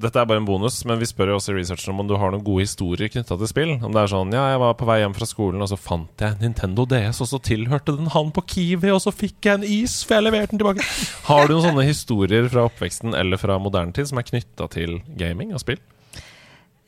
[0.00, 2.16] Dette er bare en bonus, men vi spør jo også i researchen om om du
[2.18, 3.72] har noen gode historier knytta til spill.
[3.78, 6.24] Om det er sånn Ja, jeg var på vei hjem fra skolen, og så fant
[6.24, 9.66] jeg Nintendo DS, og så tilhørte den han på Kiwi, og så fikk jeg en
[9.68, 10.86] is, for jeg leverte den tilbake.
[11.28, 14.98] Har du noen sånne historier fra oppveksten eller fra moderne tid som er knytta til
[15.20, 15.78] gaming og spill?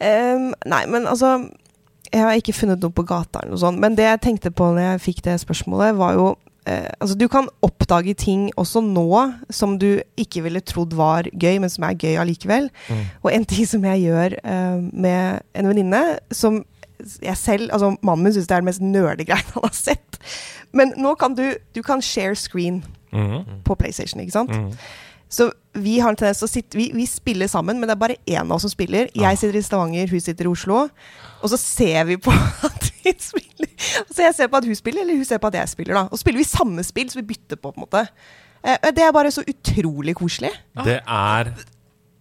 [0.03, 1.37] Um, nei, men altså
[2.13, 3.81] Jeg har ikke funnet noe på gata, eller noe sånt.
[3.83, 6.27] Men det jeg tenkte på når jeg fikk det spørsmålet, var jo
[6.69, 9.09] eh, Altså, du kan oppdage ting også nå
[9.51, 12.71] som du ikke ville trodd var gøy, men som er gøy allikevel.
[13.23, 16.63] Og en ting som jeg gjør eh, med en venninne, som
[17.23, 20.21] jeg selv Altså, mannen min syns det er det mest nerdegreia han har sett.
[20.73, 23.65] Men nå kan du Du kan share screen mm.
[23.65, 24.51] på PlayStation, ikke sant?
[24.51, 24.73] Mm.
[25.29, 28.01] Så vi har en tendens til å sitte vi, vi spiller sammen, men det er
[28.01, 29.09] bare én av oss som spiller.
[29.17, 30.85] Jeg sitter i Stavanger, hun sitter i Oslo.
[31.43, 32.33] Og så ser vi på
[32.69, 33.71] at vi spiller.
[34.09, 35.99] Så jeg ser på at hun spiller, eller hun ser på at jeg spiller.
[35.99, 38.05] da Og så spiller vi samme spill, så vi bytter på, på en måte.
[38.65, 40.53] Eh, Det er bare så utrolig koselig.
[40.85, 41.53] Det er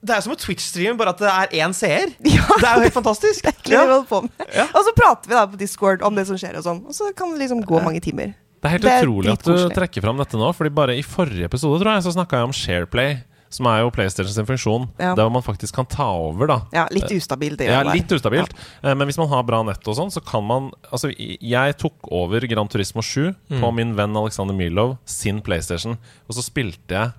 [0.04, 2.10] Det er som en Twitch-stream, bare at det er én seer.
[2.34, 2.44] Ja.
[2.60, 3.46] Det er jo helt fantastisk.
[3.46, 4.48] Det det vi holder på med.
[4.52, 4.66] Ja.
[4.76, 6.82] Og så prater vi da på Discord om det som skjer, og sånn.
[6.90, 8.34] Og så kan det liksom gå mange timer.
[8.64, 11.02] Det er helt Det er utrolig at du trekker fram dette nå, Fordi bare i
[11.04, 13.18] forrige episode tror jeg så snakka jeg om Shareplay,
[13.54, 15.14] som er jo PlayStation sin funksjon, Ja.
[15.16, 16.60] der man faktisk kan ta over, da.
[16.74, 17.58] Ja, litt ustabilt.
[17.62, 18.52] det Ja, litt ustabilt.
[18.84, 18.94] Ja.
[18.96, 22.40] Men hvis man har bra nett og sånn, så kan man Altså, jeg tok over
[22.48, 25.98] Gran Turismo 7 på min venn Alexander Milov sin PlayStation,
[26.28, 27.14] og så spilte jeg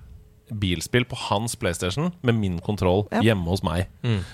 [0.59, 3.19] bilspill på hans PlayStation med min kontroll Ja.
[3.21, 3.87] hjemme hos meg.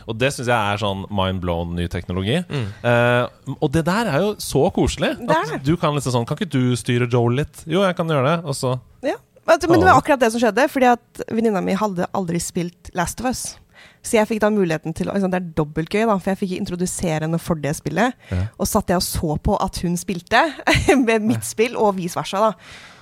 [0.08, 2.44] Og det syns jeg er sånn mind blown ny teknologi.
[2.84, 3.28] Eh,
[3.62, 5.14] og det der er jo så koselig.
[5.30, 7.64] At du kan liksom sånn Kan ikke du styre Joel litt?
[7.66, 8.46] Jo, jeg kan gjøre det.
[8.46, 9.16] Og så Ja.
[9.48, 12.92] Men men det var akkurat det som skjedde, fordi at venninna mi hadde aldri spilt
[12.94, 13.58] Last of Us.
[14.06, 16.52] Så jeg fikk da muligheten til liksom, Det er dobbelt gøy, da, for jeg fikk
[16.60, 18.14] introdusere henne for det spillet.
[18.32, 18.44] Ja.
[18.62, 20.42] Og satt jeg og så på at hun spilte
[21.08, 22.38] med mitt spill, og vice versa.
[22.38, 22.52] da.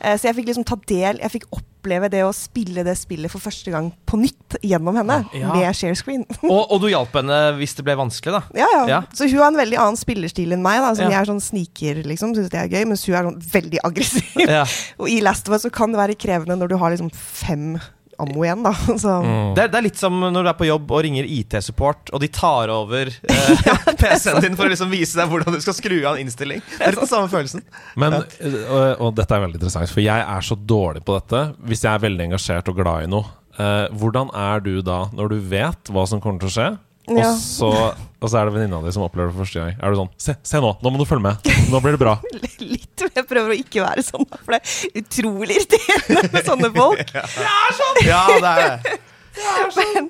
[0.02, 1.48] Eh, Så jeg fikk liksom ta del Jeg fikk
[1.80, 5.53] oppleve det å spille det spillet for første gang på nytt gjennom henne, Ja.
[5.53, 6.25] med share screen.
[6.43, 8.41] Og, og du hjalp henne hvis det ble vanskelig, da.
[8.59, 8.99] Ja, ja, Ja.
[9.15, 10.82] Så hun har en veldig annen spillerstil enn meg.
[10.84, 11.11] da Som.
[11.11, 14.43] Jeg er sånn sniker, liksom, syns det er gøy, mens hun er sånn veldig aggressiv.
[14.43, 14.65] Ja.
[14.99, 17.77] og i Last of Us så kan det være krevende når du har liksom fem
[18.24, 18.74] ammo igjen, da.
[19.03, 19.53] Så Mm.
[19.55, 22.22] Det, er, det er litt som når du er på jobb og ringer IT-support, og
[22.24, 23.70] de tar over eh,
[24.01, 26.61] PC-en din for å liksom vise deg hvordan du skal skru av en innstilling.
[26.78, 27.63] Det er litt den samme følelsen.
[27.99, 31.43] Men, øh, og, og dette er veldig interessant, for jeg er så dårlig på dette.
[31.70, 33.28] Hvis jeg er veldig engasjert og glad i noe,
[33.59, 36.70] eh, hvordan er du da når du vet hva som kommer til å skje?
[37.18, 37.32] Ja.
[37.32, 37.70] Og, så,
[38.22, 39.78] og så er det venninna di som opplever det for første gang.
[39.80, 40.74] Er du sånn Se, se nå!
[40.84, 41.49] Nå må du følge med!
[41.72, 42.18] Nå blir det bra!
[42.74, 47.14] litt Jeg prøver å ikke være sånn, for det er utrolig irriterende med sånne folk.
[48.10, 48.97] Ja, det er det.
[49.80, 50.07] Men,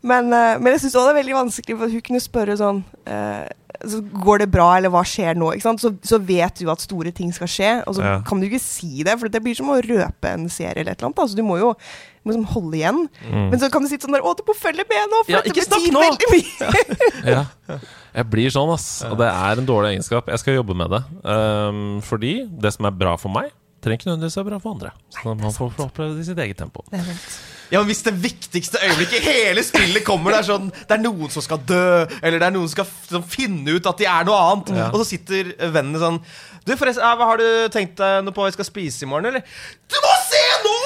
[0.00, 2.78] men, eh, men jeg syns òg det er veldig vanskelig, for hun kunne spørre sånn
[3.04, 3.42] eh,
[3.88, 5.52] så Går det bra, eller hva skjer nå?
[5.54, 5.80] Ikke sant?
[5.80, 8.14] Så, så vet du at store ting skal skje, og så Ja.
[8.26, 10.98] kan du ikke si det, for det blir som å røpe en serie eller et
[11.00, 11.22] eller annet.
[11.24, 11.74] Altså, du må jo
[12.20, 12.98] må liksom holde igjen.
[13.24, 13.46] Mm.
[13.48, 15.22] Men så kan du sitte sånn der Å, du må følge med nå!
[15.24, 16.72] For Ja, snakk betyr nå!» veldig mye.
[17.34, 17.78] Ja.
[18.12, 18.88] Jeg blir sånn, ass.
[19.08, 20.28] Og det er en dårlig egenskap.
[20.28, 21.00] Jeg skal jobbe med det.
[21.24, 24.92] Um, fordi det som er bra for meg, trenger ikke nødvendigvis være bra for andre.
[25.14, 26.84] Så man får få oppleve det i sitt eget tempo.
[26.90, 27.40] Det er sant.
[27.70, 31.02] Ja, men Hvis det viktigste øyeblikket i hele spillet kommer, det er sånn Det er
[31.04, 34.08] noen som skal dø, eller det er noen som skal sånn, finne ut at de
[34.10, 36.18] er noe annet, og så sitter vennene sånn
[36.66, 39.30] Du, forresten, hva har du tenkt deg noe på hva vi skal spise i morgen,
[39.30, 39.46] eller?
[39.90, 40.76] Du må se nå!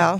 [0.00, 0.10] Ja.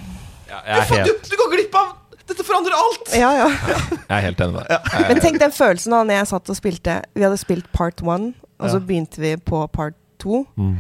[0.51, 1.93] Ja, Du, er du, du går glipp av
[2.29, 3.11] Dette forandrer alt!
[3.17, 3.49] ja, ja.
[3.51, 4.95] jeg er helt enig med deg.
[5.11, 8.33] Men tenk den følelsen da når jeg satt og spilte Vi hadde spilt part one,
[8.61, 10.45] og så begynte vi på part two.
[10.57, 10.79] Mm.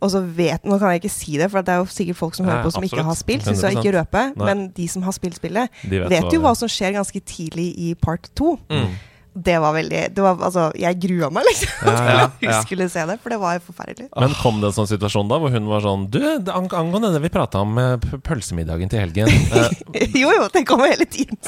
[0.00, 2.36] Og så vet, Nå kan jeg ikke si det, for det er jo sikkert folk
[2.36, 3.44] som hører på som ikke har spilt.
[3.44, 4.46] Så jeg ikke røpe, Nei.
[4.48, 7.94] men de som har spilt spillet, vet vet, jo hva som skjer ganske tidlig i
[8.00, 8.56] part to.
[8.72, 8.96] Mm.
[9.32, 11.70] Det var veldig det var, Altså, jeg grua meg, liksom.
[11.86, 12.28] Ja, ja, ja.
[12.42, 14.08] Jeg skulle se det, for det var forferdelig.
[14.18, 16.18] Men kom det en sånn situasjon da hvor hun var sånn Du,
[16.50, 19.70] angående det vi prata om med pølsemiddagen til helgen eh,
[20.22, 21.38] jo, jo, den kommer hele tiden.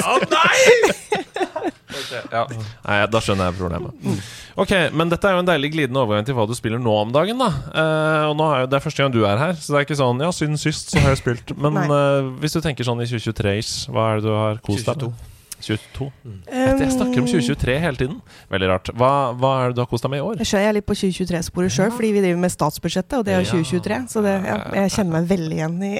[2.32, 2.44] ja.
[2.86, 4.22] Nei, da skjønner jeg problemet.
[4.62, 7.12] Ok, Men dette er jo en deilig glidende overgang til hva du spiller nå om
[7.14, 7.40] dagen.
[7.40, 9.78] da Uh, Og nå er jo Det er første gang du er her, så det
[9.80, 11.52] er ikke sånn Ja, siden sist så har jeg spilt.
[11.56, 11.86] Men Nei.
[11.88, 15.28] eh, hvis du tenker sånn i 2023-ish, hva er det du har kost deg med?
[15.62, 16.08] 22.
[16.50, 18.18] Jeg snakker om 2023 hele tiden.
[18.52, 18.90] Veldig rart.
[18.98, 20.42] Hva, hva er det du har kost deg med i år?
[20.42, 23.62] Jeg er litt på 2023-sporet sjøl, fordi vi driver med statsbudsjettet, og det er jo
[23.62, 24.00] 2023.
[24.12, 25.92] Så det, ja, jeg kjenner meg veldig igjen i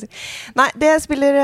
[0.60, 1.40] Nei, det jeg spiller,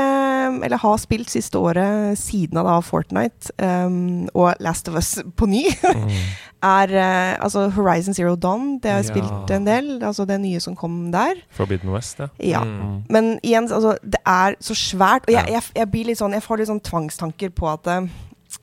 [0.65, 5.49] eller har spilt siste året, siden av da Fortnite um, og Last of Us på
[5.49, 5.65] ny,
[6.63, 8.79] er uh, altså Horizon Zero Dawn.
[8.83, 9.13] Det har jeg Ja.
[9.13, 9.89] spilt en del.
[10.03, 11.35] Altså det nye som kom der.
[11.53, 12.27] Forbidden West, ja.
[12.39, 12.63] Ja.
[12.63, 13.03] Mm.
[13.09, 15.27] Men igjen, altså, det er så svært.
[15.27, 18.07] Og jeg, jeg, jeg blir litt sånn Jeg får litt sånn tvangstanker på at uh,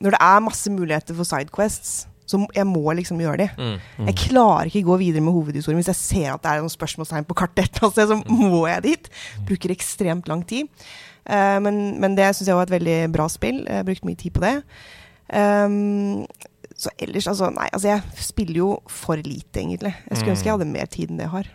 [0.01, 3.49] når det er masse muligheter for sidequests, så jeg må liksom gjøre de.
[3.57, 4.07] Mm.
[4.09, 7.27] Jeg klarer ikke gå videre med hovedhistorien hvis jeg ser at det er noen spørsmålstegn
[7.29, 7.69] på kartet.
[7.69, 9.09] et eller Så må jeg dit.
[9.45, 10.67] Bruker ekstremt lang tid.
[11.29, 13.63] Uh, men, men det syns jeg var et veldig bra spill.
[13.67, 14.55] Jeg har brukt mye tid på det.
[15.33, 16.25] Ehm,
[16.85, 19.93] så ellers, altså Nei, altså jeg spiller jo for lite, egentlig.
[20.09, 21.51] Jeg skulle ønske jeg hadde mer tid enn det jeg har.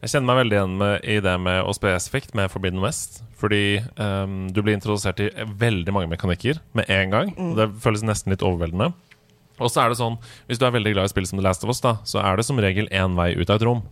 [0.00, 3.20] Jeg kjenner meg veldig igjen med, i det med å spesifikt med Forbidden West.
[3.40, 7.32] Fordi um, du blir introdusert i veldig mange mekanikker med en gang.
[7.36, 8.90] Og det føles nesten litt overveldende.
[9.60, 10.16] Og så er det sånn,
[10.48, 12.38] hvis du er veldig glad i spill som The Last of Us, da, så er
[12.38, 13.82] det som regel én vei ut av et rom.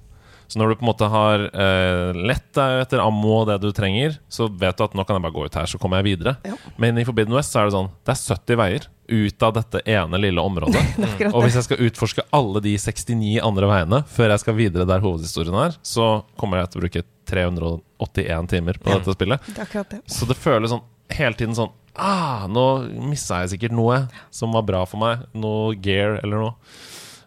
[0.49, 3.69] Så når du på en måte har eh, lett deg etter ammo og det du
[3.77, 6.15] trenger, så vet du at nå kan jeg bare gå ut her, så kommer jeg
[6.15, 6.39] videre.
[6.49, 6.57] Ja.
[6.81, 9.81] Men i Forbidden West så er det sånn Det er 70 veier ut av dette
[9.89, 10.83] ene lille området.
[11.35, 15.01] Og hvis jeg skal utforske alle de 69 andre veiene før jeg skal videre der
[15.05, 19.51] hovedhistorien er, så kommer jeg til å bruke 381 timer på dette spillet.
[19.57, 20.01] Det det.
[20.07, 20.85] Så det føles sånn
[21.19, 22.63] hele tiden sånn Ah, nå
[23.11, 23.97] missa jeg sikkert noe
[24.31, 25.25] som var bra for meg.
[25.35, 26.53] Noe gear eller noe.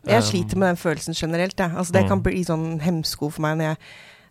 [0.07, 1.59] Jeg Um, sliter med den følelsen generelt.
[1.59, 1.67] Ja.
[1.75, 2.07] Altså, det Mm.
[2.07, 3.77] kan bli sånn hemsko for meg når jeg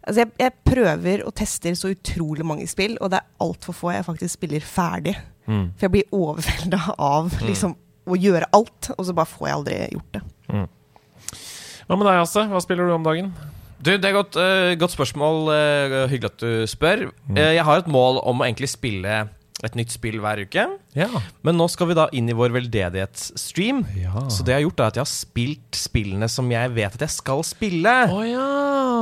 [0.00, 3.92] Altså, jeg, jeg prøver og tester så utrolig mange spill, og det er altfor få
[3.92, 5.16] jeg faktisk spiller ferdig.
[5.44, 5.70] Mm.
[5.76, 7.76] For jeg blir overvelda av liksom
[8.10, 10.22] å gjøre alt, og så bare får jeg aldri gjort det.
[11.90, 12.46] Hva med deg, Asse?
[12.46, 13.32] Hva spiller du om dagen?
[13.80, 15.50] Du, Det er godt, uh, godt spørsmål.
[15.50, 17.08] Uh, hyggelig at du spør.
[17.32, 19.22] Uh, jeg har et mål om å egentlig spille
[19.64, 20.64] et nytt spill hver uke.
[20.96, 21.08] Ja.
[21.44, 23.82] Men nå skal vi da inn i vår veldedighetsstream.
[23.98, 24.24] ja.
[24.32, 27.04] Så det jeg har gjort, er at jeg har spilt spillene som jeg vet at
[27.04, 27.96] jeg skal spille.
[28.08, 28.46] Oh, ja!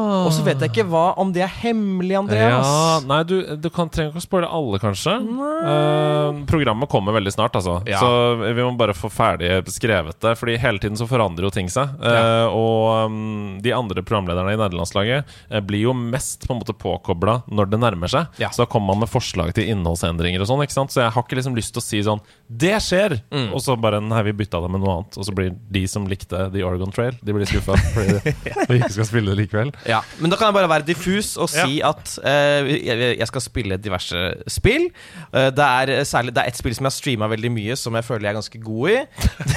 [0.08, 2.66] Og så vet jeg ikke hva om det er hemmelig, Andreas.
[2.66, 5.14] Ja, nei, du, du kan, trenger ikke å spoile alle, kanskje.
[5.18, 7.78] Uh, programmet kommer veldig snart, altså.
[7.88, 8.00] Ja.
[8.02, 10.34] Så vi må bare få ferdig skrevet det.
[10.38, 11.94] Fordi hele tiden så forandrer jo ting seg.
[12.04, 16.76] Eh, og um, de andre programlederne i nederlandslaget uh, blir jo mest på en måte
[16.76, 18.40] påkobla når det nærmer seg.
[18.42, 18.52] Ja.
[18.54, 20.64] Så da kommer man med forslag til innholdsendringer og sånn.
[20.64, 20.94] ikke sant?
[20.94, 23.18] Så jeg har ikke liksom lyst til å si sånn Det skjer!
[23.34, 23.50] Mm.
[23.56, 25.18] Og så bare Nei, vi bytta det med noe annet.
[25.18, 28.34] Og så blir de som likte The Oregon Trail, de blir skuffa fordi
[28.70, 29.72] vi ikke skal spille det likevel.
[29.88, 33.44] Ja, Men da kan jeg bare være diffus og si at uh, jeg, jeg skal
[33.44, 34.88] spille diverse spill.
[35.32, 37.96] Uh, det er særlig Det er ett spill som jeg har streama veldig mye, som
[37.98, 38.98] jeg føler jeg er ganske god i.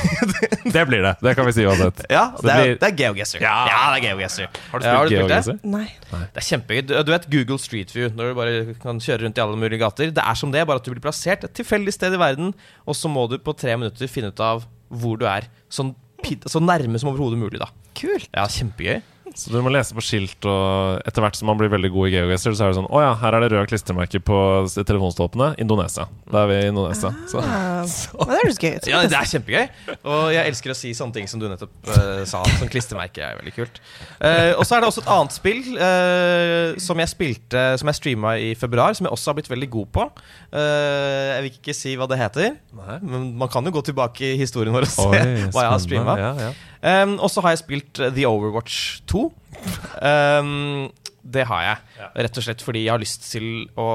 [0.76, 1.14] Det blir det.
[1.24, 2.04] Det kan vi si uansett.
[2.12, 3.42] Ja, det, det er, blir- det er GeoGuessr.
[3.44, 3.56] Ja.
[3.70, 4.48] ja, det er GeoGuessr.
[4.72, 5.18] Har du Ja, spilt det?
[5.20, 5.58] GeoGuessr?
[5.74, 5.86] Nei.
[6.12, 6.82] Det er kjempegøy.
[6.90, 9.82] Du, du vet Google Street View, når du bare kan kjøre rundt i alle mulige
[9.82, 10.12] gater.
[10.16, 12.54] Det er som det, bare at du blir plassert et tilfeldig sted i verden,
[12.86, 15.48] og så må du på tre minutter finne ut av hvor du er.
[15.72, 15.94] Sånn
[16.46, 17.72] så nærme som overhodet mulig, da.
[17.98, 18.28] Kult.
[18.30, 19.00] Ja, kjempegøy.
[19.38, 22.14] Så du må lese på skilt, og etter hvert som man blir veldig god i
[22.16, 24.40] Geogester så er det sånn Å ja, her er det røde klistremerker på
[24.76, 25.54] telefonstolpene.
[25.62, 26.08] Indonesia.
[26.32, 27.14] Da er vi i Indonesia.
[27.32, 27.44] Så.
[27.44, 27.86] Ah,
[28.20, 28.90] men det høres gøy ut.
[28.92, 29.70] Ja, det er kjempegøy.
[30.02, 32.44] Og jeg elsker å si sånne ting som du nettopp uh, sa.
[32.60, 33.82] Sånn klistremerke er veldig kult.
[34.20, 38.00] Uh, og så er det også et annet spill uh, som jeg spilte Som jeg
[38.00, 40.08] streama i februar, som jeg også har blitt veldig god på.
[40.52, 44.40] Eh, jeg vil ikke si hva det heter, men man kan jo gå tilbake i
[44.40, 45.22] historien vår og se Oi,
[45.54, 46.16] hva jeg har streama.
[46.20, 46.50] Ja, ja.
[46.82, 49.26] Um, og så har jeg spilt The Overwatch 2.
[50.02, 50.90] Um,
[51.22, 52.08] det har jeg.
[52.26, 53.92] Rett og slett fordi jeg har lyst til å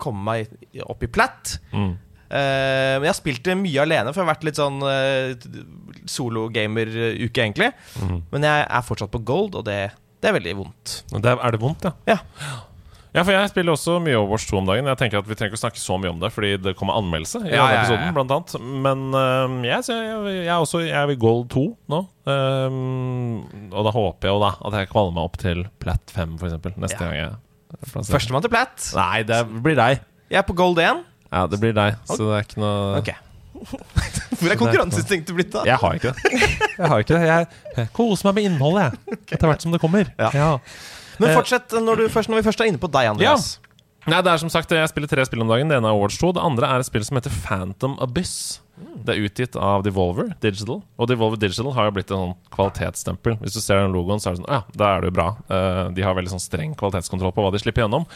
[0.00, 1.58] komme meg opp i platt.
[1.74, 1.92] Mm.
[2.30, 5.34] Uh, jeg har spilt det mye alene, for jeg har vært litt sånn uh,
[6.08, 7.72] sologamer-uke, egentlig.
[8.00, 8.20] Mm.
[8.32, 9.80] Men jeg er fortsatt på gold, og det,
[10.22, 11.00] det er veldig vondt.
[11.12, 11.96] Det er, er det vondt, ja?
[12.14, 12.20] Ja.
[13.10, 14.86] Ja, for jeg spiller også mye Overwatch 2 om dagen.
[14.86, 16.94] Jeg tenker at Vi trenger ikke å snakke så mye om det, fordi det kommer
[17.00, 17.40] anmeldelse.
[17.42, 18.12] i Ja, denne ja, ja, episoden, ja.
[18.14, 18.54] blant annet
[18.86, 22.00] Men øhm, jeg, jeg, jeg, er også, jeg er ved Gold 2 nå.
[22.30, 26.36] Um, og da håper jeg jo da at jeg kvaler meg opp til Plat 5,
[26.38, 27.08] for eksempel Neste Ja.
[27.08, 27.32] gang jeg
[27.90, 28.14] plasserer.
[28.14, 28.86] Førstemann til platt.
[28.94, 30.04] Nei, det blir deg.
[30.30, 31.02] Jeg er på gold 1.
[31.32, 31.98] Ja, det blir deg.
[32.10, 33.10] Så det er ikke noe Ok.
[34.40, 35.66] Hvor er konkurranseinstinktet blitt, da?
[35.68, 36.38] Jeg har ikke det.
[36.78, 39.18] Jeg har ikke det Jeg, koser meg med innholdet, jeg.
[39.34, 40.08] Etter hvert som det kommer.
[40.16, 40.54] Ja.
[41.20, 43.52] Men fortsett når, du først, når vi først er inne på deg, Andreas.
[44.08, 45.68] Nei, det er som sagt Jeg spiller tre spill om dagen.
[45.68, 46.32] Det ene er Overwatch 2.
[46.36, 48.34] Det andre er et spill som heter Phantom Abyss.
[49.04, 50.80] Det er utgitt av Devolver Digital.
[50.96, 53.36] Og Devolver Digital har jo blitt en sånn kvalitetsstempel.
[53.42, 55.26] Hvis du ser den logoen, så er det sånn ja, da er det jo bra.
[55.52, 58.08] Eh, de har veldig sånn streng kvalitetskontroll på hva de slipper gjennom.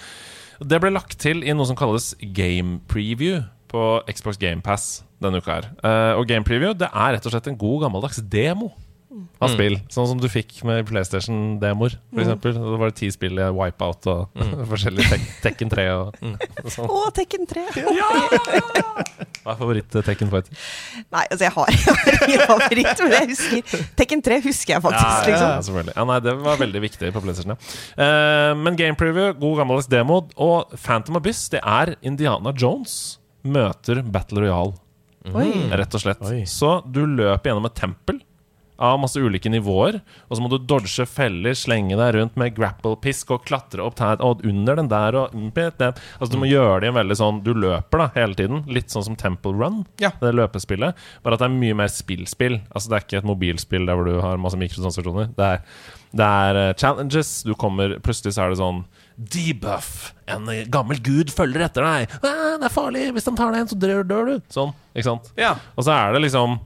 [0.64, 3.42] Det ble lagt til i noe som kalles Game Preview
[3.74, 5.68] på Xbox GamePass denne uka her.
[5.84, 8.72] Eh, og Game Preview det er rett og slett en god gammeldags demo
[9.42, 9.76] av spill.
[9.92, 12.56] Sånn som du fikk med PlayStation-demoer, for eksempel.
[12.56, 16.18] Da var det ti spill i Wipeout og forskjellige tek Tekken 3 og,
[16.64, 16.90] og sånn.
[16.90, 17.64] Å, Tekken 3.
[19.44, 20.60] Hva er favoritt-Tekken Fighter?
[21.12, 21.72] Nei, altså, jeg har,
[22.28, 25.66] ingen favoritt, men jeg husker Tekken 3 husker jeg faktisk, Ja, liksom.
[25.68, 25.96] selvfølgelig.
[25.98, 27.52] Ja, nei, det var veldig viktig på PlayStation.
[27.52, 27.74] Ja.
[27.98, 30.22] Uh, men Game Preview, god gammeldags demo.
[30.40, 34.78] Og Phantom Abyss, det er Indiana Jones møter Battle Royale.
[35.32, 35.48] Oi.
[35.72, 36.24] Rett og slett.
[36.48, 38.18] Så du løper gjennom et tempel
[38.82, 43.30] av masse ulike nivåer, og så må du dodge feller, slenge deg rundt med grapple-pisk
[43.36, 46.90] og klatre opp der og under den der og Altså Du må gjøre det i
[46.90, 50.10] en veldig sånn Du løper da hele tiden, litt sånn som Temple Run, Ja.
[50.20, 52.60] det løpespillet, bare at det er mye mer spillspill.
[52.74, 55.30] Altså Det er ikke et mobilspill der hvor du har masse mikrotransaksjoner.
[55.36, 55.62] Det er,
[56.14, 57.42] det er eh, challenges.
[57.44, 58.84] Du kommer Plutselig så er det sånn
[59.16, 60.12] Debuff!
[60.26, 62.14] En eh, gammel gud følger etter deg.
[62.26, 63.08] Ah, det er farlig!
[63.14, 64.38] Hvis de tar deg en, så dør, dør du.
[64.50, 64.74] Sånn.
[64.94, 65.30] Ikke sant?
[65.38, 65.54] Ja.
[65.78, 66.58] Og så er det liksom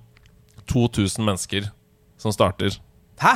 [0.72, 1.68] 2000 mennesker
[2.18, 2.78] som starter
[3.22, 3.34] Hæ?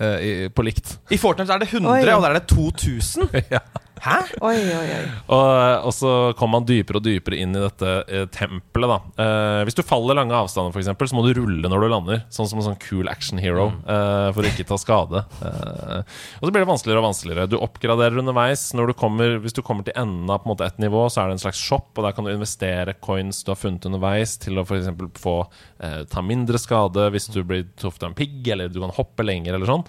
[0.00, 0.98] eh, i, på likt.
[1.10, 2.12] I Fortnite er det 100, Oi.
[2.14, 3.28] og der er det 2000?
[3.54, 3.58] Ja.
[4.02, 4.16] Hæ?
[4.42, 5.02] Oi, oi, oi.
[5.30, 5.48] Og,
[5.86, 8.90] og så kommer man dypere og dypere inn i dette eh, tempelet.
[8.90, 11.88] da eh, Hvis du faller lange avstander, for eksempel, så må du rulle når du
[11.92, 12.22] lander.
[12.34, 15.22] Sånn som en sånn cool action hero, eh, for å ikke ta skade.
[15.46, 17.44] Eh, og så blir det vanskeligere og vanskeligere.
[17.52, 18.64] Du oppgraderer underveis.
[18.74, 21.22] Når du kommer, hvis du kommer til enden av på en måte et nivå, så
[21.22, 24.34] er det en slags shop, og der kan du investere coins du har funnet underveis,
[24.42, 24.90] til å f.eks.
[25.22, 25.36] få
[25.78, 29.30] eh, ta mindre skade hvis du blir truffet av en pigg, eller du kan hoppe
[29.30, 29.86] lenger, eller sånn.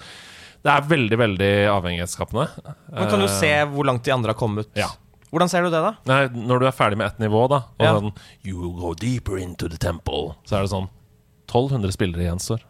[0.63, 2.45] Det er veldig, veldig avhengighetsskapende.
[2.93, 4.69] Man kan jo Eh, se hvor langt de andre har kommet.
[4.79, 4.87] Ja.
[5.33, 5.95] Hvordan ser du det, da?
[6.05, 7.93] Nei, når du er ferdig med ett nivå, da, og Ja.
[7.99, 8.13] sånn
[8.45, 10.89] You will go deeper into the temple, så er det sånn
[11.49, 12.61] 1200 spillere gjenstår.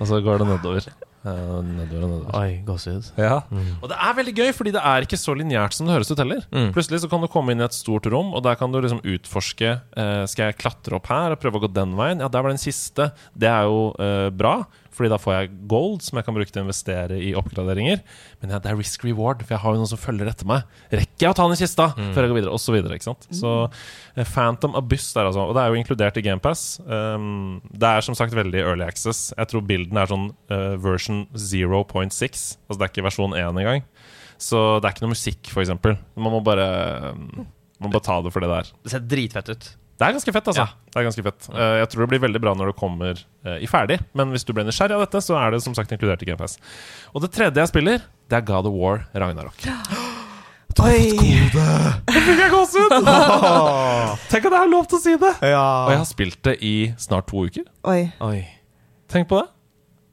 [0.00, 0.86] Og så går det nedover.
[1.20, 2.34] Eh, nedover og nedover.
[2.40, 3.10] Oi, gåsehud.
[3.20, 3.42] Ja.
[3.82, 6.18] Og det er veldig gøy, fordi det er ikke så lineært som det høres ut
[6.22, 6.40] heller.
[6.52, 6.70] Mm.
[6.72, 9.02] Plutselig så kan du komme inn i et stort rom, og der kan du liksom
[9.04, 12.20] utforske eh, Skal jeg klatre opp her og prøve å gå den veien?
[12.24, 13.10] Ja, der var den siste.
[13.36, 14.62] Det er jo eh, bra.
[14.94, 18.02] Fordi da får jeg gold som jeg kan bruke til å investere i oppgraderinger.
[18.42, 20.66] Men ja, det er risk reward, for jeg har jo noen som følger etter meg.
[20.92, 22.54] Rekker jeg å ta den i kista før jeg går videre?
[22.56, 23.28] Og så videre, ikke sant?
[23.36, 25.46] Så eh, Phantom Abyss der, altså.
[25.46, 26.64] Og det er jo inkludert i GamePass.
[26.86, 29.30] Um, det er som sagt veldig early access.
[29.36, 32.12] Jeg tror bilden er sånn uh, version 0.6.
[32.18, 33.86] Altså det er ikke versjon 1 engang.
[34.40, 35.74] Så det er ikke noe musikk, f.eks.
[36.18, 36.68] Man må bare
[37.12, 37.46] um,
[37.80, 38.72] man må bare ta det for det det er.
[38.84, 39.68] Det ser dritfett ut.
[40.00, 40.64] Det er ganske fett, altså.
[40.64, 40.88] Ja.
[40.88, 41.48] Det er ganske fett.
[41.52, 44.46] Uh, jeg tror det blir veldig bra når det kommer uh, i ferdig, men hvis
[44.48, 46.56] du ble nysgjerrig av dette, så er det som sagt inkludert i GamePass.
[47.12, 49.60] Og det tredje jeg spiller, det er God of War Ragnarok.
[50.80, 51.02] Oi!
[51.12, 52.96] Fikk jeg gåsehud!
[54.32, 55.34] Tenk at jeg har lov til å si det!
[55.52, 55.66] Ja.
[55.84, 57.68] Og jeg har spilt det i snart to uker.
[57.92, 58.06] Oi.
[58.24, 58.38] Oi.
[59.12, 59.50] Tenk på det.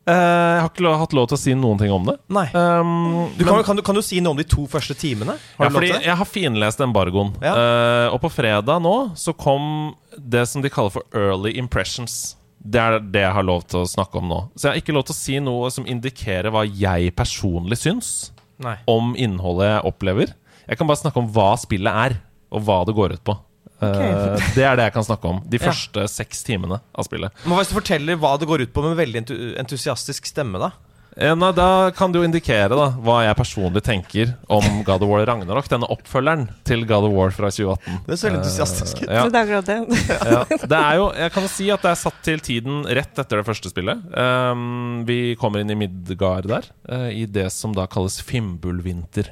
[0.08, 2.16] Eh, jeg har ikke hatt lov til å si noen ting om det.
[2.32, 2.45] Nei.
[2.55, 5.36] Um, Du kan, men- kan, du, kan du si noe om de to første timene?
[5.58, 7.34] Har ja, fordi jeg har finlest embargoen.
[7.43, 7.53] Ja.
[7.53, 12.36] Uh, og på fredag nå så kom det som de kaller for early impressions.
[12.64, 14.39] Det er det jeg har lov til å snakke om nå.
[14.55, 18.32] Så jeg har ikke lov til å si noe som indikerer hva jeg personlig syns
[18.64, 18.78] Nei.
[18.88, 20.34] om innholdet jeg opplever.
[20.68, 22.18] Jeg kan bare snakke om hva spillet er,
[22.51, 23.36] og hva det går ut på.
[23.82, 25.41] Eh, det er det jeg kan snakke om.
[25.47, 25.69] De Ja.
[25.71, 27.32] første seks timene av spillet.
[27.45, 29.21] Men Hvis du forteller hva det går ut på med veldig
[29.59, 30.71] entusiastisk stemme, da?
[31.18, 35.09] Eh, nei, da kan du jo indikere da hva jeg personlig tenker om God of
[35.09, 35.70] War Ragnarok.
[35.72, 38.03] Denne oppfølgeren til God of War fra 2018.
[38.05, 39.07] Det ser veldig entusiastisk ut.
[39.07, 39.24] Uh, ja.
[39.34, 40.01] Det er akkurat det.
[40.36, 43.24] ja, det er jo, jeg kan jo si at det er satt til tiden rett
[43.24, 44.03] etter det første spillet.
[44.13, 49.32] Um, vi kommer inn i Midgard der, uh, i det som da kalles Fimbulvinter.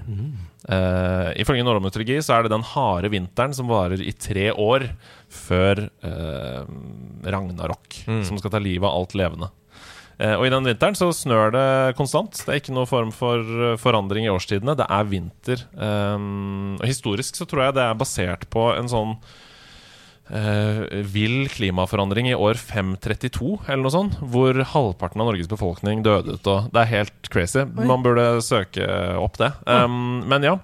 [0.66, 4.88] Uh, ifølge norrøn mytologi så er det den harde vinteren som varer i tre år
[5.30, 6.66] før uh,
[7.22, 9.52] Ragnarok, som skal ta livet av alt levende.
[10.18, 12.38] Eh, og i den vinteren så snør det konstant.
[12.46, 14.78] Det er ikke noen form for eh, forandring i årstidene.
[14.80, 15.66] Det er vinter.
[15.76, 19.16] Um, og historisk så tror jeg det er basert på en sånn
[20.32, 20.80] uh,
[21.12, 26.52] vill klimaforandring i år 532, eller noe sånt, hvor halvparten av Norges befolkning døde ut.
[26.52, 27.66] Og det er helt crazy.
[27.76, 28.88] Man burde søke
[29.20, 29.52] opp det.
[29.68, 30.58] Um, men ja.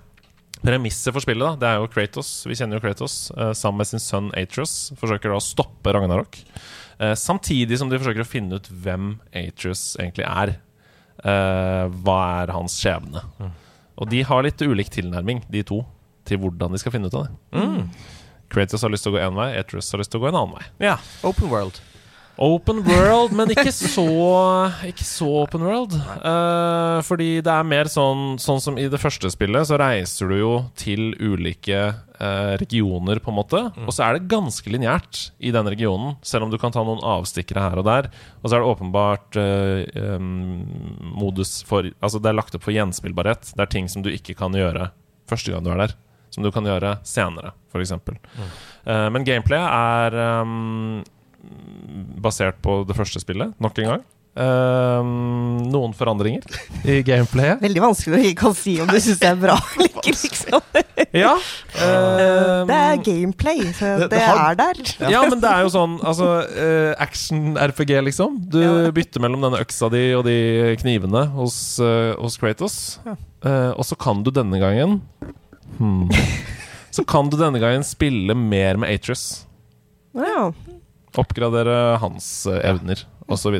[0.61, 2.27] Premisset for spillet da, det er jo Kratos.
[2.45, 3.15] Vi kjenner jo Kratos.
[3.33, 6.37] Uh, sammen med sin sønn Atreus forsøker da å stoppe Ragnarok.
[7.01, 10.55] Eh, samtidig som de forsøker å finne ut hvem Atreus egentlig er.
[11.21, 13.23] Eh, hva er hans skjebne?
[14.01, 15.81] Og de har litt ulik tilnærming, de to,
[16.29, 17.85] til hvordan de skal finne ut av det.
[18.51, 20.37] Kratos har lyst til å gå én vei, Atreus har lyst til å gå en
[20.41, 20.65] annen vei.
[20.83, 20.97] Ja.
[21.27, 21.79] Open world.
[22.39, 24.05] Open world, men ikke så
[24.87, 25.93] Ikke så open world.
[26.23, 30.37] Uh, fordi det er mer sånn Sånn som i det første spillet, så reiser du
[30.39, 33.61] jo til ulike uh, regioner, på en måte.
[33.85, 37.03] Og så er det ganske lineært i den regionen, selv om du kan ta noen
[37.03, 38.09] avstikkere her og der.
[38.41, 40.63] Og så er det åpenbart uh, um,
[41.17, 43.53] modus for Altså, det er lagt opp for gjenspillbarhet.
[43.55, 44.91] Det er ting som du ikke kan gjøre
[45.29, 45.97] første gang du er der.
[46.31, 47.91] Som du kan gjøre senere, f.eks.
[47.91, 51.01] Uh, men gameplayet er em,
[52.21, 54.03] basert på det første spillet, nok en gang.
[54.31, 56.45] Um, noen forandringer
[56.87, 57.59] i gameplayet.
[57.65, 60.61] Veldig vanskelig å ikke si om du syns det er bra eller ikke, liksom.
[61.11, 61.33] Ja.
[61.35, 65.11] um, Det er gameplay, så Det- det, det har- er der.
[65.11, 68.39] ja, men det er jo sånn altså, uh, Action-RPG, liksom.
[68.49, 68.91] Du Ja.
[68.95, 72.99] bytter mellom denne øksa di og de knivene hos, uh, hos Kratos.
[73.43, 75.01] Eh, og så kan du denne gangen
[75.79, 76.09] hmm,
[76.91, 79.45] Så kan du denne gangen spille mer med Atrus.
[80.15, 80.51] Ja.
[81.17, 83.55] Oppgradere hans evner, evner, osv.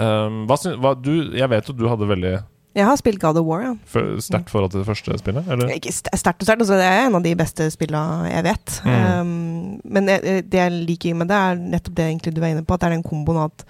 [0.00, 2.32] Um, hva hva, du, jeg vet jo du hadde veldig
[2.76, 3.72] Jeg har spilt God of War, ja.
[3.90, 5.72] For, sterkt forhold til det første spillet, eller?
[5.74, 6.12] Ikke sterkt
[6.44, 8.76] og sterkt, altså det er en av de beste spillene jeg vet.
[8.84, 8.98] Mm.
[9.20, 12.52] Um, men jeg, jeg- det jeg liker med det, er nettopp det egentlig du var
[12.54, 13.64] inne på, at det er den komboen at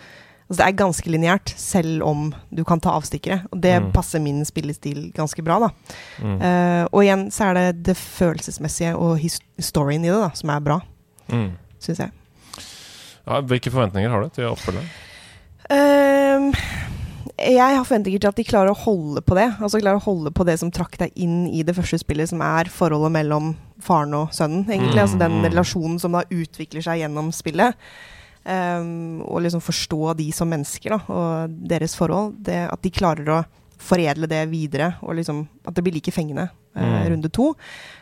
[0.51, 3.45] altså det er ganske lineært, selv om du kan ta avstikkere.
[3.55, 3.93] Og det Mm.
[3.95, 5.69] passer min spillestil ganske bra, da.
[6.21, 6.37] Mm.
[6.43, 10.51] Uh, og igjen så er det det følelsesmessige og his storyen i det da, som
[10.51, 10.81] er bra,
[11.31, 11.53] Mm.
[11.81, 12.11] syns jeg.
[13.51, 14.91] Hvilke forventninger har du til oppfølgeren?
[15.71, 16.51] Um,
[17.41, 19.47] jeg har forventninger til at de klarer å holde på det.
[19.63, 22.43] Altså klarer å holde på det som trakk deg inn i det første spillet, som
[22.45, 24.99] er forholdet mellom faren og sønnen, egentlig.
[24.99, 25.05] Mm.
[25.05, 27.79] Altså den relasjonen som da utvikler seg gjennom spillet.
[28.45, 32.35] Um, og liksom forstå de som mennesker, da, og deres forhold.
[32.45, 33.41] Det, at de klarer å
[33.81, 37.09] foredle det videre, og liksom at det blir like fengende uh, Mm.
[37.15, 37.55] runde to.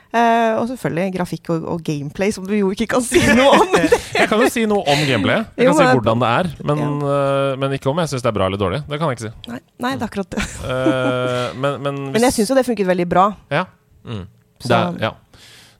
[0.08, 3.74] Eh, og selvfølgelig grafikk og, og gameplay, som du jo ikke kan si noe om.
[4.18, 5.50] Jeg kan jo si noe om gameplayet.
[5.58, 6.48] Jeg Jo, kan si hvordan det er.
[6.70, 8.80] Men, øh, men ikke om jeg syns det er bra eller dårlig.
[8.88, 9.52] Det kan jeg ikke si.
[9.52, 10.46] nei, nei, det er akkurat det.
[10.70, 13.26] uh, men, men, hvis, Men jeg syns jo det funket veldig bra.
[13.52, 13.66] ja,
[14.08, 14.24] Mm.
[14.64, 15.10] det er, ja.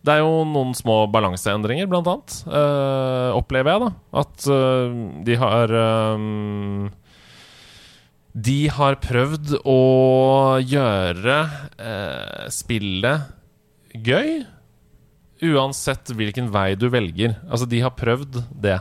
[0.04, 2.34] Det er jo noen små balanseendringer, blant annet.
[3.38, 3.90] opplever jeg, da.
[4.20, 4.48] At
[5.24, 5.72] de har
[6.12, 6.90] um
[8.36, 9.78] De har prøvd å
[10.60, 11.38] gjøre
[11.80, 13.34] eh, spillet
[13.94, 14.44] gøy.
[15.48, 17.36] Uansett hvilken vei du velger.
[17.48, 18.80] Altså, de har prøvd det.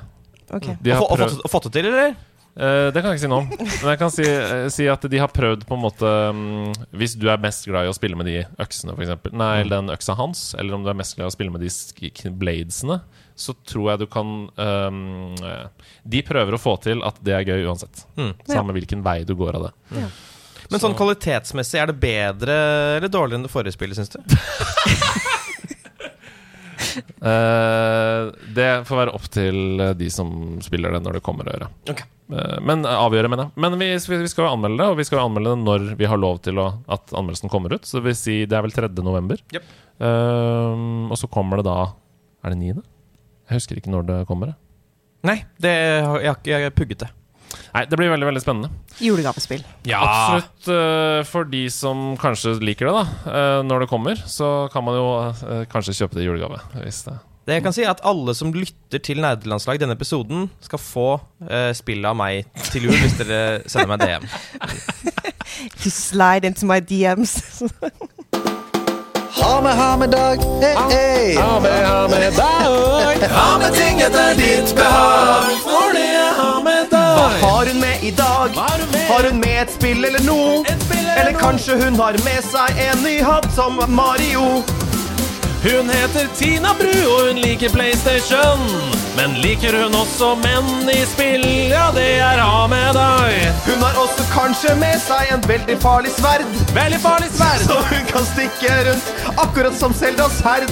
[0.50, 0.72] Ok.
[0.82, 2.16] De har få- og, prøvd fått, og fått det til, eller?
[2.58, 3.50] Uh, det kan jeg ikke si noe om.
[3.54, 7.14] Men jeg kan si, uh, si at de har prøvd på en måte um, Hvis
[7.14, 10.16] du er mest glad i å spille med de øksene, f.eks., nei, eller den øksa
[10.18, 12.98] hans, eller om du er mest glad i å spille med de bladesene,
[13.38, 15.36] så tror jeg du kan um,
[16.02, 18.08] De prøver å få til at det er gøy uansett.
[18.18, 18.34] Mm.
[18.50, 20.08] Samme hvilken vei du går av det.
[20.72, 22.56] Men sånn kvalitetsmessig, er det bedre
[22.98, 24.20] eller dårligere enn det forrige spillet, syns du?
[26.98, 28.22] Eh,
[28.56, 30.30] det får være opp til eh, de som
[30.66, 31.68] spiller det når det kommer, å gjøre.
[31.94, 32.02] Ok.
[32.34, 33.62] Eh, men avgjøre, mener jeg.
[33.64, 36.10] Men vi, vi skal jo anmelde det, og vi skal jo anmelde det når vi
[36.10, 37.86] har lov til å, at anmeldelsen kommer ut.
[37.88, 38.90] Så det vil si det er vel 3.
[39.06, 39.42] november.
[39.54, 39.68] Jep.
[39.98, 41.78] Eh, og så kommer det da
[42.46, 42.84] Er det 9.?
[43.48, 44.54] Jeg husker ikke når det kommer.
[44.54, 44.60] jeg.
[45.28, 47.12] Nei, det, jeg har ikke jeg har pugget det.
[47.78, 48.72] Nei, det blir veldig veldig spennende.
[48.98, 49.66] Julegavespill.
[49.86, 50.02] Ja.
[50.02, 53.04] Absolutt Uh, for de som kanskje liker det, da.
[53.24, 56.58] Uh, når det kommer, så kan man jo uh, kanskje kjøpe det i julegave.
[56.82, 57.14] Hvis det
[57.48, 61.08] Det jeg kan si er at Alle som lytter til Nerdelandslag denne episoden, skal få
[61.48, 64.28] uh, spillet av meg til jul hvis dere sender meg DM.
[65.86, 67.64] You slide into my DMs.
[69.38, 70.44] Ha med, ha med dag.
[70.60, 71.36] Hey, hey.
[71.38, 71.60] Ha
[72.10, 76.17] med dag Ha med ting etter ditt behag, for det ha med
[77.18, 78.54] Hva har hun med i dag?
[79.10, 79.56] Har hun med?
[79.64, 80.60] Et spill eller noe?
[81.18, 84.44] Eller kanskje hun har med seg en ny hatt som Mario?
[85.64, 88.62] Hun heter Tina Bru, og hun liker PlayStation.
[89.18, 91.46] Men liker hun også menn i spill?
[91.72, 93.48] Ja, det er ha med deg.
[93.66, 96.46] Hun har også kanskje med seg en veldig farlig sverd.
[96.78, 97.66] Veldig farlig sverd.
[97.66, 100.70] Så hun kan stikke rundt, akkurat som Seldas herd.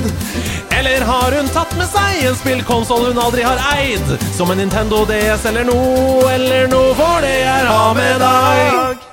[0.78, 4.16] Eller har hun tatt med seg en spillkonsoll hun aldri har eid?
[4.38, 9.06] Som en Nintendo DS eller noe, eller noe, for det er ha med deg.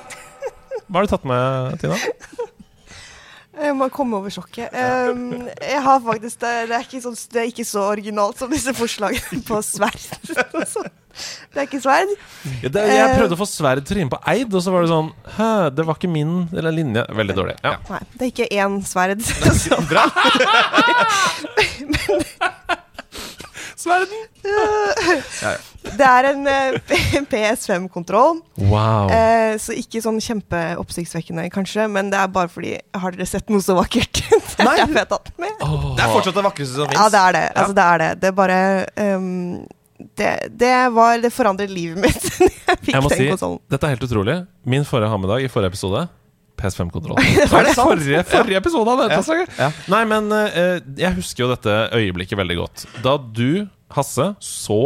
[0.85, 1.97] Hva har du tatt med, Tina?
[3.63, 4.73] Jeg må komme over sjokket.
[4.75, 8.73] Um, jeg har faktisk det, det, er sånn, det er ikke så originalt som disse
[8.75, 10.03] forslagene på sverd.
[11.53, 12.09] Det er ikke sverd.
[12.63, 14.81] Ja, det, jeg prøvde å få sverd til å rime på eid, og så var
[14.81, 17.03] det sånn Hø, det var ikke min eller linje.
[17.21, 17.53] Veldig dårlig.
[17.61, 17.75] Ja.
[17.91, 19.21] Nei, det er ikke én sverd.
[19.91, 20.07] Bra.
[23.83, 24.21] Sverden!
[25.99, 26.77] det er en eh,
[27.31, 29.09] PS5-kontroll, Wow.
[29.11, 33.63] eh, så ikke sånn kjempeoppsiktsvekkende, kanskje, men det er bare fordi Har dere sett noe
[33.63, 34.23] så vakkert?
[34.57, 35.59] det er jeg tatt med.
[35.59, 36.99] Det er fortsatt det vakreste som fins.
[37.01, 37.45] Ja, det er det.
[37.53, 38.09] Altså, det er det.
[38.23, 38.59] Det er bare
[39.19, 39.29] um,
[40.19, 43.61] det, det var Det forandret livet mitt da jeg fikk Jeg må den si, konsollen.
[43.71, 44.35] dette er helt utrolig.
[44.67, 46.07] Min forrige ha-med-dag i forrige episode
[46.63, 47.19] PS5-kontroll.
[47.51, 47.75] Var det?
[47.77, 49.19] Forrige, forrige episode av dette.
[49.19, 49.21] Ja.
[49.21, 49.59] altså.
[49.59, 49.69] Ja.
[49.91, 52.85] Nei, men eh, jeg husker jo dette øyeblikket veldig godt.
[53.05, 54.79] Da du, Hasse, så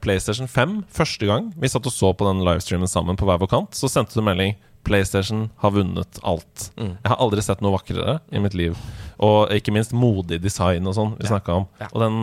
[0.00, 3.50] PlayStation 5 første gang vi satt og så på den livestreamen sammen på hver vår
[3.52, 4.54] kant, så sendte du melding
[4.84, 6.70] PlayStation har vunnet alt.
[6.76, 6.94] Mm.
[7.00, 8.76] Jeg har aldri sett noe vakrere i mitt liv.
[9.24, 11.66] Og ikke minst modig design og sånn vi snakka om.
[11.80, 11.88] Ja.
[11.94, 12.16] Og den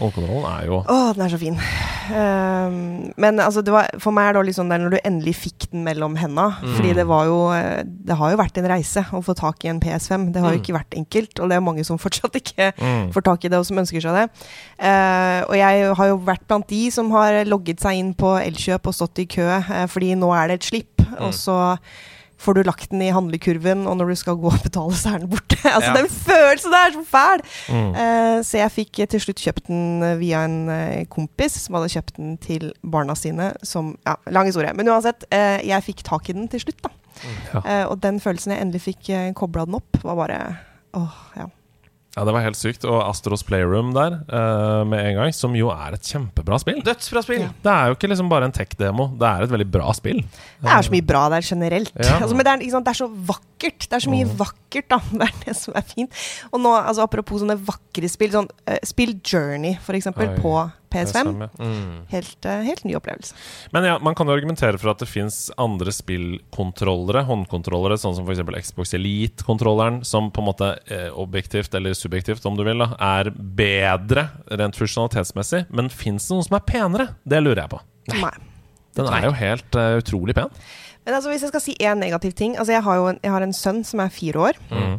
[0.00, 1.58] håndkontrollen er jo Å, den er så fin.
[2.10, 5.34] Um, men altså, det var, for meg er det litt liksom der når du endelig
[5.38, 6.46] fikk den mellom henda.
[6.62, 6.72] Mm.
[6.78, 9.70] Fordi det var jo eh, Det har jo vært en reise å få tak i
[9.72, 10.28] en PS5.
[10.34, 10.62] Det har jo Mm.
[10.64, 13.12] ikke vært enkelt, og det er mange som fortsatt ikke Mm.
[13.14, 14.26] får tak i det, og som ønsker seg det.
[14.80, 18.86] Uh, og jeg har jo vært blant de som har logget seg inn på Elkjøp
[18.90, 21.36] og stått i kø, uh, fordi nå er det et slipp, og Mm.
[21.36, 21.58] så
[22.38, 25.24] får du lagt den i handlekurven, og når du skal gå og betale, så er
[25.24, 25.58] den borte.
[25.74, 25.96] altså, Ja.
[25.96, 27.44] Den følelsen der er så fæl!
[27.72, 27.90] Mm.
[27.96, 31.92] Uh, så jeg fikk til slutt kjøpt den eh, via en eh, kompis som hadde
[31.94, 33.52] kjøpt den til barna sine.
[33.66, 34.72] Som, ja, lang historie.
[34.76, 36.80] Men uansett, uh, jeg fikk tak i den til slutt.
[36.84, 36.92] da.
[37.52, 37.60] Ja.
[37.60, 40.40] Uh, og den følelsen jeg endelig fikk uh, kobla den opp, var bare
[40.96, 41.48] åh, ja.
[42.16, 42.86] Ja, det var helt sykt.
[42.88, 46.78] Og Astros Playroom der uh, med en gang, som jo er et kjempebra spill.
[46.86, 47.42] Dødsbra spill.
[47.44, 47.50] Ja.
[47.66, 50.22] Det er jo ikke liksom bare en tech-demo, det er et veldig bra spill.
[50.62, 51.92] Det er så mye bra der generelt.
[52.00, 52.16] Ja.
[52.26, 53.84] Altså, men det er, ikke sant, det er så vakkert.
[53.84, 54.98] Det er så mye vakkert, da.
[55.20, 56.24] Det er det som er fint.
[56.50, 60.56] Og nå, altså, apropos sånne vakre spill, sånn uh, spill Journey, for eksempel, Oi, på
[60.96, 61.32] PS5.
[61.44, 61.48] ja.
[61.60, 62.00] Mm.
[62.10, 63.36] Helt, eh, helt ny opplevelse.
[63.76, 68.26] Men ja, man kan jo argumentere for at det fins andre spillkontrollere, håndkontrollere, sånn som
[68.26, 68.42] f.eks.
[68.70, 73.30] Xbox Elite-kontrolleren, som på en måte eh, objektivt eller subjektivt, om du vil, da, er
[73.36, 75.66] bedre rent funksjonalitetsmessig.
[75.70, 77.08] Men fins det noen som er penere?
[77.24, 77.82] Det lurer jeg på.
[78.16, 78.34] Nei.
[78.96, 80.52] Den er jo helt uh, utrolig pen.
[81.06, 83.30] Men altså, hvis jeg skal si én negativ ting altså Jeg har jo en, jeg
[83.30, 84.58] har en sønn som er fire år.
[84.72, 84.96] Mm.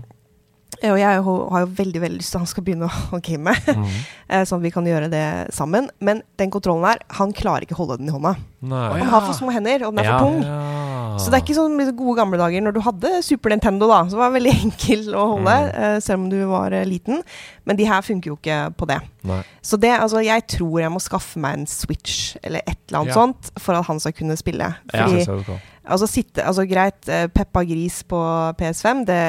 [0.84, 3.54] Eh, Og jeg har jo veldig veldig lyst til at han skal begynne å- game,
[3.68, 3.86] Mm.
[4.30, 5.90] eh, sånn at vi kan gjøre det sammen.
[6.00, 8.36] Men den kontrollen her, han klarer ikke å holde den i hånda.
[8.62, 9.00] Nei.
[9.00, 10.18] Han har for små hender, og den er Ja.
[10.20, 10.44] for tung.
[10.44, 11.18] Ja.
[11.18, 14.20] Så det er ikke sånn gode gamle dager når du hadde Super Nintendo, da, som
[14.20, 15.76] var veldig enkel å holde, Mm.
[15.76, 17.24] eh, selv om du var liten.
[17.66, 19.02] Men de her funker jo ikke på det.
[19.24, 19.42] Nei.
[19.64, 23.14] Så det, altså, jeg tror jeg må skaffe meg en Switch eller et eller annet
[23.14, 24.76] sånt for at han skal kunne spille.
[24.94, 25.58] Ja, Fordi ja.
[25.88, 28.20] Altså, sitte, altså greit, eh, Peppa Gris på
[28.60, 29.20] PS5, det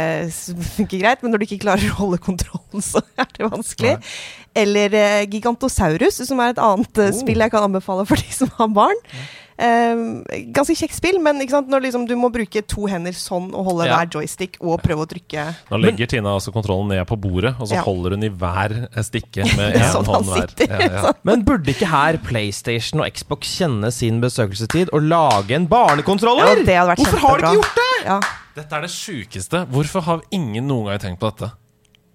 [0.75, 3.97] funker greit, men når du ikke klarer å holde kontrollen, så er det vanskelig.
[3.99, 4.15] Nei.
[4.59, 7.19] Eller eh, Gigantosaurus, som er et annet eh, Oh.
[7.21, 9.05] spill jeg kan anbefale for de som har barn.
[9.15, 9.29] Eh,
[9.59, 11.69] ganske kjekt spill, men ikke sant?
[11.69, 13.97] når liksom du må bruke to hender sånn og holde Ja.
[13.99, 17.67] hver joystick og prøve å trykke Nå legger Tina altså kontrollen ned på bordet, og
[17.69, 17.83] så Ja.
[17.83, 20.55] holder hun i hver stikke med én Sånn han hånd hver.
[20.69, 21.03] Ja, ja.
[21.09, 21.15] sånn.
[21.25, 26.47] Men burde ikke her PlayStation og Xbox kjenne sin besøkelsestid og lage en barnekontroller?
[26.47, 28.07] Ja, det hadde vært Hvorfor har de ikke gjort det?
[28.07, 28.21] Ja.
[28.59, 29.67] Dette er det sjukeste.
[29.71, 31.53] Hvorfor har ingen noen gang tenkt på dette?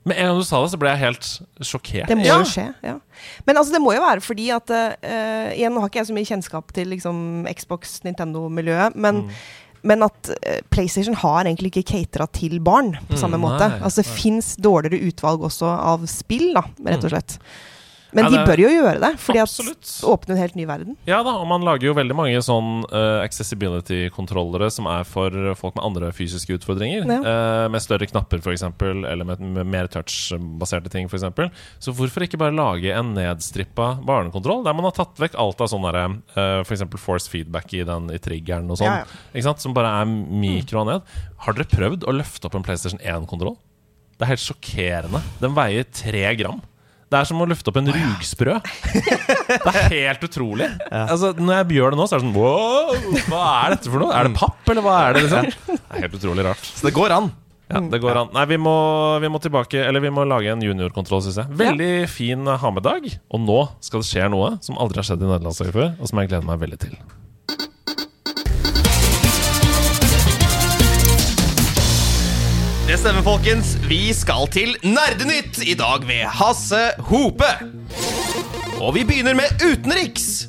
[0.06, 1.28] Med en gang du sa det, så ble jeg helt
[1.64, 2.08] sjokkert.
[2.12, 2.38] Det må Ja.
[2.42, 2.66] jo skje.
[2.84, 2.98] ja
[3.48, 6.14] Men altså, det må jo være fordi at uh, Igjen, nå har ikke jeg så
[6.18, 9.30] mye kjennskap til liksom, Xbox, Nintendo-miljøet, men Mm.
[9.86, 13.66] Men at uh, PlayStation har egentlig ikke catera til barn på samme måte.
[13.68, 17.36] Mm, nei, altså Det fins dårligere utvalg også av spill, da, rett og slett.
[18.14, 19.12] Men de bør jo gjøre det,
[19.42, 19.84] Absolutt.
[19.88, 20.98] det åpner en helt ny verden.
[21.10, 25.78] Ja da, og man lager jo veldig mange sånn uh, accessibility-kontrollere som er for folk
[25.78, 27.08] med andre fysiske utfordringer.
[27.10, 27.20] Ja.
[27.24, 31.26] Uh, med større knapper, f.eks., eller med, med mer touch-baserte ting, f.eks.
[31.84, 35.72] Så hvorfor ikke bare lage en nedstrippa barnekontroll, der man har tatt vekk alt av
[35.74, 36.06] sånn derre
[36.38, 36.86] uh, f.eks.
[37.02, 39.04] force feedback i, den, i triggeren og sånn, Ja,
[39.34, 39.56] ja.
[39.64, 41.14] Som bare er mikro og ned.
[41.46, 43.56] Har dere prøvd å løfte opp en PlayStation 1-kontroll?
[44.18, 45.22] Det er helt sjokkerende.
[45.42, 46.62] Den veier tre gram.
[47.14, 48.56] Det er som å løfte opp en rugsprø.
[49.54, 50.70] Det er helt utrolig.
[50.90, 53.22] Altså, når jeg gjør det nå, så er det sånn Wow!
[53.30, 54.16] Hva er dette for noe?
[54.18, 55.24] Er det papp, eller hva er det?
[55.28, 55.50] liksom?
[55.70, 56.66] Det er helt utrolig rart.
[56.74, 57.30] Så det går an.
[57.72, 58.32] Ja, det går an.
[58.36, 58.74] Nei, vi må,
[59.24, 61.58] vi må tilbake Eller vi må lage en juniorkontroll, syns jeg.
[61.62, 63.08] Veldig fin ha med-dag.
[63.34, 66.22] Og nå skal det skje noe som aldri har skjedd i nederlandslaget før, og som
[66.22, 66.98] jeg gleder meg veldig til.
[72.94, 73.72] Det stemmer, folkens.
[73.90, 77.48] Vi skal til Nerdenytt i dag ved Hasse Hope.
[78.78, 80.44] Og vi begynner med utenriks.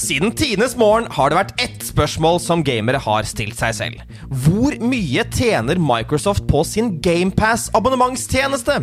[0.00, 4.00] Siden tidenes morgen har det vært ett spørsmål som gamere har stilt seg selv.
[4.46, 8.78] Hvor mye tjener Microsoft på sin GamePass-abonnementstjeneste?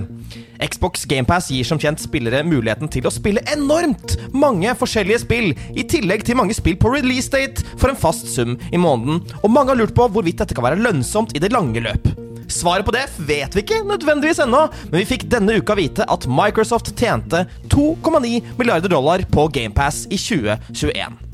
[0.70, 5.82] Xbox GamePass gir som kjent spillere muligheten til å spille enormt mange forskjellige spill, i
[5.82, 9.74] tillegg til mange spill på release date for en fast sum i måneden, og mange
[9.74, 12.14] har lurt på hvorvidt dette kan være lønnsomt i det lange løp.
[12.49, 16.27] Svaret på det vet vi ikke nødvendigvis ennå, men vi fikk denne uka vite at
[16.29, 21.25] Microsoft tjente 2,9 milliarder dollar på GamePass i 2021.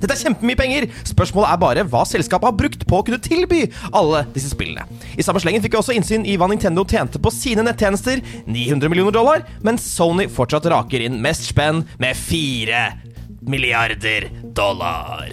[0.00, 0.86] Dette er kjempemye penger.
[1.04, 4.86] Spørsmålet er bare hva selskapet har brukt på å kunne tilby alle disse spillene.
[5.16, 8.92] I samme slengen fikk vi også innsyn i hva Nintendo tjente på sine nettjenester, 900
[8.92, 12.84] millioner dollar, mens Sony fortsatt raker inn mest spenn med 4
[13.50, 15.28] milliarder dollar.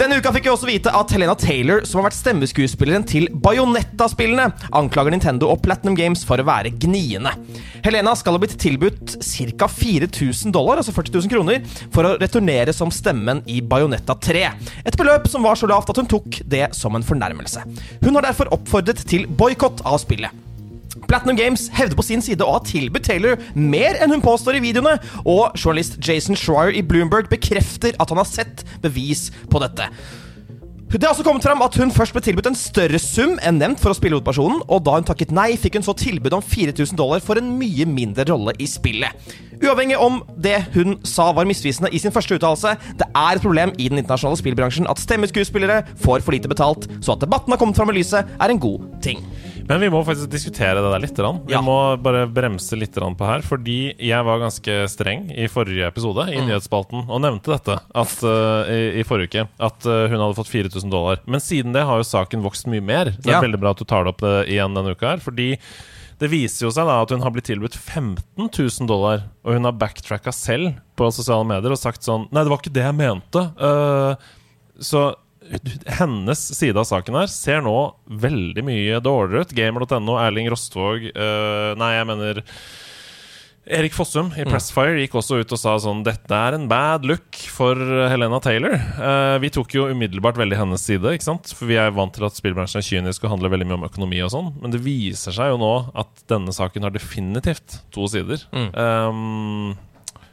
[0.00, 4.46] Denne uka fikk vi også vite at Helena Taylor, som har vært stemmeskuespilleren til Bajonetta-spillene,
[4.78, 7.34] anklager Nintendo og Platinum Games for å være gniende.
[7.84, 9.68] Helena skal ha blitt tilbudt ca.
[9.68, 11.60] 4000 dollar, altså 40 000 kroner,
[11.92, 14.46] for å returnere som stemmen i Bajonetta 3.
[14.88, 17.68] Et beløp som var så lavt at hun tok det som en fornærmelse.
[18.00, 20.49] Hun har derfor oppfordret til boikott av spillet.
[21.10, 24.62] Platinum Games hevder på sin side å ha tilbudt Taylor mer enn hun påstår i
[24.62, 24.92] videoene,
[25.26, 29.88] og journalist Jason Schreier i Bloomberg bekrefter at han har sett bevis på dette.
[30.90, 33.82] Det har også kommet fram at hun først ble tilbudt en større sum enn nevnt
[33.82, 36.98] for å spille hovedpersonen, og da hun takket nei, fikk hun så tilbud om 4000
[36.98, 39.34] dollar for en mye mindre rolle i spillet.
[39.60, 43.74] Uavhengig om det hun sa var misvisende i sin første uttalelse, det er et problem
[43.78, 47.78] i den internasjonale spillbransjen at stemmeskuespillere får for lite betalt, så at debatten har kommet
[47.78, 49.26] fram i lyset, er en god ting.
[49.70, 51.18] Men vi må faktisk diskutere det der litt.
[51.46, 51.60] Vi Ja.
[51.62, 53.40] må bare bremse litt på her.
[53.46, 58.66] Fordi jeg var ganske streng i forrige episode i nyhetsspalten og nevnte dette at, uh,
[58.66, 59.48] i, i forrige uke.
[59.60, 61.22] At uh, hun hadde fått 4000 dollar.
[61.26, 63.12] Men siden det har jo saken vokst mye mer.
[63.14, 63.44] Så det er Ja.
[63.46, 65.22] veldig bra at du tar det opp det igjen denne uka her.
[65.22, 65.56] Fordi
[66.18, 69.64] det viser jo seg da at hun har blitt tilbudt 15 000 dollar, og hun
[69.64, 72.98] har backtracka selv på sosiale medier og sagt sånn Nei, det var ikke det jeg
[72.98, 73.46] mente.
[73.56, 74.14] Uh,
[74.82, 75.14] så
[75.98, 77.76] hennes side av saken her ser nå
[78.22, 79.56] veldig mye dårligere ut.
[79.56, 82.42] Gamer.no, Erling Rostvåg uh, Nei, jeg mener
[83.70, 87.36] Erik Fossum i Pressfire gikk også ut og sa sånn Dette er en bad look
[87.52, 87.78] for
[88.10, 88.74] Helena Taylor.
[88.96, 91.52] Uh, vi tok jo umiddelbart veldig hennes side, ikke sant?
[91.54, 94.22] For vi er vant til at spillbransjen er kynisk og handler veldig mye om økonomi
[94.26, 94.50] og sånn.
[94.62, 98.42] Men det viser seg jo nå at denne saken har definitivt to sider.
[98.50, 99.76] Um,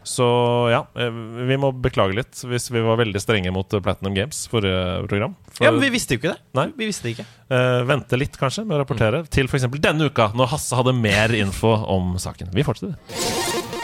[0.08, 0.28] så
[0.72, 1.12] ja, eh,
[1.50, 5.36] vi må beklage litt hvis vi var veldig strenge mot eh, Platinum Games forrige program.
[5.52, 6.40] For, Ja, men vi visste jo ikke det.
[6.58, 6.68] Nei.
[6.78, 7.28] Vi visste ikke.
[7.52, 9.68] uh, vente litt kanskje med å rapportere til f.eks.
[9.84, 12.54] denne uka, når Hasse hadde mer info om saken.
[12.56, 13.77] Vi fortsetter.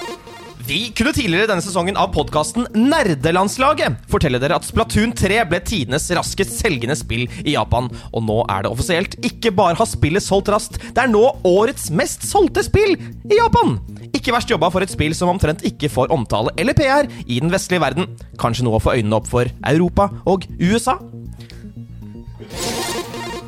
[0.64, 6.06] Vi kunne tidligere denne sesongen av podkasten Nerdelandslaget fortelle dere at Splatoon 3 ble tidenes
[6.16, 7.90] raskest selgende spill i Japan.
[8.16, 9.18] Og nå er det offisielt.
[9.28, 13.76] Ikke bare har spillet solgt raskt, det er nå årets mest solgte spill i Japan!
[14.16, 17.52] Ikke verst jobba for et spill som omtrent ikke får omtale eller PR i den
[17.52, 18.08] vestlige verden.
[18.40, 20.96] Kanskje noe å få øynene opp for Europa og USA?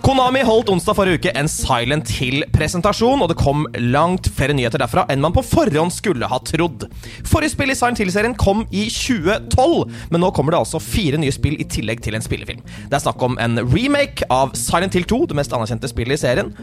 [0.06, 5.08] Konami holdt onsdag forrige uke en Silent Hill-presentasjon, og det kom langt flere nyheter derfra
[5.10, 6.86] enn man på forhånd skulle ha trodd.
[7.26, 11.34] Forrige spill i Silent Hill-serien kom i 2012, men nå kommer det altså fire nye
[11.34, 12.62] spill i tillegg til en spillefilm.
[12.86, 16.22] Det er snakk om en remake av Silent Hill 2, det mest anerkjente spillet i
[16.22, 16.53] serien.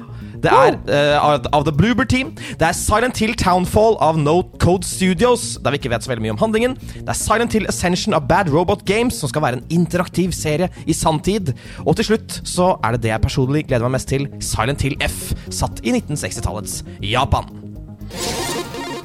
[0.42, 2.32] Det er uh, av, The Bloober Team.
[2.58, 6.26] Det er Silent Hill Townfall av No Code Studios, der vi ikke vet så veldig
[6.26, 6.76] mye om handlingen.
[6.94, 10.70] Det er Silent Hill Ascension av Bad Robot Games, som skal være en interaktiv serie
[10.86, 11.54] i sanntid.
[11.86, 14.98] Og til slutt så er det det jeg personlig gleder meg mest til, Silent Hill
[15.06, 17.48] F, satt i 1960-tallets Japan.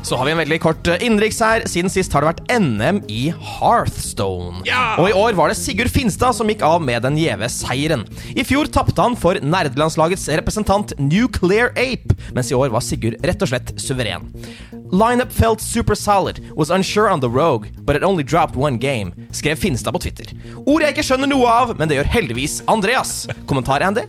[0.05, 1.63] Så har vi en veldig kort eh, innenriks her.
[1.67, 4.61] Siden sist har det vært NM i Hearthstone.
[5.01, 8.05] Og i år var det Sigurd Finstad som gikk av med den gjeve seieren.
[8.37, 13.43] I fjor tapte han for nerdelandslagets representant Nuclear Ape, mens i år var Sigurd rett
[13.43, 14.29] og slett suveren.
[14.91, 19.11] Lineup felt super solid, was unsure on the rogue, but it only dropped one game,
[19.31, 20.31] skrev Finstad på Twitter.
[20.65, 23.25] Ord jeg ikke skjønner noe av, men det gjør heldigvis Andreas.
[23.49, 24.07] Kommentar, Andy?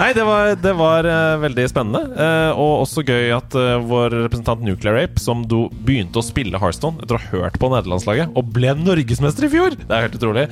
[0.00, 2.00] Nei, det var, det var uh, veldig spennende.
[2.16, 6.56] Uh, og også gøy at uh, vår representant Nuclear Ape, som do begynte å spille
[6.60, 9.76] Hearthstone etter å ha hørt på nederlandslaget, og ble norgesmester i fjor!
[9.76, 10.46] Det er helt utrolig.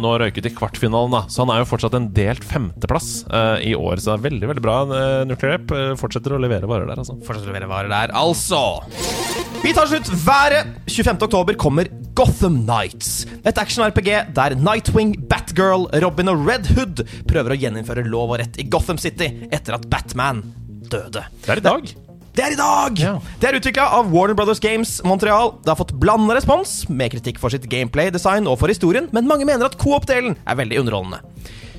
[0.00, 1.22] Nå røyket i kvartfinalen, da.
[1.28, 3.10] Så han er jo fortsatt en delt femteplass
[3.64, 4.00] i år.
[4.00, 4.76] Så det er veldig, veldig bra.
[5.28, 7.18] Nuclear Ape fortsetter å levere varer der, altså.
[7.26, 8.62] Fortsetter å levere varer der, altså.
[9.64, 10.74] Vi tar slutt været.
[10.92, 11.22] 25.
[11.24, 13.24] oktober kommer Gotham Nights.
[13.44, 18.60] Et action-RPG der Nightwing, Batgirl, Robin og Red Hood prøver å gjeninnføre lov og rett
[18.60, 20.44] i Gotham City etter at Batman
[20.92, 21.24] døde.
[21.42, 21.94] Det er i dag.
[22.34, 22.98] Det er i dag!
[22.98, 23.12] Ja.
[23.38, 25.52] Det er utvikla av Warner Brothers Games Montreal.
[25.62, 29.28] Det har fått blanda respons, med kritikk for sitt gameplay, design og for historien, men
[29.30, 31.22] mange mener at coop-delen er veldig underholdende.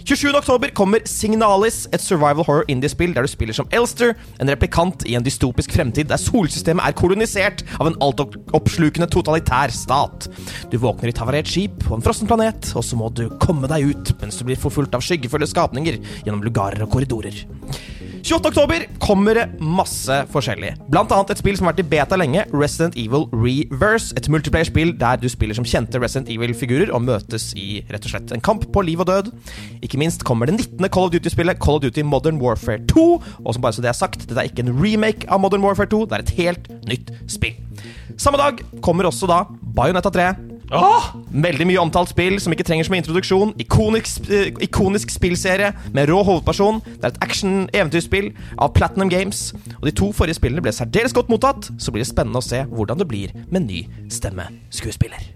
[0.06, 0.36] 27.
[0.38, 5.16] oktober kommer Signalis, et survival horror indie-spill der du spiller som Elster, en replikant i
[5.18, 10.28] en dystopisk fremtid der solsystemet er kolonisert av en altoppslukende totalitær stat.
[10.70, 13.66] Du våkner i et havarert skip på en frossen planet, og så må du komme
[13.72, 17.42] deg ut mens du blir forfulgt av skyggefulle skapninger gjennom lugarer og korridorer.
[18.26, 18.48] 28.
[18.50, 20.72] oktober kommer det masse forskjellig.
[20.90, 24.16] Blant annet et spill som har vært i beta lenge, Resident Evil Reverse.
[24.18, 28.34] Et multiplayer-spill der du spiller som kjente Resident Evil-figurer og møtes i rett og slett
[28.34, 29.30] en kamp på liv og død.
[29.86, 30.90] Ikke minst kommer det 19.
[30.90, 33.06] Call of Duty-spillet Call of Duty Modern Warfare 2.
[33.46, 35.94] Og som bare så det er sagt, dette er ikke en remake av Modern Warfare
[35.94, 37.62] 2, det er et helt nytt spill.
[38.18, 39.44] Samme dag kommer også da
[39.78, 40.32] Bayonetta 3.
[40.70, 43.54] Veldig mye omtalt spill som ikke trenger så mye introduksjon.
[43.62, 46.82] Ikonisk, uh, ikonisk spillserie med rå hovedperson.
[46.86, 49.52] Det er et action-eventyrspill av Platinum Games.
[49.80, 51.70] Og de to forrige spillene ble særdeles godt mottatt.
[51.78, 55.32] Så blir det spennende å se hvordan det blir med ny stemmeskuespiller.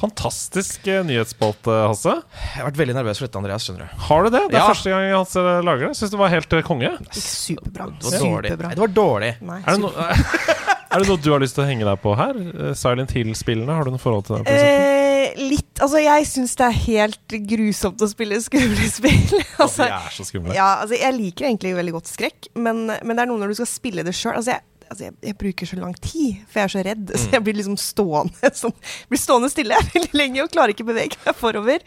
[0.00, 2.14] Fantastisk eh, nyhetsspalte, Hasse.
[2.32, 3.66] Jeg har vært veldig nervøs for dette, Andreas.
[3.66, 4.40] skjønner du Har du det?
[4.48, 4.68] Det er Ja.
[4.70, 5.96] første gang Hasse lager det.
[5.98, 6.92] Syns det var helt eh, konge.
[7.12, 7.90] Superbra.
[8.00, 8.52] Det var dårlig.
[8.54, 8.70] Superbra.
[8.70, 9.32] Nei, det var dårlig.
[9.50, 9.90] Nei, Er det, no
[10.90, 12.38] er det noe du har lyst til å henge deg på her?
[12.50, 14.54] Eh, Silent Hill-spillene, har du noe forhold til det?
[14.58, 19.38] Eh, litt Altså, jeg syns det er helt grusomt å spille skumle spill.
[19.62, 20.56] altså, De er så skumle.
[20.56, 23.60] ja, altså, jeg liker egentlig veldig godt skrekk, men, men det er noe når du
[23.62, 24.36] skal spille det sjøl.
[24.40, 27.12] Altså, jeg, altså jeg, jeg bruker så lang tid, for jeg er så redd.
[27.14, 28.74] Så jeg blir liksom stående sånn,
[29.10, 31.84] blir stående stille veldig lenge og klarer ikke å bevege meg forover.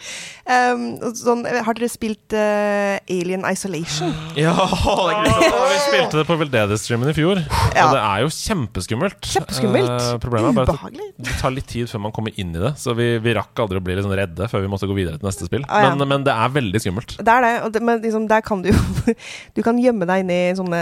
[0.48, 0.86] Um,
[1.20, 4.14] sånn, har dere spilt uh, Alien Isolation?
[4.44, 7.40] Ja, vi spilte det på Veldedig-streamen i fjor,
[7.76, 7.86] Ja.
[7.86, 9.20] og det er jo kjempeskummelt.
[9.36, 9.92] Kjempeskummelt.
[9.94, 11.10] Uh, problemet er bare at Ubehagelig.
[11.18, 13.62] det, det tar litt tid før man kommer inn i det, så vi, vi rakk
[13.64, 15.66] aldri å bli sånn redde før vi måtte gå videre til neste spill.
[15.68, 15.94] Ah, ja.
[15.94, 17.16] men, men det er veldig skummelt.
[17.20, 18.80] Det er det, og det, men liksom, der kan du jo
[19.58, 20.80] Du kan gjemme deg inn i sånne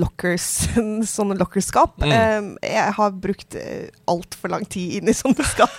[0.00, 0.46] lockers
[1.16, 2.02] Sånne lockerskap.
[2.02, 5.72] Um, jeg har brukt uh, altfor lang tid inn i sånne skap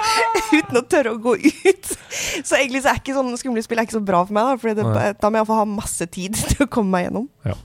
[0.56, 1.90] uten å tørre å gå ut.
[2.44, 4.56] Så egentlig så er ikke sånne skumle spill er ikke så bra for meg, da,
[4.60, 4.84] for det,
[5.20, 7.28] da må jeg få ha masse tid til å komme meg gjennom.
[7.46, 7.56] Ja.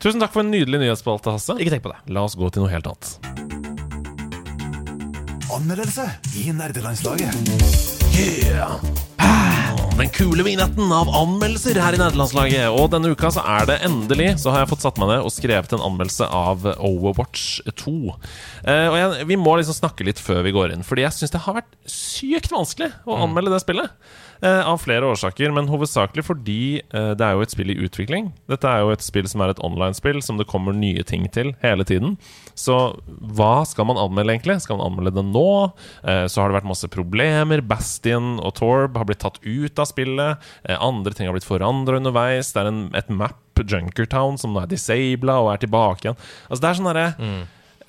[0.00, 1.58] Tusen takk for en nydelig nyhetsspalte, Hasse.
[1.60, 2.00] Ikke tenk på det.
[2.12, 3.06] La oss gå til noe helt annet.
[5.50, 6.06] Anmeldelse
[6.40, 7.32] i nerdelandslaget.
[10.00, 12.70] Den kule vignetten av anmeldelser her i Nederlandslaget.
[12.72, 15.34] Og denne uka så er det endelig Så har jeg fått satt meg ned og
[15.34, 17.92] skrevet en anmeldelse av Overwatch 2.
[18.64, 21.34] Eh, og jeg, vi må liksom snakke litt før vi går inn, fordi jeg syns
[21.34, 23.92] det har vært sykt vanskelig å anmelde det spillet.
[24.40, 28.30] Eh, av flere årsaker, men hovedsakelig fordi eh, det er jo et spill i utvikling.
[28.48, 31.52] Dette er jo et spill som er et online-spill som det kommer nye ting til
[31.60, 32.16] hele tiden.
[32.58, 32.76] Så
[33.06, 34.58] hva skal man anmelde, egentlig?
[34.64, 35.46] Skal man anmelde det nå?
[36.04, 37.62] Eh, så har det vært masse problemer.
[37.64, 40.50] Bastion og Torb har blitt tatt ut av spillet.
[40.64, 42.52] Eh, andre ting har blitt forandra underveis.
[42.54, 46.20] Det er en, et map, Junkertown, som nå er disabla og er tilbake igjen.
[46.48, 47.08] Altså det er sånn derre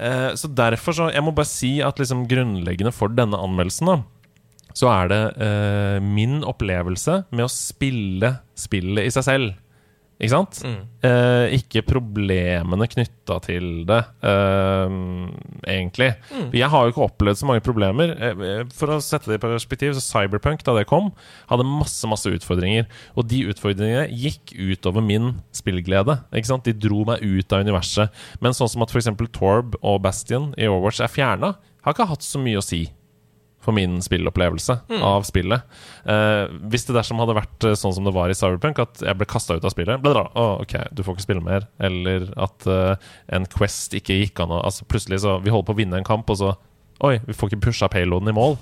[0.04, 4.02] eh, Så derfor så Jeg må bare si at liksom grunnleggende for denne anmeldelsen, da
[4.78, 9.58] så er det eh, min opplevelse med å spille spillet i seg selv
[10.22, 10.60] Ikke sant?
[11.02, 14.94] Eh, ikke problemene knytta til det, eh,
[15.66, 16.12] egentlig.
[16.54, 18.14] Jeg har jo ikke opplevd så mange problemer.
[18.22, 21.10] Eh, For å sette det i perspektiv, så Cyberpunk, da det kom,
[21.50, 22.86] hadde masse masse utfordringer.
[23.18, 26.20] Og de utfordringene gikk utover min spillglede.
[26.32, 26.64] Ikke sant?
[26.70, 28.12] De dro meg ut av universet.
[28.40, 29.10] Men sånn som at f.eks.
[29.34, 32.92] Torb og Bastion i Overwatch er fjerna, har ikke hatt så mye å si
[33.62, 35.62] for min spillopplevelse av spillet.
[36.10, 39.18] Eh, hvis det dersom hadde vært eh, sånn som det var i Cyberpunk, at jeg
[39.20, 41.68] ble kasta ut av spillet ble det da, oh, ok, du får ikke spille mer.
[41.80, 42.96] Eller at eh,
[43.38, 46.08] en Quest ikke gikk an å altså Plutselig så Vi holder på å vinne en
[46.08, 46.56] kamp, og så
[47.06, 48.58] Oi, vi får ikke pusha payloaden i mål.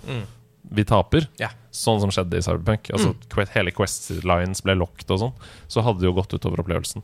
[0.70, 1.26] Vi taper.
[1.42, 1.52] Yeah.
[1.76, 2.88] Sånn som skjedde i Cyberpunk.
[2.96, 5.34] Altså que- Hele Quest Lines ble locked og sånn.
[5.68, 7.04] Så hadde det jo gått utover opplevelsen.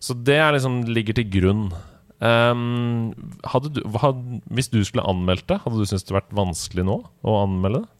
[0.00, 1.62] Så det liksom ligger til grunn.
[2.20, 4.12] Hadde du, hva,
[4.56, 7.92] hvis du skulle anmeldt det, hadde du syntes det vært vanskelig nå å anmelde det?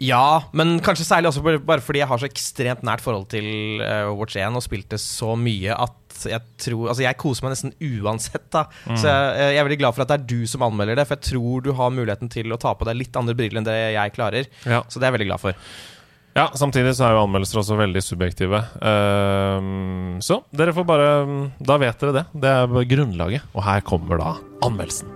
[0.00, 4.08] Ja, men kanskje særlig også bare- fordi jeg har så ekstremt nært forhold til uh,
[4.16, 8.46] Watch 1 og spilte så mye at jeg tror Altså, jeg koser meg nesten uansett,
[8.52, 8.62] da.
[8.96, 11.06] Så jeg, eh, jeg er veldig glad for at det er du som anmelder det,
[11.08, 13.68] for jeg tror du har muligheten til å ta på deg litt andre briller enn
[13.68, 14.48] det jeg klarer.
[14.68, 14.82] Ja.
[14.88, 15.54] Så det er jeg veldig glad for.
[16.36, 18.60] Ja, samtidig så er jo anmeldelser også veldig subjektive.
[18.86, 21.08] Ehm, så dere får bare
[21.58, 22.26] Da vet dere det.
[22.44, 23.48] Det er grunnlaget.
[23.54, 25.10] Og her kommer da anmeldelsen.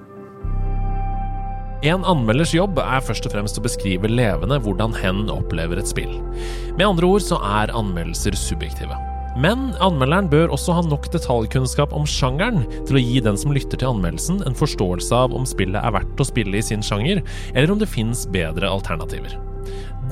[1.84, 6.16] En anmelders jobb er først og fremst å beskrive levende hvordan hen opplever et spill.
[6.78, 8.96] Med andre ord så er anmeldelser subjektive.
[9.36, 13.76] Men anmelderen bør også ha nok detaljkunnskap om sjangeren til å gi den som lytter
[13.76, 17.20] til anmeldelsen, en forståelse av om spillet er verdt å spille i sin sjanger,
[17.52, 19.34] eller om det fins bedre alternativer.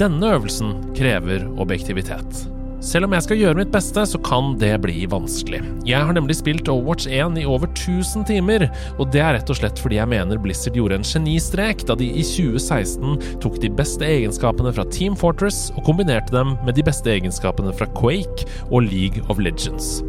[0.00, 2.46] Denne øvelsen krever objektivitet.
[2.82, 5.60] Selv om jeg skal gjøre mitt beste, så kan det bli vanskelig.
[5.86, 8.64] Jeg har nemlig spilt Overwatch 1 i over 1000 timer,
[8.96, 12.08] og det er rett og slett fordi jeg mener Blizzard gjorde en genistrek da de
[12.08, 17.12] i 2016 tok de beste egenskapene fra Team Fortress og kombinerte dem med de beste
[17.12, 20.00] egenskapene fra Quake og League of Legends.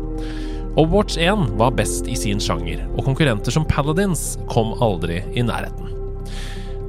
[0.74, 5.94] Overwatch 1 var best i sin sjanger, og konkurrenter som Paladins kom aldri i nærheten.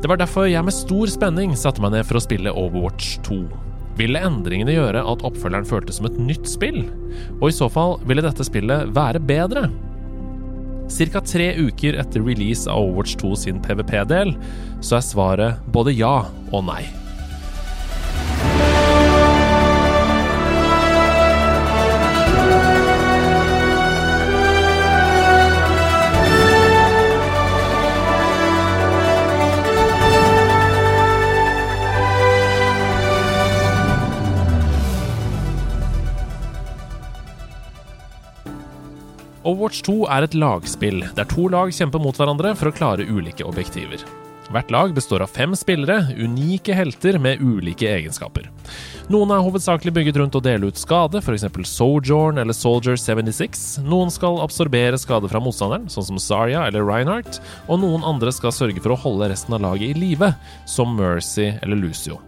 [0.05, 3.39] Det var derfor jeg med stor spenning satte meg ned for å spille Overwatch 2.
[3.97, 6.83] Ville endringene gjøre at oppfølgeren føltes som et nytt spill?
[7.39, 9.63] Og i så fall ville dette spillet være bedre?
[10.93, 14.35] Cirka tre uker etter release av Overwatch 2 sin PVP-del,
[14.85, 16.19] så er svaret både ja
[16.53, 16.83] og nei.
[39.45, 43.45] Overwatch 2 er et lagspill der to lag kjemper mot hverandre for å klare ulike
[43.45, 44.01] objektiver.
[44.53, 48.49] Hvert lag består av fem spillere, unike helter med ulike egenskaper.
[49.13, 51.45] Noen er hovedsakelig bygget rundt å dele ut skade, f.eks.
[51.69, 53.65] Sojourn eller Soldier 76.
[53.85, 57.41] Noen skal absorbere skade fra motstanderen, sånn som Zarya eller Reinhardt.
[57.69, 60.33] Og noen andre skal sørge for å holde resten av laget i live,
[60.69, 62.21] som Mercy eller Lucio.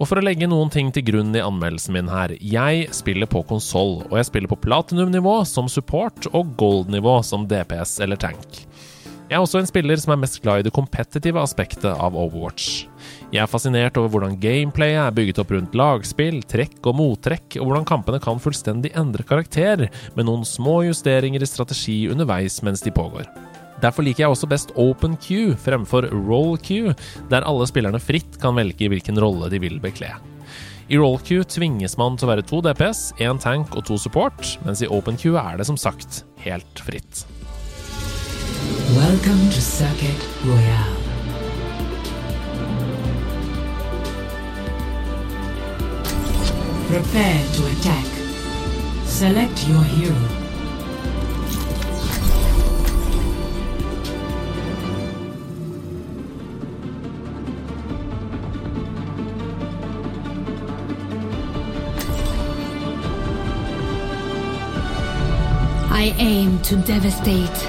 [0.00, 3.42] Og for å legge noen ting til grunn i anmeldelsen min her Jeg spiller på
[3.50, 8.62] konsoll, og jeg spiller på platinum-nivå som support og gold-nivå som DPS eller tank.
[9.30, 12.86] Jeg er også en spiller som er mest glad i det kompetitive aspektet av Overwatch.
[13.30, 17.68] Jeg er fascinert over hvordan gameplayet er bygget opp rundt lagspill, trekk og mottrekk, og
[17.68, 19.86] hvordan kampene kan fullstendig endre karakter,
[20.16, 23.28] med noen små justeringer i strategi underveis mens de pågår.
[23.80, 26.92] Derfor liker jeg også best open queue fremfor roll queue,
[27.32, 30.12] der alle spillerne fritt kan velge hvilken rolle de vil bekle.
[30.90, 34.56] I roll queue tvinges man til å være to DPS, én tank og to support,
[34.66, 37.24] mens i open queue er det som sagt helt fritt.
[38.96, 40.98] Welcome to Circuit Royale.
[46.90, 48.06] Prepare to attack.
[49.06, 50.49] Select your hero.
[66.00, 67.66] I aim to devastate.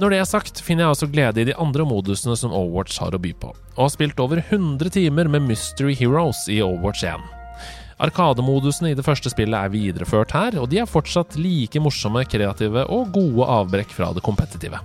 [0.00, 3.14] Når det er sagt, finner jeg også glede i de andre modusene som Overwatch har
[3.14, 7.22] å by på, og har spilt over 100 timer med Mystery Heroes i Overwatch 1.
[8.02, 12.82] Arkademodusene i det første spillet er videreført her, og de er fortsatt like morsomme, kreative
[12.90, 14.82] og gode avbrekk fra det kompetitive.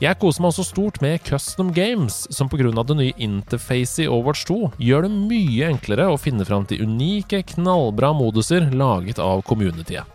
[0.00, 2.70] Jeg koser meg også stort med custom games, som pga.
[2.72, 7.42] det nye interfacet i Overwatch 2 gjør det mye enklere å finne fram til unike,
[7.52, 10.08] knallbra moduser laget av communityet.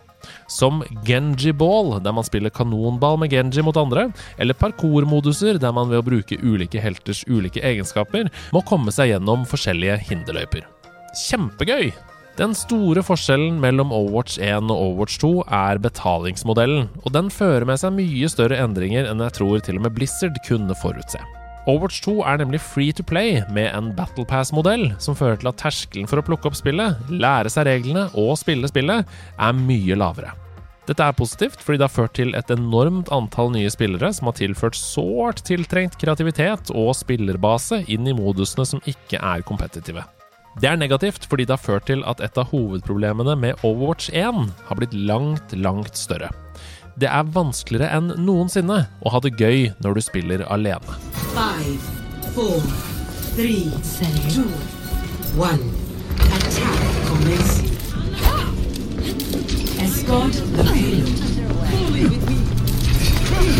[0.50, 4.08] Som Genji Ball, der man spiller kanonball med Genji mot andre,
[4.42, 9.46] eller parkour-moduser, der man ved å bruke ulike helters ulike egenskaper må komme seg gjennom
[9.46, 10.66] forskjellige hinderløyper.
[11.28, 11.92] Kjempegøy!
[12.36, 17.80] Den store forskjellen mellom Overwatch 1 og Overwatch 2 er betalingsmodellen, og den fører med
[17.80, 21.16] seg mye større endringer enn jeg tror til og med Blizzard kunne forutse.
[21.64, 25.56] Overwatch 2 er nemlig free to play med en Battle Pass-modell, som fører til at
[25.62, 29.08] terskelen for å plukke opp spillet, lære seg reglene og spille spillet
[29.40, 30.34] er mye lavere.
[30.86, 34.36] Dette er positivt, fordi det har ført til et enormt antall nye spillere som har
[34.38, 40.04] tilført sårt tiltrengt kreativitet og spillerbase inn i modusene som ikke er kompetitive.
[40.56, 44.38] Det er negativt fordi det har ført til at et av hovedproblemene med Overwatch 1
[44.68, 46.30] har blitt langt, langt større.
[46.96, 50.96] Det er vanskeligere enn noensinne å ha det gøy når du spiller alene.
[51.36, 51.76] Five,
[52.32, 52.64] four,
[53.36, 53.68] three,
[54.32, 54.48] two,
[55.36, 55.60] one.
[56.32, 56.80] Attack
[57.10, 57.76] commencing.
[59.84, 61.26] Escort the payload.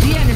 [0.00, 0.35] The enemy.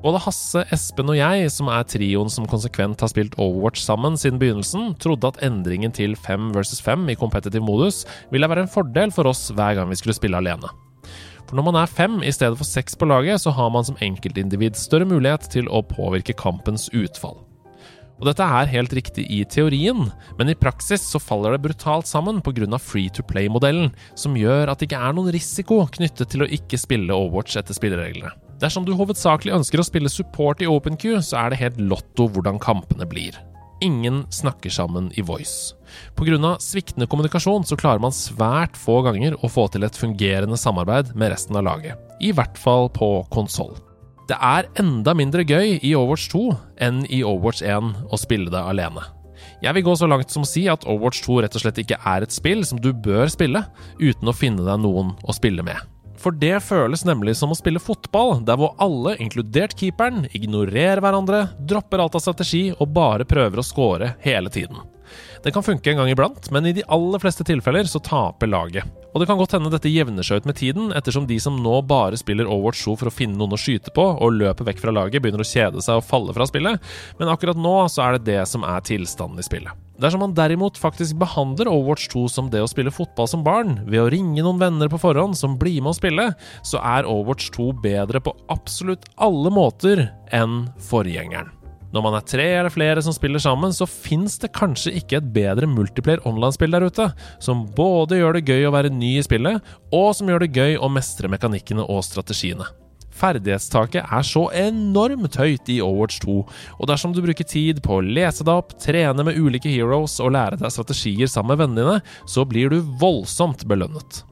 [0.00, 4.38] Både Hasse, Espen og jeg, som er trioen som konsekvent har spilt Overwatch sammen siden
[4.40, 9.12] begynnelsen, trodde at endringen til 5 versus 5 i competitive modus ville være en fordel
[9.12, 10.72] for oss hver gang vi skulle spille alene.
[11.44, 14.00] For når man er fem i stedet for seks på laget, så har man som
[14.00, 17.36] enkeltindivid større mulighet til å påvirke kampens utfall.
[18.20, 20.06] Og dette er helt riktig i teorien,
[20.38, 22.78] men i praksis så faller det brutalt sammen pga.
[22.78, 26.80] free to play-modellen, som gjør at det ikke er noen risiko knyttet til å ikke
[26.80, 28.49] spille Overwatch etter spillereglene.
[28.60, 32.60] Dersom du hovedsakelig ønsker å spille support i OpenQ, så er det helt lotto hvordan
[32.60, 33.38] kampene blir.
[33.80, 35.72] Ingen snakker sammen i voice.
[36.14, 36.58] Pga.
[36.60, 41.32] sviktende kommunikasjon så klarer man svært få ganger å få til et fungerende samarbeid med
[41.32, 41.96] resten av laget.
[42.20, 43.72] I hvert fall på konsoll.
[44.28, 46.42] Det er enda mindre gøy i Overwatch 2
[46.84, 49.06] enn i Overwatch 1 å spille det alene.
[49.64, 51.98] Jeg vil gå så langt som å si at Overwatch 2 rett og slett ikke
[52.12, 53.64] er et spill som du bør spille
[53.96, 55.80] uten å finne deg noen å spille med.
[56.20, 61.46] For det føles nemlig som å spille fotball, der hvor alle, inkludert keeperen, ignorerer hverandre,
[61.64, 64.82] dropper alt av strategi og bare prøver å score hele tiden.
[65.44, 68.88] Det kan funke en gang iblant, men i de aller fleste tilfeller så taper laget.
[69.10, 71.80] Og det kan godt hende dette jevner seg ut med tiden, ettersom de som nå
[71.88, 74.94] bare spiller Overwatch 2 for å finne noen å skyte på, og løper vekk fra
[74.94, 78.28] laget, begynner å kjede seg og falle fra spillet, men akkurat nå så er det
[78.30, 79.86] det som er tilstanden i spillet.
[80.00, 84.00] Dersom man derimot faktisk behandler Overwatch 2 som det å spille fotball som barn, ved
[84.00, 86.30] å ringe noen venner på forhånd som blir med å spille,
[86.64, 91.50] så er Overwatch 2 bedre på absolutt alle måter enn forgjengeren.
[91.90, 95.32] Når man er tre eller flere som spiller sammen, så fins det kanskje ikke et
[95.34, 97.08] bedre multiplayer online-spill der ute,
[97.42, 99.58] som både gjør det gøy å være ny i spillet,
[99.90, 102.68] og som gjør det gøy å mestre mekanikkene og strategiene.
[103.20, 106.38] Ferdighetstaket er så enormt høyt i Overwatch 2,
[106.78, 110.36] og dersom du bruker tid på å lese deg opp, trene med ulike heroes og
[110.38, 114.24] lære deg strategier sammen med vennene dine, så blir du voldsomt belønnet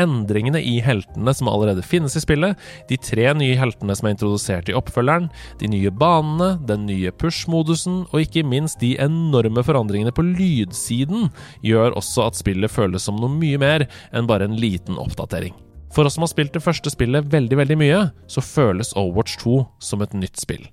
[0.00, 2.58] endringene i heltene som allerede finnes i spillet,
[2.90, 5.30] de tre nye heltene som er introdusert i oppfølgeren,
[5.60, 11.30] de nye banene, den nye push-modusen og ikke minst de enorme forandringene på lydsiden
[11.66, 15.56] gjør også at spillet føles som noe mye mer enn bare en liten oppdatering.
[15.90, 19.56] For oss som har spilt det første spillet veldig veldig mye, så føles Overwatch 2
[19.82, 20.68] som et nytt spill.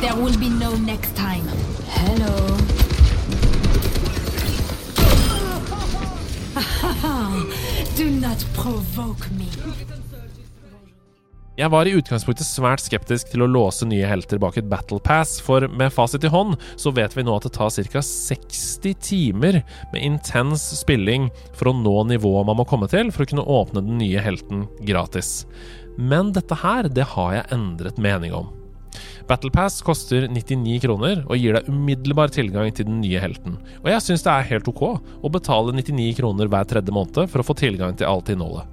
[0.00, 1.44] There will be no next time.
[1.88, 2.47] Hello.
[11.58, 15.40] Jeg var i utgangspunktet svært skeptisk til å låse nye helter bak et battle pass,
[15.42, 18.02] for med fasit i hånd så vet vi nå at det tar ca.
[18.04, 19.58] 60 timer
[19.90, 21.26] med intens spilling
[21.58, 24.68] for å nå nivået man må komme til for å kunne åpne den nye helten
[24.86, 25.48] gratis.
[25.98, 28.54] Men dette her, det har jeg endret mening om.
[29.28, 33.58] Battle Pass koster 99 kroner og gir deg umiddelbar tilgang til den nye helten.
[33.84, 37.42] Og jeg syns det er helt ok å betale 99 kroner hver tredje måned for
[37.42, 38.66] å få tilgang til alt innholdet.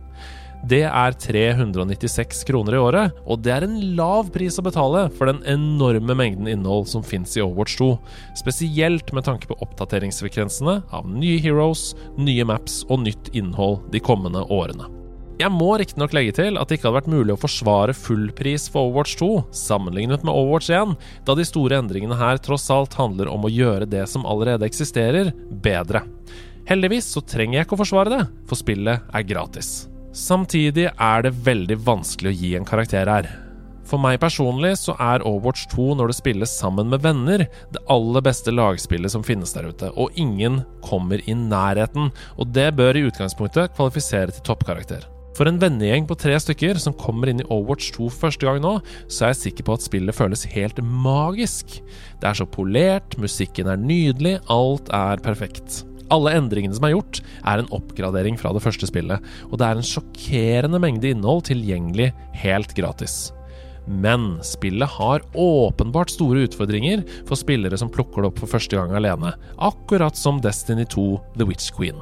[0.66, 5.30] Det er 396 kroner i året, og det er en lav pris å betale for
[5.30, 7.92] den enorme mengden innhold som fins i Overwatch 2,
[8.42, 14.42] spesielt med tanke på oppdateringsfrekvensene av nye heroes, nye maps og nytt innhold de kommende
[14.50, 14.94] årene.
[15.36, 18.70] Jeg må riktignok legge til at det ikke hadde vært mulig å forsvare full pris
[18.72, 20.94] for Overwatch 2 sammenlignet med Overwatch 1,
[21.28, 25.34] da de store endringene her tross alt handler om å gjøre det som allerede eksisterer,
[25.66, 26.06] bedre.
[26.70, 29.90] Heldigvis så trenger jeg ikke å forsvare det, for spillet er gratis.
[30.16, 33.28] Samtidig er det veldig vanskelig å gi en karakter her.
[33.86, 37.44] For meg personlig så er Overwatch 2 når det spilles sammen med venner,
[37.76, 42.07] det aller beste lagspillet som finnes der ute, og ingen kommer i nærheten,
[42.40, 45.03] og det bør i utgangspunktet kvalifisere til toppkarakter.
[45.36, 48.78] For en vennegjeng på tre stykker som kommer inn i Overwatch 2 første gang nå,
[49.12, 51.82] så er jeg sikker på at spillet føles helt magisk.
[52.22, 55.84] Det er så polert, musikken er nydelig, alt er perfekt.
[56.14, 59.82] Alle endringene som er gjort, er en oppgradering fra det første spillet, og det er
[59.82, 62.14] en sjokkerende mengde innhold tilgjengelig
[62.45, 63.34] helt gratis.
[63.86, 68.95] Men spillet har åpenbart store utfordringer for spillere som plukker det opp for første gang
[68.95, 71.99] alene, akkurat som Destiny 2 The Witch Queen.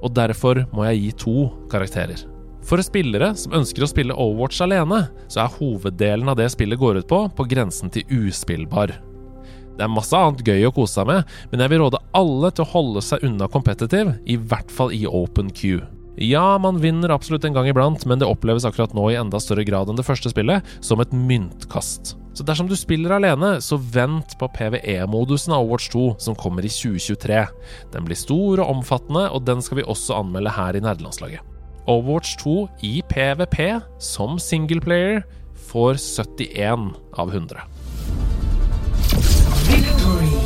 [0.00, 1.36] Og derfor må jeg gi to
[1.70, 2.31] karakterer.
[2.66, 7.02] For spillere som ønsker å spille Overwatch alene, så er hoveddelen av det spillet går
[7.02, 8.94] ut på, på grensen til uspillbar.
[9.72, 12.66] Det er masse annet gøy å kose seg med, men jeg vil råde alle til
[12.66, 15.82] å holde seg unna competitive, i hvert fall i open queue.
[16.20, 19.64] Ja, man vinner absolutt en gang iblant, men det oppleves akkurat nå i enda større
[19.64, 22.18] grad enn det første spillet, som et myntkast.
[22.36, 26.72] Så dersom du spiller alene, så vent på PVE-modusen av Overwatch 2, som kommer i
[26.72, 27.40] 2023.
[27.96, 31.51] Den blir stor og omfattende, og den skal vi også anmelde her i nerdelandslaget.
[31.86, 35.24] Overwatch 2 i PVP som singleplayer
[35.68, 37.60] får 71 av 100.
[39.66, 40.38] Victory.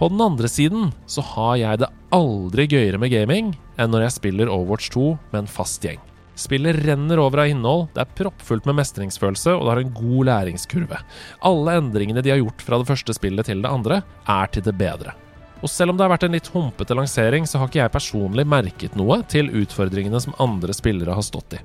[0.00, 4.16] På den andre siden så har jeg det aldri gøyere med gaming enn når jeg
[4.20, 6.00] spiller Overwatch 2 med en fast gjeng.
[6.40, 10.28] Spillet renner over av innhold, det er proppfullt med mestringsfølelse, og det har en god
[10.30, 11.00] læringskurve.
[11.44, 14.72] Alle endringene de har gjort fra det første spillet til det andre, er til det
[14.80, 15.12] bedre.
[15.60, 18.46] Og selv om det har vært en litt humpete lansering, så har ikke jeg personlig
[18.48, 21.60] merket noe til utfordringene som andre spillere har stått i.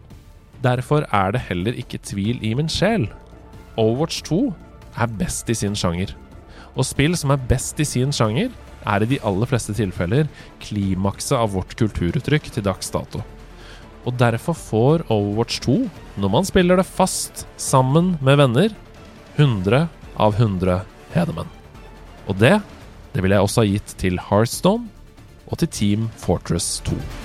[0.66, 3.08] Derfor er det heller ikke tvil i min sjel.
[3.80, 4.42] Overwatch 2
[5.00, 6.12] er best i sin sjanger.
[6.76, 8.52] Og spill som er best i sin sjanger,
[8.86, 10.28] er i de aller fleste tilfeller
[10.68, 13.24] klimakset av vårt kulturuttrykk til dags dato.
[14.06, 15.77] Og derfor får Overwatch 2,
[16.22, 18.76] når man spiller det fast sammen med venner,
[19.36, 19.88] 100
[20.22, 20.84] av 100
[21.15, 21.49] Hedemenn.
[22.30, 22.60] Og det,
[23.14, 24.88] det ville jeg også ha gitt til Hearthstone
[25.45, 27.25] og til Team Fortress 2.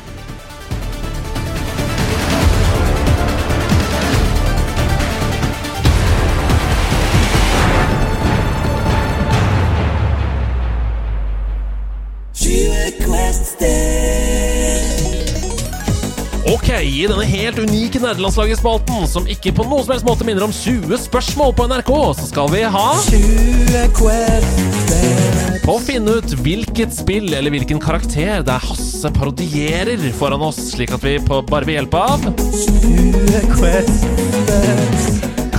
[16.71, 20.53] Ok, i denne helt unike nerdelandslaget-spalten, som ikke på noen som helst måte minner om
[20.55, 22.85] 20 spørsmål på NRK, så skal vi ha
[25.65, 30.95] På å finne ut hvilket spill eller hvilken karakter der Hasse parodierer foran oss, slik
[30.95, 32.23] at vi på, bare ved hjelp av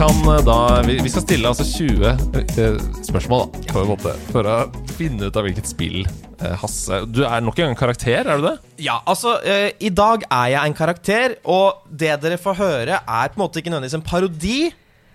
[0.02, 4.14] kan eh, da Vi, vi skal stille altså 20 eh, spørsmål, da, på en måte,
[4.32, 4.56] for å
[4.98, 8.48] finne ut av hvilket spill eh, Hasse Du er nok en gang karakter, er du
[8.48, 8.56] det?
[8.82, 13.30] Ja, altså, eh, i dag er jeg en karakter, og det dere får høre, er
[13.30, 14.60] på en måte ikke nødvendigvis en parodi.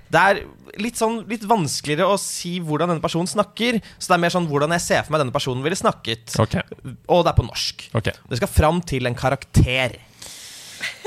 [0.06, 0.42] Det er
[0.78, 3.80] litt sånn litt vanskeligere å si hvordan denne personen snakker.
[3.98, 6.36] Så det er mer sånn hvordan jeg ser for meg denne personen ville snakket.
[6.46, 6.62] Okay.
[7.10, 7.88] Og det er på norsk.
[7.98, 8.14] Okay.
[8.30, 9.98] Det skal fram til en karakter.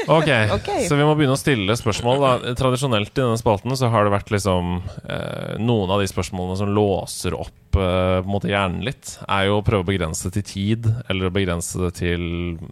[0.10, 0.70] Ok, Ok.
[0.88, 2.24] så vi må begynne å stille spørsmål.
[2.24, 2.54] Da.
[2.58, 6.72] Tradisjonelt i denne spalten så har det vært liksom eh, Noen av de spørsmålene som
[6.74, 10.40] låser opp eh, på en måte hjernen litt, er jo å prøve å begrense det
[10.40, 12.24] til tid, eller å begrense det til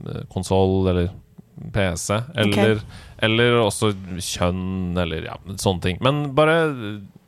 [0.08, 1.12] eh, konsoll eller
[1.74, 2.82] PC, eller,
[3.26, 3.92] eller også
[4.22, 6.02] kjønn, eller ja, sånne ting.
[6.06, 6.58] Men bare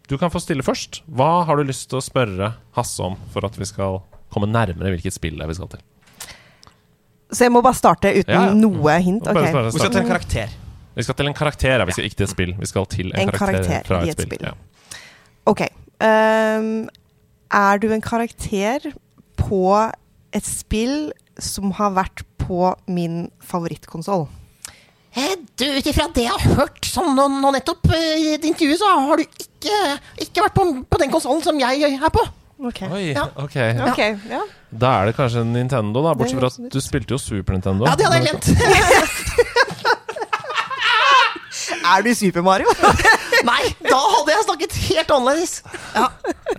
[0.09, 1.03] Du kan få stille først.
[1.05, 3.99] Hva har du lyst til å spørre Hasse om for at vi skal
[4.33, 5.81] komme nærmere hvilket spill det er vi skal til?
[7.31, 8.53] Så jeg må bare starte uten Ja, ja.
[8.57, 9.23] noe hint?
[9.27, 9.49] Bare Ok.
[9.53, 10.49] starte, Vi skal til en karakter.
[10.95, 11.85] Vi skal til en karakter, ja.
[11.85, 12.53] Vi skal ikke til et spill.
[12.59, 14.31] Vi skal til en, En karakter, karakter fra et et spill.
[14.33, 14.47] spill.
[14.49, 14.53] Ja.
[15.45, 15.61] Ok.
[16.01, 16.89] Um,
[17.51, 18.91] er du en karakter
[19.37, 19.91] på
[20.33, 24.27] et spill som har vært på min favorittkonsoll?
[25.15, 28.45] Eh, Du, Ut ifra det jeg har hørt sånn nå, nå nettopp eh, i et
[28.45, 29.77] intervju, så har du ikke,
[30.21, 32.21] ikke vært på, på den konsollen som jeg er på.
[32.59, 32.81] Ok.
[32.91, 33.25] Oi, Ja.
[33.35, 33.55] ok.
[33.89, 34.41] okay ja.
[34.71, 36.13] Da er det kanskje en Nintendo, da.
[36.13, 37.85] Bortsett fra at du spilte jo Super Nintendo.
[37.89, 38.45] Ja, det hadde jeg glemt.
[41.89, 42.69] Er du Super Mario?
[43.49, 45.53] Nei, da hadde jeg snakket helt annerledes.
[45.95, 46.03] Ja.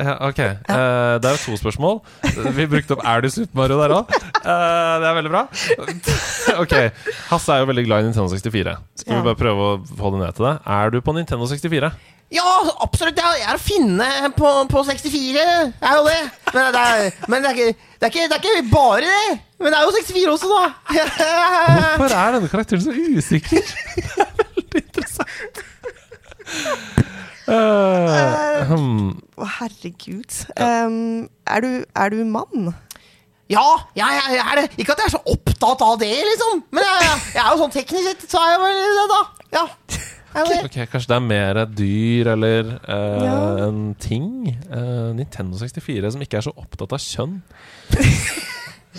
[0.01, 0.39] Ja, ok.
[0.41, 1.99] Eh, det er jo to spørsmål.
[2.57, 4.11] Vi brukte opp 'Er du Super Mario' der òg.
[4.11, 5.43] det er veldig bra.
[6.65, 6.75] ok.
[7.31, 8.77] Hasse er jo veldig glad i Nintendo 64.
[9.03, 9.21] Skal Ja.
[9.21, 10.55] vi bare prøve å få det ned til det?
[10.67, 11.93] Er du på Nintendo 64?
[12.31, 12.47] Ja,
[12.85, 13.19] absolutt.
[13.19, 15.15] Jeg er å finne på, på 64.
[15.35, 16.21] Jeg er jo det.
[16.55, 19.39] Men, det er, men det, er ikke, det, er ikke, det er ikke bare det.
[19.59, 20.69] Men det er jo 64 også, da.
[21.99, 23.67] Hvorfor er denne karakteren så usikker?
[24.07, 25.61] Det er veldig interessant.
[28.71, 29.11] Hmm.
[29.59, 30.39] Herregud.
[30.55, 32.71] Um, er, du, er du mann?
[33.51, 33.67] Ja,
[33.99, 34.67] jeg, jeg, jeg er det.
[34.79, 36.63] Ikke at jeg er så opptatt av det, liksom.
[36.71, 39.21] Men jeg, jeg er jo sånn teknisk sett, så er jeg vel det, da.
[39.59, 39.65] Ja.
[40.35, 40.59] Jeg det.
[40.65, 43.39] Ok, Kanskje det er mer et dyr eller eh, Ja.
[43.67, 44.29] en ting?
[44.71, 47.41] Eh, Nintendo 64 som ikke er så opptatt av kjønn.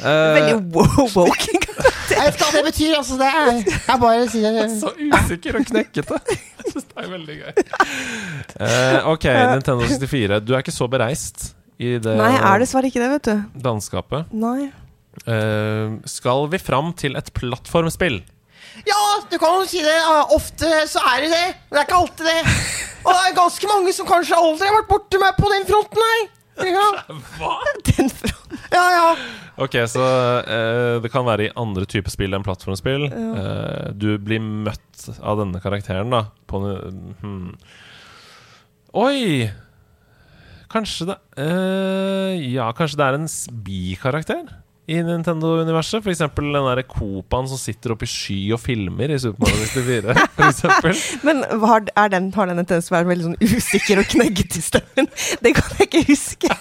[0.01, 1.51] Eh, Veldig wo- woke.
[1.51, 2.93] Jeg vet ikke hva det betyr.
[2.95, 6.19] altså det er, Jeg bare sier så usikker og knekkete.
[6.71, 7.65] Det er veldig gøy.
[8.55, 10.39] Eh, ok, Nintendo 64.
[10.47, 11.49] Du er ikke så bereist
[11.81, 13.61] i det Nei, jeg er dessverre ikke det, vet du.
[13.67, 14.31] landskapet.
[14.31, 14.69] Nei.
[15.27, 18.21] Eh, skal vi fram til et plattformspill?
[18.87, 19.97] Ja, du kan jo si det.
[20.35, 22.55] Ofte så er det det, men det er ikke alltid det.
[23.01, 26.07] Og det er ganske mange som kanskje aldri har vært borti meg på den fronten
[26.09, 26.29] her.
[26.61, 27.21] Ja, Den
[28.11, 28.11] fronten.
[28.73, 28.81] ja.
[28.93, 29.05] ja.
[29.61, 30.03] Ok, så
[30.41, 33.07] eh, det kan være i andre typer spill enn plattformspill.
[33.07, 36.25] Eh, du blir møtt av denne karakteren, da.
[36.51, 37.47] På en, hmm.
[39.01, 39.47] Oi!
[40.71, 43.27] Kanskje det eh, Ja, kanskje det er en
[43.65, 44.43] bikarakter
[44.91, 46.07] i Nintendo-universet?
[46.11, 50.15] Eksempel den derre Copaen som sitter oppe i sky og filmer i Super Mario 64.
[50.37, 51.03] For eksempel.
[51.27, 54.09] Men har, er den, har den en tendens til å være veldig sånn usikker og
[54.15, 55.11] knegget i stemmen?
[55.43, 56.51] Det kan jeg ikke huske.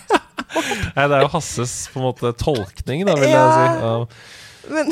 [0.97, 3.43] Nei, det er jo Hasses på en måte tolkning, da, vil Ja.
[3.43, 3.65] jeg si.
[3.86, 3.97] Ja.
[4.70, 4.90] Men,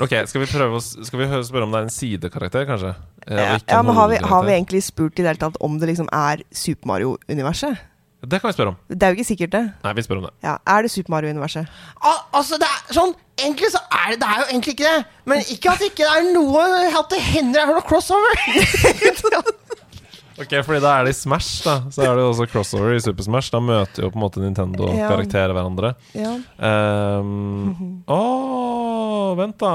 [0.00, 2.94] Ok, skal vi prøve å Skal vi spørre om det er en sidekarakter, kanskje?
[3.28, 5.90] Ja, ja, men har vi, har vi egentlig spurt i det hele tatt om det
[5.90, 7.82] liksom er Super Mario-universet?
[8.18, 8.76] Det kan vi spørre om.
[8.90, 9.62] Det er jo ikke sikkert det.
[9.84, 10.32] Nei, vi spør om det.
[10.42, 11.68] Ja, Er det Super Mario-universet?
[12.02, 15.04] Al altså, det er sånn Egentlig så er det Det er jo egentlig ikke det.
[15.30, 16.64] Men ikke at ikke det er noe
[16.98, 18.34] At det hender Jeg er noe crossover.
[20.38, 21.72] Ok, fordi da er det i Smash, da.
[21.90, 23.50] Så er det jo også crossover i Super Smash.
[23.50, 25.96] Da møter jo på en måte Nintendo-karakterer hverandre.
[26.14, 26.36] Ja.
[26.62, 29.72] Um, Åh, vent, da.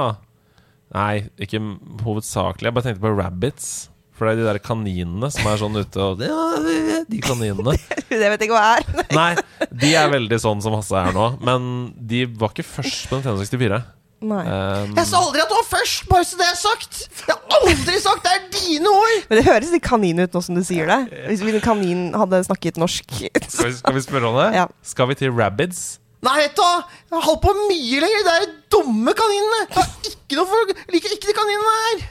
[0.95, 1.59] Nei, ikke
[2.05, 2.69] hovedsakelig.
[2.69, 3.67] Jeg bare tenkte på rabbits.
[4.13, 7.73] For det er de der kaninene som er sånn ute og De kaninene.
[8.13, 8.85] Det vet jeg ikke hva er.
[9.17, 9.31] Nei,
[9.73, 11.31] de er veldig sånn som Hasse er nå.
[11.41, 11.65] Men
[11.97, 13.79] de var ikke først på Nintendo 64.
[14.23, 14.43] Nei.
[14.47, 16.99] Um, Jeg sa aldri at du var først, bare så det er sagt.
[17.25, 19.25] Jeg har aldri sagt det er dine ord.
[19.31, 20.99] Men det høres litt kanin ut nå som du sier det.
[21.27, 23.17] Hvis hvis en kanin hadde snakket norsk.
[23.17, 24.47] skal, vi, skal vi spørre om det?
[24.61, 24.69] Ja.
[24.93, 25.83] Skal vi til rabbids?
[26.23, 26.63] Nei, vet du.
[26.63, 28.23] Jeg har holdt på mye lenger.
[28.27, 29.59] Det er dumme kaninene.
[29.63, 32.03] Jeg har ikke noe for Liker ikke de kaninene her.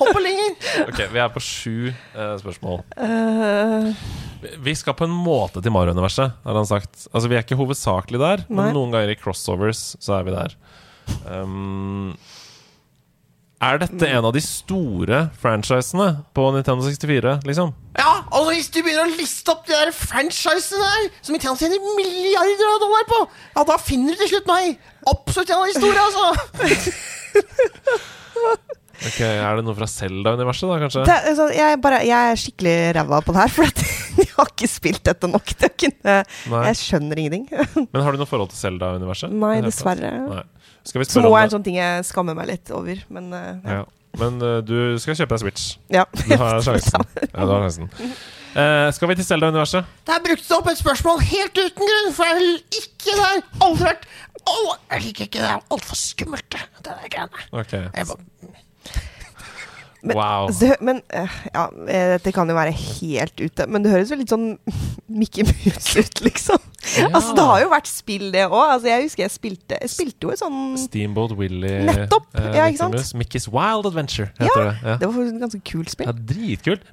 [0.00, 0.56] Hold på lenger.
[0.88, 2.82] Ok, vi er på sju eh, spørsmål.
[2.98, 3.90] Eh,
[4.66, 7.06] Vi skal på en måte til Mario-universet, har han sagt.
[7.14, 8.58] Altså, Vi er ikke hovedsakelig der, Nei.
[8.66, 10.56] men noen ganger i crossovers så er vi der.
[11.28, 12.12] Um,
[13.64, 17.68] er dette en av de store franchisene på Nintendo 64, liksom?
[17.98, 21.78] Ja, altså Hvis du begynner å liste opp de der franchisene der som Nintendo tjener
[21.98, 23.18] milliarder av dollar på,
[23.54, 24.64] ja, da finner du til slutt meg.
[25.10, 26.26] Absolutt en av de store, altså.
[29.04, 31.02] Ok, Er det noe fra Zelda-universet, da, kanskje?
[31.08, 33.78] det, sånn, jeg, bare, jeg er skikkelig ræva på det her, for at
[34.22, 36.14] jeg har ikke spilt dette nok til å kunne
[36.70, 37.44] Jeg skjønner ingenting.
[37.92, 39.28] Men har du noe forhold til Zelda-universet?
[39.34, 40.10] Nei, det dessverre.
[40.30, 40.44] Nei.
[40.84, 43.30] Skal vi spørre også om er en sånn ting jeg skammer meg litt over, men
[43.32, 43.76] uh, ja.
[43.80, 43.84] Ja.
[44.20, 45.76] Men uh, du skal kjøpe deg Switch.
[45.90, 46.04] ja.
[46.28, 47.06] Du har sjansen.
[47.24, 47.90] Ja, du har sjansen.
[48.54, 49.88] Uh, skal vi til Zelda-universet?
[50.06, 53.40] Det er brukt opp et spørsmål helt uten grunn, for jeg ikke der.
[53.64, 54.06] Aldri vært
[54.44, 55.48] oh, Jeg liker ikke det.
[55.48, 57.46] Det er altfor skummelt, det der greiene.
[57.50, 57.72] Ok.
[57.72, 58.20] Jeg bare,
[60.04, 60.50] Men- Wow.
[60.52, 63.64] Så, men eh, ja, eh, dette kan jo være helt ute.
[63.72, 64.58] Men det høres jo litt sånn
[65.20, 66.60] Mickey Mouse ut, liksom.
[66.98, 67.06] Ja.
[67.16, 68.58] Altså, det har jo vært spill, det òg.
[68.74, 72.66] Altså, jeg husker jeg spilte Jeg spilte jo et sånn Steamboat Willie Nettopp, eh, ja,
[72.68, 73.14] ikke sant?
[73.16, 74.74] Mickey's Wild Adventure Ja, heter det.
[74.84, 74.96] Ja.
[75.00, 76.10] Det var faktisk et ganske kult spill.
[76.10, 76.84] Ja, dritkult.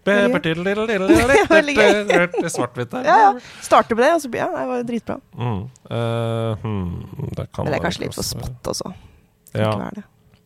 [2.55, 3.03] Svart-hvitt der.
[3.05, 3.31] Ja, ja.
[3.61, 5.19] Starter med det, og så blir ja, det var dritbra.
[5.35, 5.61] Mm.
[5.91, 8.93] Uh, hmm, det kan Men det er kanskje litt for smått også.
[9.57, 9.75] Ja.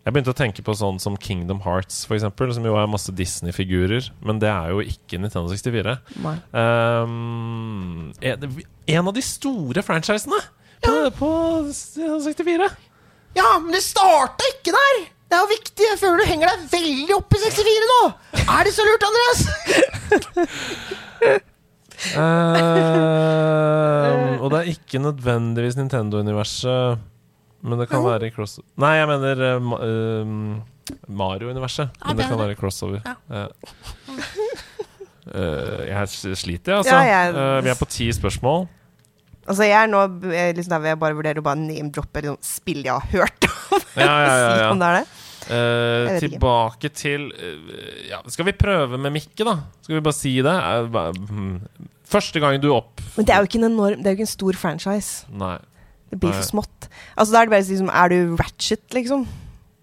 [0.06, 3.10] Jeg begynte å tenke på sånn som Kingdom Hearts, for eksempel, som jo er masse
[3.18, 4.12] Disney-figurer.
[4.22, 5.96] Men det er jo ikke Nintendo 64.
[6.22, 6.36] Nei.
[6.54, 8.46] Um, en,
[8.86, 10.38] en av de store franchisene
[10.86, 11.30] på, på
[11.66, 12.70] Nintendo 64.
[13.40, 15.02] ja, men det starta ikke der.
[15.26, 15.88] Det er jo viktig.
[15.90, 18.02] Jeg føler du henger deg veldig opp i 64 nå.
[18.46, 19.42] Er det så lurt, Andreas?
[22.14, 22.22] Um,
[24.46, 27.02] og det er ikke nødvendigvis Nintendo-universet,
[27.66, 28.60] men det kan være i cross...
[28.82, 30.34] Nei, jeg mener uh,
[31.10, 31.96] Mario-universet.
[32.06, 33.02] Men det kan være crossover.
[33.06, 33.48] Ja.
[35.26, 36.96] Uh, jeg sliter, jeg, altså.
[36.96, 38.68] Ja, jeg- Uh, vi er på ti spørsmål.
[39.46, 40.00] Altså, jeg er nå
[40.58, 43.82] liksom der hvor jeg bare vurderer å bare name-droppe liksom, spill jeg har hørt om.
[43.98, 44.70] Ja, ja, ja, ja.
[44.72, 45.06] Om det er det.
[45.46, 47.76] Uh, tilbake til uh,
[48.10, 49.60] ja, Skal vi prøve med Mikke, da?
[49.86, 50.56] Skal vi bare si det?
[50.90, 51.70] Uh.
[52.10, 53.02] Første gang du opp...
[53.18, 55.30] Men det er jo ikke en enorm Det er jo ikke en stor franchise.
[55.34, 55.58] Nei.
[56.12, 56.90] Det blir for smått.
[57.18, 59.26] Altså, da er det bare liksom Er du Ratchet, liksom?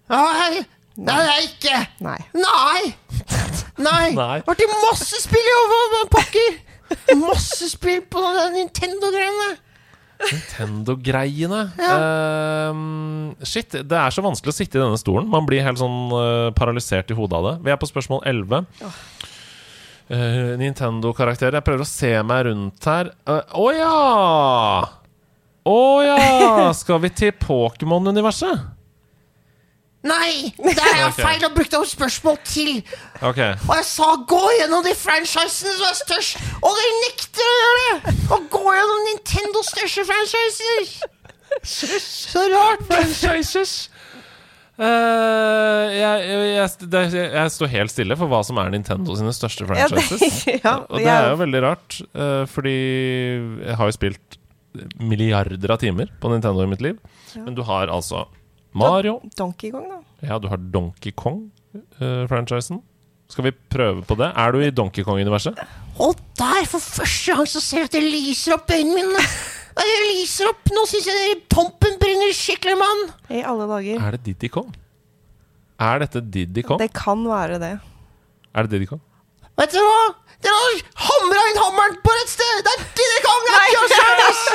[0.09, 0.63] Nei,
[0.95, 1.81] det er jeg ikke.
[2.05, 2.19] Nei.
[2.37, 2.81] Nei!
[3.81, 4.07] Nei!
[4.21, 4.37] Nei.
[4.45, 6.57] Vært i masse spill i over- pakker!
[7.17, 9.51] Masse spill på de Nintendo-greiene.
[10.23, 11.61] Nintendo-greiene.
[11.83, 15.27] Ehm, shit, det er så vanskelig å sitte i denne stolen.
[15.31, 17.53] Man blir helt sånn uh, paralysert i hodet av det.
[17.65, 18.61] Vi er på spørsmål 11.
[20.13, 21.57] Uh, Nintendo-karakterer.
[21.59, 23.11] Jeg prøver å se meg rundt her.
[23.25, 23.93] Eh, Å ja!
[25.69, 26.71] Å ja!
[26.75, 28.63] Skal vi til Pokémon-universet?
[30.03, 32.81] Nei, Det er feil og brukte opp spørsmål til.
[33.23, 33.53] Okay.
[33.69, 37.85] Og jeg sa gå gjennom de franchisene som er størst, og dere nekter å gjøre
[37.85, 38.15] det!
[38.35, 40.91] Å gå gjennom Nintendos største franchiser!
[41.63, 42.83] Så, så rart.
[42.89, 43.75] Franchises.
[44.73, 49.31] Uh, jeg, jeg, jeg, det, jeg står helt stille for hva som er Nintendo sine
[49.37, 50.39] største Ja, det- franchises.
[50.65, 52.73] ja, og det er- er jo veldig rart, uh, fordi
[53.69, 54.39] jeg har jo spilt
[54.99, 56.97] milliarder av timer på Nintendo i mitt liv.
[57.35, 58.25] Men du har altså
[58.73, 59.99] Mario, Donkey Kong, da.
[60.25, 62.81] ja, du har Donkey Kong-franchisen.
[63.29, 64.31] Skal vi prøve på det?
[64.37, 65.57] Er du i Donkey Kong-universet?
[66.01, 69.23] Og der, for første gang, så ser jeg at det lyser opp øynene mine.
[69.73, 70.67] Det lyser opp.
[70.73, 73.05] Nå syns jeg pompen brenner skikkelig, mann.
[73.33, 74.01] I alle dager.
[74.05, 74.69] Er det Didi Kong?
[75.81, 76.77] Er dette Diddy Kong?
[76.81, 77.71] Det kan være det.
[78.53, 79.01] Er det Diddy Kong?
[79.57, 80.03] Vet du hva?
[80.43, 80.73] Dere har
[81.07, 82.57] hamra inn hammeren på rett sted!
[82.65, 82.79] Det er
[83.13, 84.45] er ikke oss service!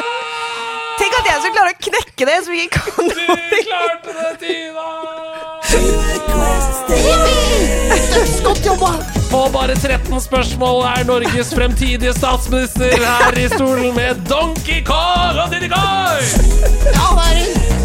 [0.99, 3.15] Tenk at jeg skal klare å knekke det, så vi ikke kan Du
[3.69, 4.89] klarte det, Tina!
[8.09, 8.91] Dødsgodt jobba!
[9.29, 15.57] På bare 13 spørsmål er Norges fremtidige statsminister her i stolen med Donkey Kong og
[15.73, 16.21] Kong!
[16.93, 17.79] Ja, det er.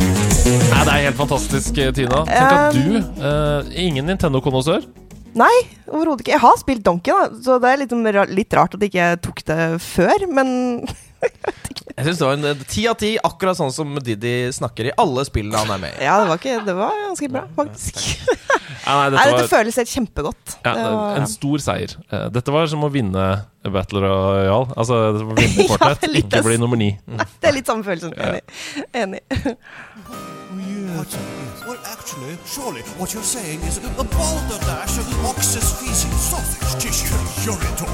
[0.43, 2.23] Nei, det er helt fantastisk, Tina.
[2.27, 4.83] Tenk at du, uh, ingen Nintendo-konnoissør
[5.39, 5.53] Nei,
[5.89, 6.35] overhodet ikke.
[6.35, 7.95] Jeg har spilt Donkey, da, så det er litt,
[8.37, 10.53] litt rart at jeg ikke tok det før, men
[11.23, 15.23] Jeg synes det var en ti av ti, akkurat sånn som Diddy snakker i alle
[15.27, 16.03] spillene han er med i.
[16.03, 18.01] ja, det var, ikke, det var ganske bra, faktisk.
[18.03, 18.41] Nei, nei,
[18.89, 20.55] Nei, dette dette var føles helt kjempegodt.
[20.65, 21.95] ja, Det var- en stor seier.
[22.11, 23.27] Eh, Dette var som å vinne
[23.63, 24.73] Battle Royale.
[24.75, 26.91] Altså det var å vinne Ja, Fortnite, litt ikke bli nummer ni.
[27.07, 28.17] Det er litt samme følelsen.
[28.19, 28.43] Enig.
[28.91, 29.23] Enig.
[30.93, 31.09] What?
[31.67, 37.17] Well, actually, surely what you're saying is a balderdash of ox's feces, sausage tissue,
[37.49, 37.89] urine talk.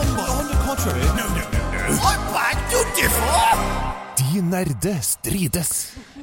[0.00, 0.06] On,
[0.38, 1.98] on the contrary, no, no, no, no.
[2.10, 4.02] I beg to differ!
[4.18, 5.70] De nerde strides.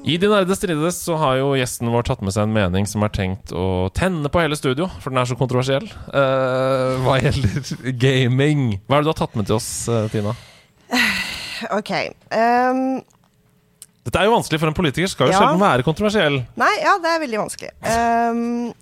[0.04, 3.06] I De nerde strides så har jo gjesten vår tatt med seg en mening som
[3.08, 5.88] er tenkt å tenne på hele studio, for den er så kontroversiell.
[6.12, 8.82] Uh, hva gjelder gaming.
[8.88, 10.36] Hva er det du har tatt med til oss, eh, Tina?
[11.78, 11.92] Ok.
[12.34, 13.04] ehm,
[14.02, 15.40] Dette er jo vanskelig, for en politiker skal jo Ja.
[15.44, 16.40] sjelden være kontroversiell.
[16.58, 17.70] nei, ja, det er veldig vanskelig.
[17.86, 18.74] Um,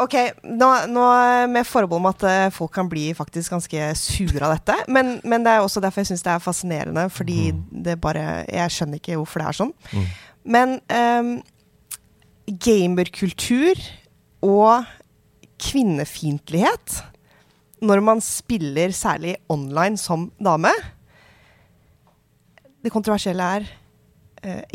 [0.00, 0.14] ok,
[0.44, 1.04] nå, nå
[1.52, 4.78] med forbehold om at eh, folk kan bli faktisk ganske sure av dette.
[4.88, 7.52] Men, men det er også derfor jeg syns det er fascinerende, fordi
[7.84, 9.74] det bare Jeg skjønner ikke hvorfor det er sånn.
[10.44, 11.42] Men um,
[12.48, 13.78] gamerkultur
[14.44, 14.84] og
[15.60, 17.02] kvinnefiendtlighet
[17.84, 20.70] når man spiller særlig online som dame
[22.84, 23.66] Det kontroversielle er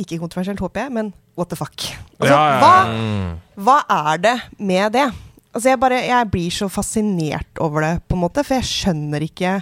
[0.01, 1.75] Ikke kontroversielt, håper jeg, men what the fuck?
[2.19, 2.59] Altså, Ja, ja, ja.
[2.59, 3.35] Hva,
[3.65, 3.77] hva
[4.13, 5.07] er det med det?
[5.53, 9.25] Altså, jeg, bare, jeg blir så fascinert over det, på en måte, for jeg skjønner
[9.25, 9.53] ikke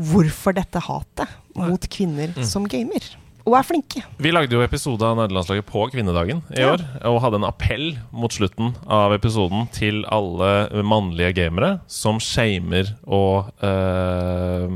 [0.00, 1.28] hvorfor dette hatet
[1.58, 3.04] mot kvinner som gamer.
[3.42, 4.02] Og er flinke.
[4.22, 6.74] Vi lagde jo episode av Nederlandslaget på kvinnedagen i Ja.
[6.76, 6.82] år.
[7.10, 13.50] Og hadde en appell mot slutten av episoden til alle mannlige gamere som shamer og
[13.62, 14.66] eh,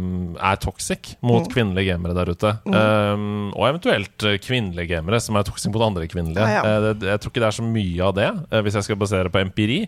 [0.50, 1.52] er toxic mot Mm.
[1.54, 2.58] kvinnelige gamere der ute.
[2.66, 3.16] Eh,
[3.54, 6.42] og eventuelt eh, kvinnelige gamere som er toxic mot andre kvinnelige.
[6.42, 6.92] Ja, ja.
[6.92, 8.30] Det, jeg tror ikke det er så mye av det,
[8.64, 9.86] hvis jeg skal basere på empiri.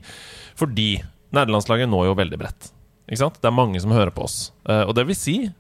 [0.59, 1.03] Fordi
[1.35, 2.71] nederlandslaget når jo veldig bredt.
[3.09, 3.41] Ikke sant?
[3.43, 4.53] Det er mange som hører på oss.
[4.69, 5.51] Og det vil si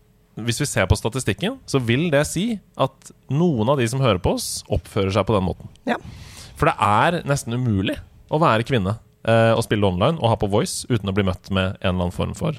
[0.46, 2.46] hvis vi ser på statistikken, så vil det si
[2.78, 5.70] at noen av de som hører på oss, oppfører seg på den måten.
[5.88, 5.98] Ja.
[6.58, 7.98] For det er nesten umulig
[8.28, 8.96] å være kvinne
[9.26, 12.08] eh, og spille online og ha på voice uten å bli møtt med en eller
[12.08, 12.58] annen form for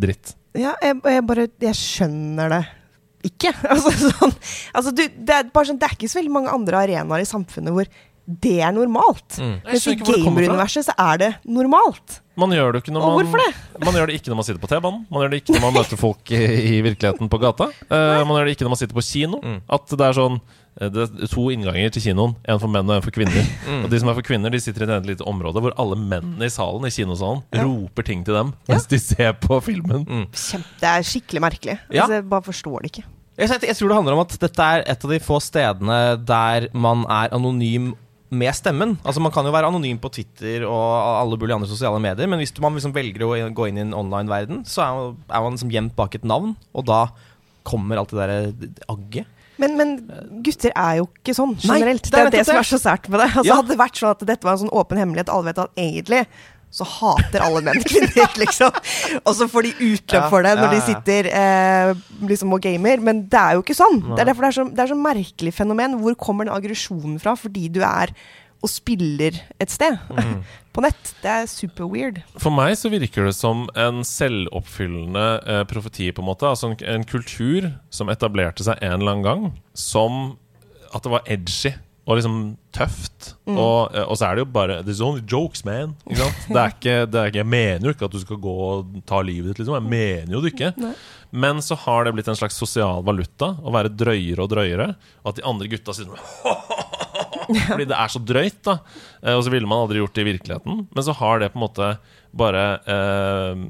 [0.00, 0.34] dritt.
[0.58, 2.62] Ja, jeg, jeg bare Jeg skjønner det
[3.26, 3.52] ikke.
[3.72, 4.34] Altså, sånn,
[4.74, 7.28] altså du, det, er bare sånn, det er ikke så veldig mange andre arenaer i
[7.28, 7.90] samfunnet hvor
[8.22, 9.38] det er normalt.
[9.38, 9.56] Mm.
[9.66, 12.20] Mens i gameruniverset så er det normalt.
[12.38, 13.52] Man gjør det ikke når man det?
[13.82, 15.04] Man gjør det ikke når man sitter på T-banen.
[15.12, 17.68] Man gjør det ikke når man møter folk i, i virkeligheten på gata.
[17.90, 19.40] Uh, man gjør det ikke når man sitter på kino.
[19.72, 22.36] At det er sånn eh, det er to innganger til kinoen.
[22.48, 23.48] En for menn og en for kvinner.
[23.82, 26.48] Og de som er for kvinner, de sitter i et lite område hvor alle mennene
[26.48, 30.06] i salen i kinosalen roper ting til dem mens de ser på filmen.
[30.32, 31.76] Kjempe, det er skikkelig merkelig.
[31.90, 32.06] Ja.
[32.06, 33.04] Altså, jeg bare forstår det ikke.
[33.40, 35.98] Jeg, jeg tror det handler om at dette er et av de få stedene
[36.28, 37.92] der man er anonym
[38.32, 38.94] med stemmen.
[39.04, 40.86] Altså Man kan jo være anonym på Twitter og
[41.20, 43.94] alle mulige andre sosiale medier, men hvis man liksom velger å gå inn i en
[43.96, 47.04] online-verden, så er, man liksom gjemt bak et navn, og da
[47.68, 49.28] kommer alt det derre agget.
[49.60, 49.90] Men, men
[50.42, 52.08] gutter er jo ikke sånn generelt.
[52.08, 53.28] det det er er det som er så sært med det.
[53.28, 53.58] Altså, Ja.
[53.60, 56.22] Hadde det vært sånn at dette var en sånn åpen hemmelighet, alle vet at egentlig
[56.72, 58.72] så hater alle menn kvinner, liksom.
[59.22, 61.90] Og så får de utløp for det når de sitter eh,
[62.30, 63.02] liksom og gamer.
[63.04, 63.98] Men det er jo ikke sånn.
[64.14, 65.98] Det er derfor det er så, det er så merkelig fenomen.
[66.00, 68.14] Hvor kommer den aggresjonen fra fordi du er
[68.62, 70.36] og spiller et sted Mm.
[70.72, 71.12] på nett?
[71.20, 72.22] Det er super weird.
[72.40, 76.48] For meg så virker det som en selvoppfyllende eh, profeti, på en måte.
[76.48, 80.38] Altså en, en kultur som etablerte seg en eller annen gang som
[80.92, 82.36] at det var edgy og liksom
[82.74, 83.32] tøft.
[83.46, 85.92] Og, eh, og så er det jo bare There's only jokes, man.
[86.08, 86.40] Ikke sant?
[86.52, 88.96] Det er ikke, det er ikke, jeg mener jo ikke at du skal gå og
[89.06, 89.76] ta livet ditt, liksom.
[89.78, 90.72] Jeg mener jo det ikke.
[91.44, 94.88] Men så har det blitt en slags sosial valuta å være drøyere og drøyere.
[95.22, 96.90] Og at de andre gutta sier sånn
[97.68, 98.76] Fordi det er så drøyt, da.
[99.22, 100.82] Eh, Og så ville man aldri gjort det i virkeligheten.
[100.90, 101.88] Men så har det på en måte
[102.42, 103.62] bare eh,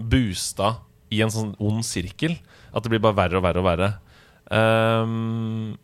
[0.00, 0.74] boosta
[1.14, 2.36] i en sånn ond sirkel.
[2.74, 3.90] At det blir bare verre og verre og verre.
[4.52, 5.74] Ehm,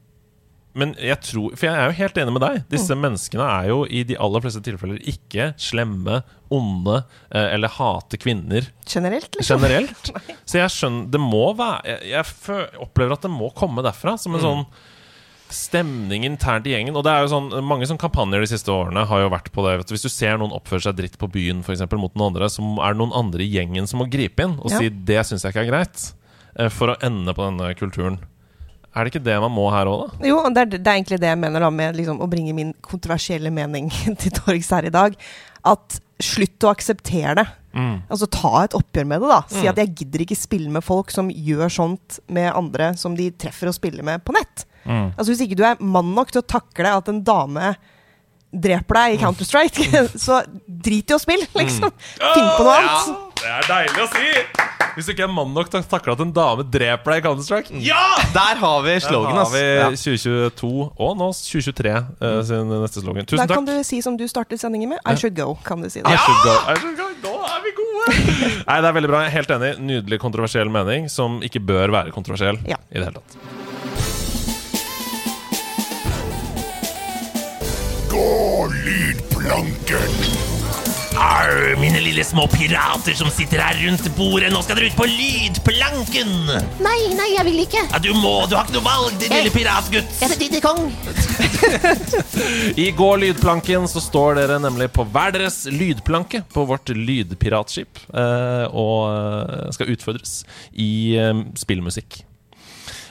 [0.72, 2.60] men jeg tror For jeg er jo helt enig med deg.
[2.70, 6.20] Disse menneskene er jo i de aller fleste tilfeller ikke slemme,
[6.51, 9.59] onde eh, eller hater kvinner Generelt, liksom.
[9.60, 10.12] generelt.
[10.48, 14.34] Så jeg skjønner Det må være Jeg, jeg opplever at det må komme derfra, som
[14.38, 14.64] en sånn
[15.51, 16.94] stemning internt i gjengen.
[16.94, 19.64] Og det er jo sånn Mange sånn kampanjer de siste årene har jo vært på
[19.66, 19.76] det.
[19.90, 22.62] Hvis du ser noen oppføre seg dritt på byen for eksempel, mot noen andre, så
[22.78, 24.78] er det noen andre i gjengen som må gripe inn og Ja.
[24.78, 26.12] si 'det syns jeg ikke er greit',
[26.56, 28.18] eh, for å ende på denne kulturen.
[28.90, 30.26] Er det ikke det man må her òg, da?
[30.26, 32.72] Jo, det er, det er egentlig det jeg mener da med liksom, å bringe min
[32.82, 33.90] kontroversielle mening
[34.20, 35.14] til torgs her i dag.
[35.70, 37.46] At slutt å akseptere det.
[37.70, 38.00] Mm.
[38.10, 39.38] Altså ta et oppgjør med det, da.
[39.52, 43.28] Si at jeg gidder ikke spille med folk som gjør sånt med andre som de
[43.30, 44.66] treffer å spille med på nett.
[44.82, 45.12] Mm.
[45.14, 47.74] Altså Hvis ikke du er mann nok til å takle at en dame
[48.50, 49.22] dreper deg i Mm.
[49.22, 51.92] Counter-Strike, så drit i å spille, liksom.
[52.18, 53.30] Finn på noe annet.
[53.40, 54.30] Det er deilig å si!
[54.96, 57.24] Hvis du ikke er mann nok til å takle at en dame dreper deg i
[57.24, 57.78] Counter-Strike.
[57.86, 58.00] Ja!
[58.34, 59.62] Der har vi Der slogan, har vi
[59.96, 63.24] 2022 og nå 2023 eh, sin neste slogan.
[63.30, 63.78] Da Der kan takk.
[63.80, 65.00] du si som du startet sendingen med.
[65.08, 66.18] I should go, kan du si I det.
[66.26, 66.56] should go.
[66.66, 67.06] I should go.
[67.22, 68.04] Nå er vi gode!
[68.68, 69.22] Nei, det er veldig bra.
[69.24, 69.72] Jeg er helt enig.
[69.92, 72.76] Nydelig kontroversiell mening som ikke bør være kontroversiell Ja.
[72.90, 73.38] i det hele tatt.
[78.10, 78.28] Gå
[78.74, 80.49] lydplanken!
[81.19, 84.51] Arr, mine lille små pirater som sitter her rundt bordet.
[84.53, 86.32] Nå skal dere ut på lydplanken!
[86.82, 87.82] Nei, nei, jeg vil ikke.
[87.91, 90.15] Ja, du må, du har ikke noe valg, din lille piratgutt.
[90.20, 90.91] Jeg heter Didi Kong.
[92.85, 98.66] I Går lydplanken så står dere nemlig på hver deres lydplanke på vårt lydpiratskip eh,
[98.70, 100.41] og eh, skal utfordres
[100.73, 102.23] i eh, spillmusikk.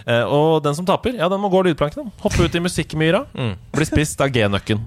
[0.10, 2.10] Eh, og den som taper, ja, den må gå lydplanken.
[2.24, 3.24] Hoppe ut i musikkmyra.
[3.78, 4.82] Bli spist av G-nøkken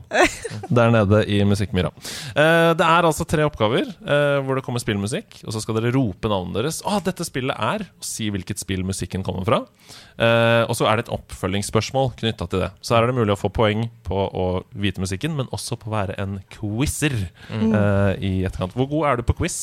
[0.73, 1.93] der nede i musikkmyra.
[2.35, 5.43] Eh, det er altså tre oppgaver eh, hvor det kommer spillmusikk.
[5.47, 6.81] Og så skal dere rope navnet deres.
[6.86, 9.61] Å, dette spillet er Og si hvilket spill musikken kommer fra.
[10.19, 12.73] Eh, og så er det et oppfølgingsspørsmål knytta til det.
[12.82, 15.90] Så her er det mulig å få poeng på å vite musikken, men også på
[15.90, 17.15] å være en quizer
[17.53, 18.74] eh, i etterkant.
[18.78, 19.61] Hvor god er du på quiz?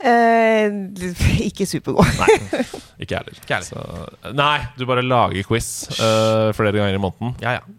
[0.00, 0.70] Eh,
[1.48, 2.08] ikke supergod.
[2.18, 2.62] Nei,
[2.98, 3.68] ikke jeg heller.
[3.68, 5.68] Så- Nei, du bare lager quiz
[6.00, 7.36] uh, flere ganger i måneden.
[7.44, 7.64] Ja, ja.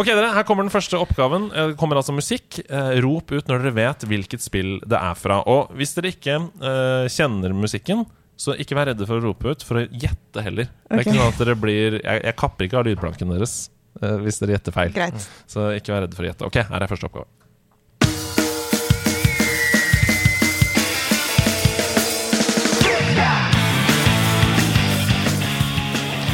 [0.00, 1.48] Ok, dere, Her kommer den første oppgaven.
[1.52, 2.60] Eh, Det kommer altså musikk.
[2.70, 5.40] Eh, rop ut når dere vet hvilket spill det er fra.
[5.50, 8.06] Og hvis dere ikke eh, kjenner musikken,
[8.40, 10.70] så ikke vær redde for å rope ut, for å gjette heller.
[10.86, 13.56] Det er ikke sånn at dere blir Jeg, jeg kapper ikke av lydplanken deres
[14.00, 14.94] eh, hvis dere gjetter feil.
[14.96, 15.26] Greit.
[15.50, 16.48] Så ikke vær redde for å gjette.
[16.48, 17.28] Ok, her er første oppgave.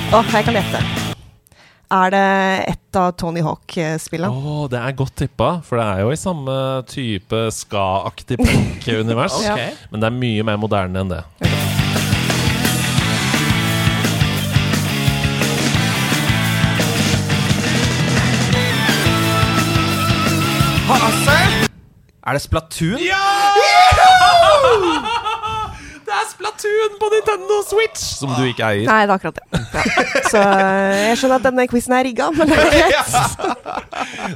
[0.07, 0.79] Å, jeg kan gjette.
[1.91, 2.27] Er det
[2.71, 4.31] et av Tony Hawk-spillene?
[4.31, 6.55] Oh, det er godt tippa, for det er jo i samme
[6.87, 9.35] type ska-aktig punk-univers.
[9.43, 9.75] okay.
[9.91, 11.25] Men det er mye mer moderne enn det.
[22.27, 22.99] Er det Splatoon?
[23.03, 23.11] Det
[26.21, 28.03] er Splatoon på Nintendo Switch!
[28.21, 28.87] Som du ikke eier.
[28.89, 29.47] Nei, det er akkurat det.
[29.77, 29.83] Ja.
[30.31, 33.17] Så eh, jeg skjønner at denne quizen er rigga, men det er greit.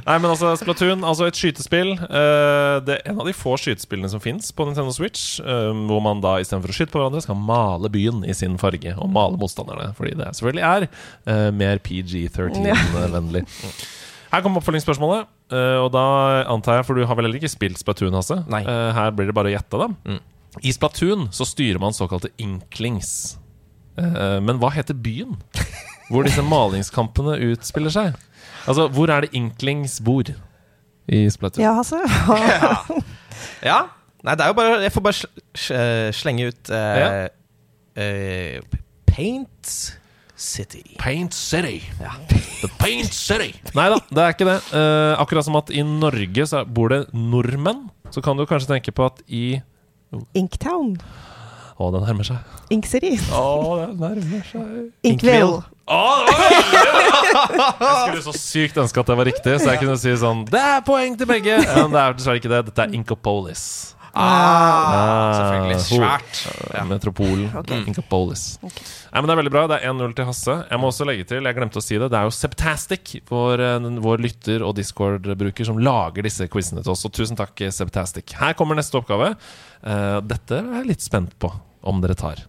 [0.05, 1.93] Nei, men altså Splatoon, altså et skytespill.
[1.97, 5.39] eh, det er en av de få skytespillene som fins på Nintendo Switch.
[5.43, 8.93] eh, hvor man da istedenfor å skyte på hverandre, skal male byen i sin farge.
[9.01, 9.91] Og male motstanderne.
[9.97, 13.45] Fordi det selvfølgelig er eh, mer PG13-vennlig.
[14.31, 15.25] Her kommer oppfølgingsspørsmålet.
[15.51, 16.03] eh, og da
[16.51, 18.37] antar jeg, for du har vel heller ikke spilt Splatoon, Hasse?
[18.51, 18.61] Nei.
[18.67, 19.89] Her blir det bare å gjette, da.
[20.07, 20.21] Mm.
[20.59, 23.37] I Splatoon så styrer man såkalte inklings.
[23.97, 25.37] Eh, men hva heter byen
[26.11, 28.17] hvor disse malingskampene utspiller seg?
[28.67, 30.27] Altså, hvor er det Inklings bor
[31.07, 31.63] i Splatoon?
[31.63, 32.01] Ja, altså.
[33.65, 33.79] Ja.
[34.21, 35.17] Nei, det er jo bare Jeg får bare
[35.57, 35.79] sl
[36.13, 37.07] slenge ut uh, Ja.
[37.97, 38.77] eh,
[39.09, 39.71] Paint
[40.41, 40.81] City.
[40.97, 41.79] Paint City.
[42.01, 42.11] Ja.
[42.61, 43.51] The Paint City.
[43.77, 44.59] Nei da, det er ikke det.
[44.73, 47.83] Uh, akkurat som at i Norge så bor det nordmenn,
[48.13, 49.59] så kan du kanskje tenke på at i
[50.37, 50.95] Inktown.
[51.81, 52.57] Å, det nærmer seg.
[52.75, 53.15] Ink City.
[53.33, 53.45] Å,
[53.79, 54.73] det nærmer seg.
[55.07, 55.61] Inkville.
[55.91, 56.61] Veldig!
[57.81, 60.61] Jeg skulle så sykt ønske at det var riktig, så jeg kunne si sånn Det
[60.61, 61.57] er poeng til begge!
[61.65, 62.61] Men det er dessverre ikke det.
[62.69, 63.63] Dette er Inkopolis.
[64.11, 65.75] Ah, selvfølgelig.
[65.79, 66.39] ho- Svært.
[66.75, 66.81] Ja.
[66.89, 67.45] Metropolen.
[67.87, 68.43] Inkapolis.
[68.61, 68.71] Nei,
[69.21, 69.63] men Det er veldig bra.
[69.71, 70.55] Det er 1-0 til Hasse.
[70.69, 73.63] Jeg må også legge til, jeg glemte å si det, det er jo Septastic, vår,
[73.69, 77.05] eh, vår lytter og Discord-bruker, som lager disse quizene til oss.
[77.07, 78.35] Og tusen takk, Septastic.
[78.39, 79.31] Her kommer neste oppgave.
[79.81, 81.49] Eh, dette er jeg litt spent på
[81.89, 82.43] om dere tar.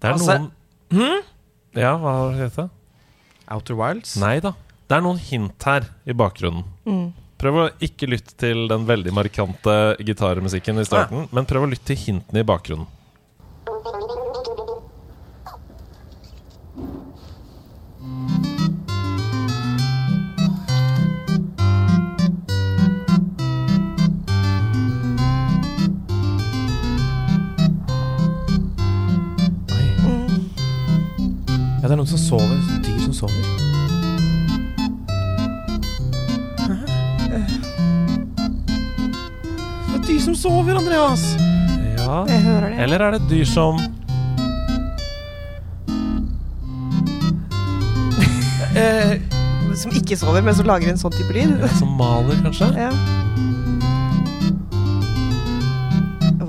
[0.00, 1.22] Det er Altså, noen
[1.76, 2.70] Ja, hva heter det?
[3.50, 4.16] Outer Wilds?
[4.20, 4.52] Nei da.
[4.88, 6.64] Det er noen hint her i bakgrunnen.
[6.88, 7.10] Mm.
[7.38, 11.92] Prøv å ikke lytte til den veldig markante gitarmusikken i starten, men prøv å lytte
[11.92, 12.88] til hintene i bakgrunnen.
[31.78, 32.60] Ja, det er noen som sover.
[32.82, 33.57] Dyr som sover.
[40.38, 41.22] Sover, Andreas!
[41.98, 42.22] Ja.
[42.30, 42.78] Jeg hører det.
[42.84, 43.78] Eller er det et dyr som
[48.78, 49.18] Eh,
[49.78, 51.58] Som ikke sover, men som lager en sånn type lyd.
[51.78, 52.70] Som maler, kanskje?
[52.86, 52.92] Ja.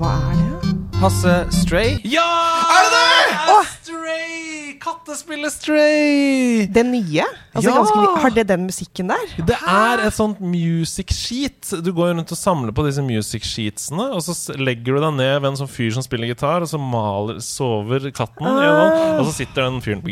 [0.00, 0.74] Hva er det?
[1.00, 1.96] Hasse Stray?
[2.08, 2.24] Ja!
[2.70, 3.60] Er det det?!
[3.82, 4.74] Stray!
[4.80, 6.66] Kattespillet Stray!
[6.72, 7.24] Det nye?
[7.54, 8.20] Altså, Ja!
[8.20, 9.30] Har det den musikken der?
[9.46, 11.70] Det er et sånt music sheet.
[11.82, 15.34] Du går rundt og samler på disse music sheetsene, og så legger du deg ned
[15.40, 19.18] ved en sånn fyr som spiller gitar, og så maler, sover katten, Ah.
[19.20, 20.02] og så sitter den fyren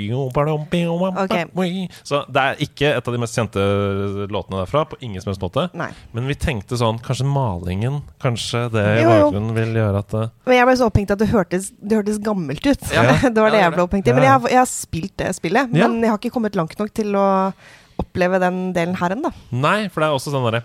[1.19, 1.47] okay.
[2.05, 3.63] Så det er ikke et av de mest kjente
[4.31, 5.69] låtene derfra, på ingen som helst måte.
[5.79, 5.91] Nei.
[6.13, 10.57] Men vi tenkte sånn, kanskje malingen, kanskje det i bakgrunnen vil gjøre at det Men
[10.57, 12.89] jeg ble så opphengt at det hørtes, det hørtes gammelt ut.
[12.95, 13.07] Ja.
[13.35, 14.17] det var det jeg ble opphengt i.
[14.17, 15.73] Men jeg har, jeg har spilt det spillet.
[15.73, 17.55] Men jeg har ikke kommet langt nok til å 啊
[18.19, 19.31] oppleve den delen her ennå.
[19.55, 20.63] Nei, for det er også sånn derre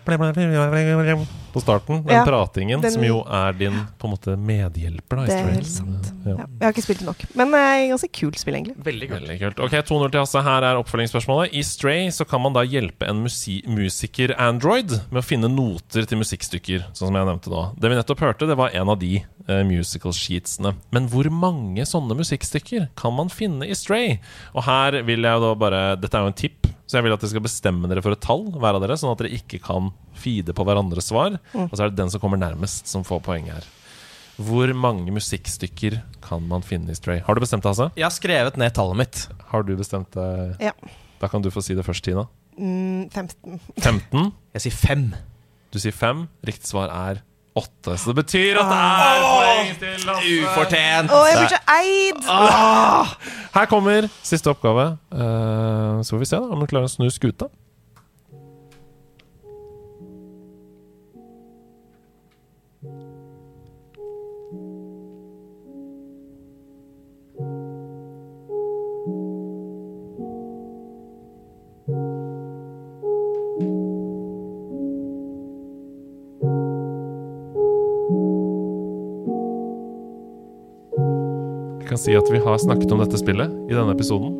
[1.53, 1.99] på starten.
[2.03, 5.17] Den Ja, pratingen, den- som jo er din på en måte medhjelper.
[5.17, 6.11] Da, Det er helt sant.
[6.25, 6.31] Ja.
[6.31, 6.45] Ja.
[6.47, 7.35] Jeg har ikke spilt det nok.
[7.35, 8.75] Men eh, ganske kult spill, egentlig.
[8.83, 9.21] Veldig kult.
[9.21, 9.59] Veldig kult.
[9.59, 10.41] Ok, 2-0 til Hasse.
[10.43, 11.53] Her er oppfølgingsspørsmålet.
[11.53, 16.87] I Stray så kan man da hjelpe en musiker-android med å finne noter til musikkstykker,
[16.93, 17.63] sånn som jeg nevnte nå.
[17.79, 20.73] Det vi nettopp hørte, det var en av de eh, musical sheetsene.
[20.91, 24.17] Men hvor mange sånne musikkstykker kan man finne i Stray?
[24.55, 27.21] Og her vil jeg da bare Dette er jo en tipp, så jeg vil at
[27.23, 29.91] dere skal bestemme dere for et tall, hver av dere, sånn at dere ikke kan
[30.19, 31.37] feede på hverandres svar.
[31.53, 31.69] Mm.
[31.69, 33.65] Og så er det den som kommer nærmest, som får poeng her.
[34.43, 37.21] Hvor mange musikkstykker kan man finne i Stray?
[37.23, 37.91] Har du bestemt det, Hasse?
[37.99, 39.25] Jeg har skrevet ned tallet mitt.
[39.51, 40.29] Har du bestemt det?
[40.63, 40.73] Ja.
[41.21, 42.25] Da kan du få si det først, Tina.
[42.57, 43.59] Mm, 15.
[43.77, 44.31] 15.
[44.57, 45.05] Jeg sier 5.
[45.73, 46.25] Du sier 5.
[46.49, 47.21] Riktig svar er
[47.55, 47.97] 8.
[48.01, 50.37] Så det betyr at det er poeng til Lasse.
[50.43, 51.11] Ufortjent.
[51.13, 52.23] Å, jeg blir så eid!
[53.53, 54.87] Her kommer siste oppgave.
[55.13, 57.49] Eh, så får vi se da om du klarer å snu skuta.
[81.93, 84.31] Kan si at vi har snakket om dette spillet i denne episoden.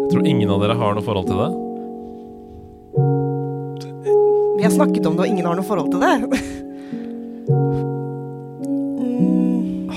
[0.00, 1.48] Jeg tror ingen av dere har noe forhold til det.
[4.56, 6.14] Vi har snakket om det, og ingen har noe forhold til det.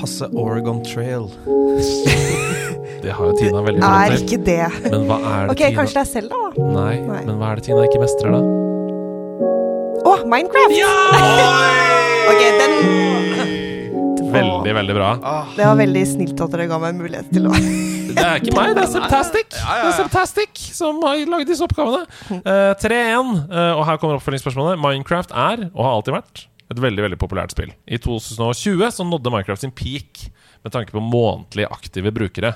[0.02, 1.30] Hasse Oregon Trail.
[3.02, 4.28] Det har jo Tina veldig er forhold til.
[4.28, 4.68] ikke det.
[4.90, 6.68] Men hva er det Ok, Tina kanskje det er Selda, da.
[6.76, 7.24] Nei, Nei.
[7.30, 8.44] men hva er det Tina ikke mestrer, da?
[10.12, 10.76] Å, Minecraft!
[10.76, 10.94] Ja!
[12.34, 13.11] ok, den
[14.32, 15.10] Veldig, veldig bra.
[15.56, 18.56] Det var veldig snilt at dere ga meg en mulighet til å Det er ikke
[18.58, 22.06] meg, det er Septastic Det er Septastic som har laget disse oppgavene.
[22.32, 24.80] Uh, 3-1, uh, og her kommer oppfølgingsspørsmålet.
[24.82, 27.74] Minecraft er, og har alltid vært, et veldig veldig populært spill.
[27.88, 30.30] I 2020 så nådde Minecraft sin peak
[30.62, 32.56] med tanke på månedlig aktive brukere.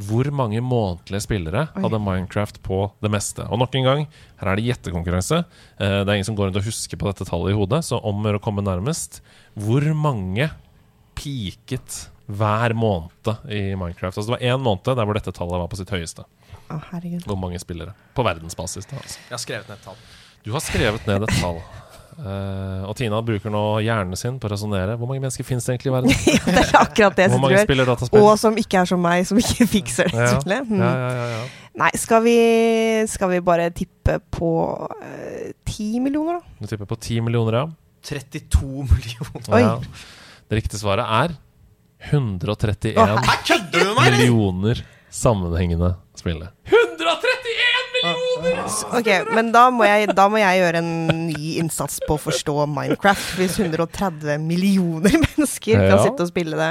[0.00, 3.44] Hvor mange månedlige spillere hadde Minecraft på det meste?
[3.52, 4.04] Og nok en gang,
[4.40, 5.42] her er det gjettekonkurranse.
[5.76, 8.00] Eh, det er ingen som går rundt og husker på dette tallet i hodet, så
[8.00, 9.20] om å komme nærmest.
[9.52, 10.48] Hvor mange
[11.18, 11.98] peaket
[12.32, 14.16] hver måned i Minecraft?
[14.16, 16.24] Altså Det var én måned der hvor dette tallet var på sitt høyeste.
[16.72, 17.26] Å, herregud.
[17.28, 17.94] Hvor mange spillere?
[18.16, 18.88] På verdensbasis.
[18.90, 19.20] da altså.
[19.28, 20.02] Jeg har skrevet ned et tall.
[20.42, 21.60] Du har skrevet ned et tall.
[22.12, 24.98] Uh, og Tina bruker nå hjernen sin på å resonnere.
[25.00, 26.12] Hvor mange mennesker finnes det egentlig i verden?
[26.32, 28.24] Ja, det er akkurat det Hvor mange og spiller dataspill?
[28.24, 30.68] Og som ikke er som meg, som ikke fikser det Ja, spillet.
[30.68, 30.82] Hmm.
[30.84, 31.44] ja, ja, ja, ja.
[31.82, 32.36] Nei, skal vi,
[33.08, 34.50] skal vi bare tippe på
[35.00, 36.58] eh, ti millioner, da?
[36.60, 37.70] Du tipper på 10 millioner, ja.
[38.04, 39.48] 32 millioner.
[39.56, 39.62] Oi.
[40.52, 41.32] Det riktige svaret er
[42.12, 43.06] 131 Å,
[44.04, 46.50] millioner sammenhengende spillere.
[46.68, 48.60] 131 millioner!
[48.98, 50.90] Ok, men da må, jeg, da må jeg gjøre en
[51.30, 53.30] ny innsats på å forstå Minecraft.
[53.40, 56.02] Hvis 130 millioner mennesker kan Ja.
[56.04, 56.70] sitte og spille det.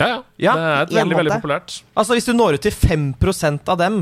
[0.00, 0.22] Ja, ja.
[0.40, 1.76] Ja, det er et i en veldig, veldig populært.
[2.00, 4.00] Altså, hvis du når ut til 5% av dem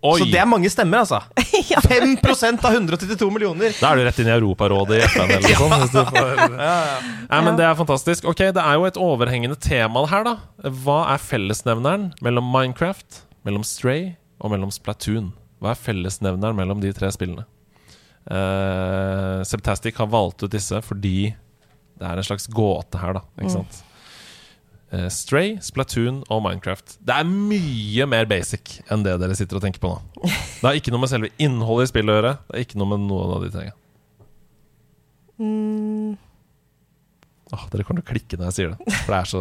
[0.00, 0.16] Oi!
[0.22, 1.18] Så det er mange stemmer, altså.
[1.90, 3.74] 5% av 132 millioner.
[3.76, 6.14] Da er du rett inn i Europarådet i FN eller noe sånt.
[6.16, 6.94] Hvis ja, ja.
[7.28, 8.28] Nei, men Det er fantastisk.
[8.30, 10.34] Ok, Det er jo et overhengende tema her, da.
[10.86, 15.34] Hva er fellesnevneren mellom Minecraft, mellom Stray og mellom Splatoon?
[15.60, 17.44] Hva er fellesnevneren mellom de tre spillene?
[18.30, 21.32] Uh, Septastic har valgt ut disse fordi
[22.00, 23.24] det er en slags gåte her, da.
[23.36, 23.80] Ikke sant?
[23.82, 23.89] Eh,
[25.14, 26.96] Stray, Splatoon og Minecraft.
[27.06, 30.00] Det er mye mer basic enn det dere sitter og tenker på nå.
[30.24, 32.32] Det har ikke noe med selve innholdet i spillet å gjøre.
[32.48, 33.76] Det er ikke noe med noen av de tingene.
[35.40, 36.18] Mm,
[37.50, 38.96] Åh, dere kommer til å klikke når jeg sier det.
[39.04, 39.40] For det er så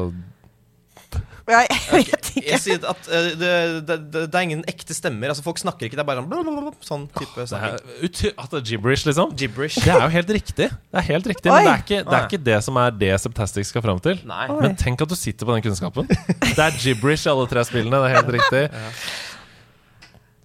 [1.50, 2.44] jeg, jeg vet ikke.
[2.50, 3.52] Jeg sier at uh, det,
[3.88, 5.32] det, det, det er ingen ekte stemmer.
[5.34, 8.62] Altså Folk snakker ikke, det er bare sånn blablabla, Sånn type det er, at det
[8.62, 9.34] er gibberish, liksom.
[9.40, 9.80] Gibberish.
[9.84, 10.70] Det er jo helt riktig.
[10.70, 13.12] Det er helt riktig Men det er, ikke, det er ikke det som er det
[13.24, 14.22] Septastic skal fram til.
[14.30, 14.46] Nei.
[14.54, 16.10] Men tenk at du sitter på den kunnskapen.
[16.10, 18.00] Det er gibberish i alle tre spillene.
[18.00, 18.64] Det er helt riktig.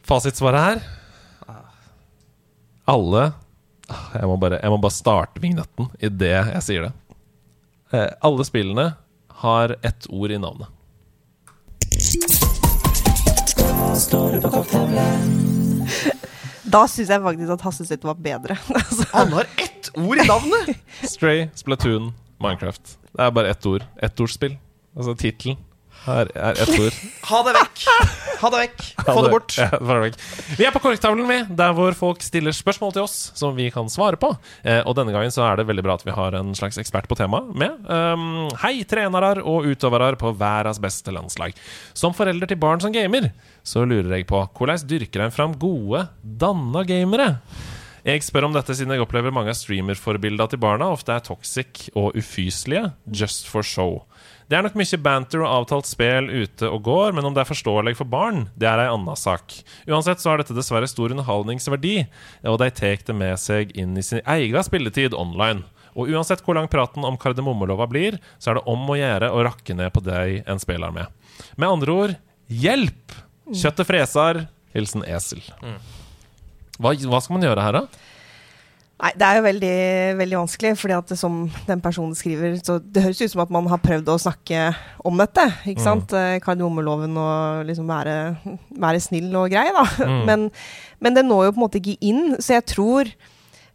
[0.04, 0.84] Fasitsvaret her
[2.92, 3.30] Alle
[3.84, 6.92] Ah, jeg må, bare, jeg må bare starte vignetten idet jeg sier det.
[7.92, 8.86] Eh, alle spillene
[9.44, 10.70] har ett ord i navnet.
[16.74, 18.56] Da syns jeg faktisk at Hasse sitt var bedre.
[18.80, 20.72] altså, Han har ett ord i navnet!
[21.06, 22.10] Stray, Splatoon,
[22.42, 22.96] Minecraft.
[23.14, 23.84] Det er bare ett ord.
[24.02, 24.56] Ettordsspill.
[24.96, 25.58] Altså tittelen
[26.04, 26.96] her er ett ord.
[27.24, 27.82] Ha det vekk!
[28.42, 28.82] Ha det vekk!
[29.06, 29.54] Få det bort.
[29.56, 30.18] Ja, det vekk.
[30.58, 33.88] Vi er på korktavlen, vi, der hvor folk stiller spørsmål til oss som vi kan
[33.92, 34.34] svare på.
[34.62, 37.08] Eh, og denne gangen så er det veldig bra at vi har en slags ekspert
[37.08, 37.78] på temaet med.
[37.88, 41.56] Um, hei, trenere og utøvere på verdens beste landslag.
[41.96, 43.30] Som forelder til barn som gamer,
[43.64, 47.30] så lurer jeg på hvordan dyrker en fram gode, danna gamere?
[48.04, 51.86] Jeg spør om dette siden jeg opplever mange av streamerforbildene til barna ofte er toxic
[51.96, 54.02] og ufyselige, just for show.
[54.44, 57.48] Det er nok mye banter og avtalt spill ute og går, men om det er
[57.48, 59.54] forståelig for barn, det er ei anna sak.
[59.88, 61.94] Uansett så har dette dessverre stor underholdningsverdi,
[62.50, 65.64] og de tar det med seg inn i sin egen spilletid online.
[65.94, 69.44] Og uansett hvor lang praten om kardemommelova blir, så er det om å gjøre å
[69.46, 71.08] rakke ned på deg en spiller med.
[71.56, 72.16] Med andre ord
[72.50, 73.14] hjelp!
[73.44, 74.46] Kjøttet freser.
[74.74, 75.42] Hilsen esel.
[76.80, 78.10] Hva, hva skal man gjøre her, da?
[79.02, 79.70] Nei, det er jo veldig,
[80.20, 83.66] veldig vanskelig, fordi at som den personen skriver så Det høres ut som at man
[83.72, 84.68] har prøvd å snakke
[85.04, 85.44] om dette.
[85.66, 85.84] ikke Mm.
[85.88, 86.12] sant?
[86.14, 88.36] Eh, Kardemommeloven og liksom være,
[88.78, 89.82] være snill og grei, da.
[90.06, 90.24] Mm.
[90.30, 90.50] Men,
[91.02, 93.10] men det når jo på en måte ikke inn, så jeg tror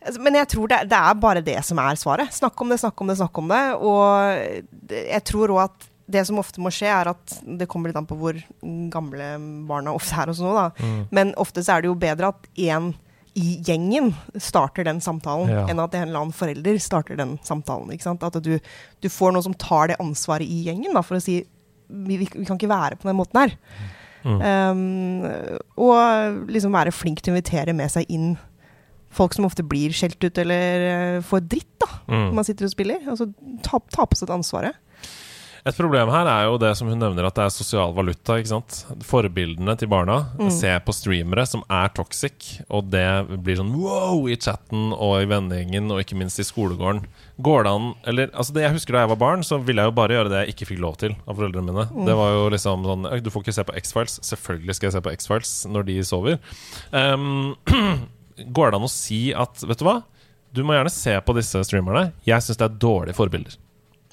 [0.05, 2.31] altså, Men jeg tror det, det er bare det som er svaret.
[2.33, 3.61] Snakk om det, snakk om det, snakk om det.
[3.75, 7.99] Og jeg tror òg at det som ofte må skje, er at det kommer litt
[7.99, 8.39] an på hvor
[8.89, 9.27] gamle
[9.69, 10.71] barna ofte er, og sånn, da.
[10.81, 11.03] Mm.
[11.13, 12.87] men ofte så er det jo bedre at én
[13.39, 14.11] i gjengen
[14.41, 15.61] starter den samtalen, Ja.
[15.71, 17.91] enn at en eller annen forelder starter den samtalen.
[17.95, 18.23] ikke sant?
[18.27, 18.57] At du,
[19.01, 21.39] du får noen som tar det ansvaret i gjengen, da, for å si
[21.89, 23.55] vi, vi, vi kan ikke være på den måten her.
[24.27, 24.41] Mm.
[24.43, 25.23] Um,
[25.79, 28.33] og liksom være flink til å invitere med seg inn
[29.15, 32.27] folk som ofte blir skjelt ut eller eh, får dritt da, Mm.
[32.27, 32.99] når man sitter og spiller.
[33.09, 33.25] Altså
[33.65, 34.75] ta, ta på seg det ansvaret.
[35.67, 38.37] Et problem her er jo det som hun nevner, at det er sosial valuta.
[38.39, 38.85] ikke sant?
[39.03, 40.51] Forbildene til barna Mm.
[40.51, 45.25] ser på streamere som er toxic, og det blir sånn wow i chatten og i
[45.25, 47.03] vennegjengen, og ikke minst i skolegården.
[47.41, 49.87] Går det an eller, altså det Jeg husker da jeg var barn, så ville jeg
[49.91, 51.85] jo bare gjøre det jeg ikke fikk lov til av foreldrene mine.
[51.91, 52.05] Mm.
[52.05, 54.19] Det var jo liksom sånn Du får ikke se på X-Files.
[54.23, 56.39] Selvfølgelig skal jeg se på X-Files når de sover.
[56.91, 57.55] Um,
[58.55, 60.03] går det an å si at Vet du hva?
[60.53, 62.11] Du må gjerne se på disse streamerne.
[62.25, 63.55] Jeg syns det er dårlige forbilder.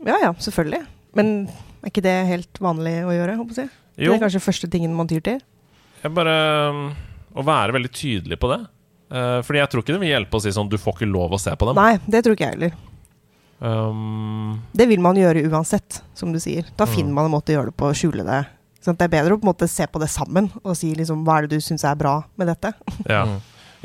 [0.05, 0.83] Ja ja, selvfølgelig.
[1.17, 1.49] Men
[1.83, 3.37] er ikke det helt vanlig å gjøre?
[3.41, 3.71] håper jeg?
[3.97, 4.13] Jo.
[4.13, 5.39] Det er kanskje første tingen man tyr til?
[6.03, 6.35] Jeg bare
[6.71, 6.83] um,
[7.37, 8.59] Å være veldig tydelig på det.
[9.11, 11.33] Uh, fordi jeg tror ikke det vil hjelpe å si sånn Du får ikke lov
[11.37, 11.79] å se på dem.
[11.79, 12.77] Nei, det tror ikke jeg heller.
[13.59, 16.67] Um, Det vil man gjøre uansett, som du sier.
[16.77, 16.93] Da Mm.
[16.95, 18.47] finner man en måte å gjøre det på, skjule det.
[18.85, 21.25] Sånn, det er bedre å på en måte se på det sammen og si liksom,
[21.25, 22.75] hva er det du syns er bra med dette.
[23.09, 23.25] ja.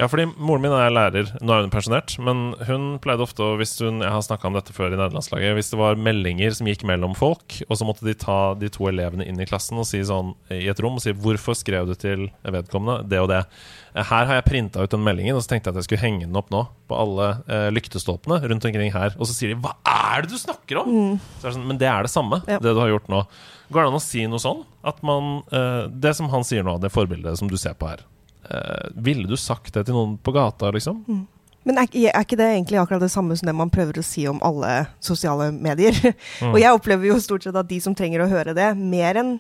[0.02, 1.28] Ja, fordi moren min er lærer.
[1.46, 2.16] Nå er hun pensjonert.
[2.26, 5.54] Men hun pleide ofte å, hvis hun Jeg har snakka om dette før i nederlandslaget.
[5.60, 8.88] Hvis det var meldinger som gikk mellom folk, og så måtte de ta de to
[8.90, 11.94] elevene inn i klassen og si sånn i et rom og si 'Hvorfor skrev du
[11.94, 13.46] til vedkommende det og det?'
[13.94, 16.08] Eh, Her har jeg printa ut den meldingen, og så tenkte jeg at jeg skulle
[16.10, 19.14] henge den opp nå på alle eh, lyktestolpene rundt omkring her.
[19.20, 21.78] Og så sier de 'Hva er det du snakker om?' Så er det sånn, Men
[21.78, 22.58] det er det samme, Ja.
[22.58, 23.28] det du har gjort nå.
[23.72, 24.66] Går det an å si noe sånn?
[24.84, 28.00] At man eh, Det som han sier nå, det forbildet som du ser på her.
[28.52, 31.04] Eh, ville du sagt det til noen på gata, liksom?
[31.68, 34.26] Men er, er ikke det egentlig akkurat det samme som det man prøver å si
[34.30, 34.72] om alle
[35.04, 35.96] sosiale medier?
[36.42, 36.52] Mm.
[36.54, 39.38] Og jeg opplever jo stort sett at de som trenger å høre det, mer enn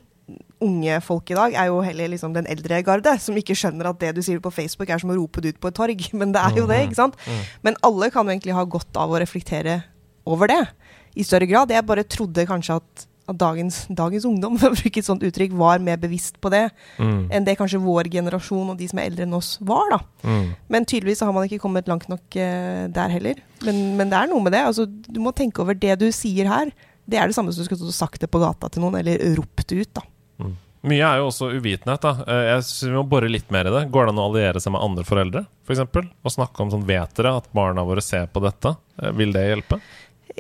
[0.63, 3.99] unge folk i dag, er jo heller liksom den eldre garde, som ikke skjønner at
[3.99, 6.07] det du sier på Facebook er som å rope det ut på et torg.
[6.19, 7.17] Men det er jo det, ikke sant?
[7.65, 9.81] Men alle kan jo egentlig ha godt av å reflektere
[10.29, 10.61] over det
[11.17, 11.73] i større grad.
[11.73, 15.55] Jeg bare trodde kanskje at, at dagens, dagens ungdom for å bruke et sånt uttrykk,
[15.57, 16.67] var mer bevisst på det
[16.99, 17.29] Mm.
[17.31, 19.89] enn det kanskje vår generasjon og de som er eldre enn oss, var.
[19.95, 19.99] da.
[20.27, 20.53] Mm.
[20.69, 23.41] Men tydeligvis så har man ikke kommet langt nok uh, der heller.
[23.65, 24.61] Men, men det er noe med det.
[24.67, 26.71] Altså, du må tenke over det du sier her.
[27.09, 29.71] Det er det samme som du skulle sagt det på gata til noen, eller ropt
[29.73, 29.89] ut.
[29.97, 30.03] da.
[30.81, 32.01] Mye er jo også uvitenhet.
[32.01, 33.83] da Eh, Jeg synes Vi må bore litt mer i det.
[33.93, 35.43] Går det an å alliere seg med andre foreldre?
[35.67, 36.07] For eksempel?
[36.25, 38.75] Og snakke om sånn Vet dere at barna våre ser på dette?
[39.01, 39.77] Eh, Vil det hjelpe?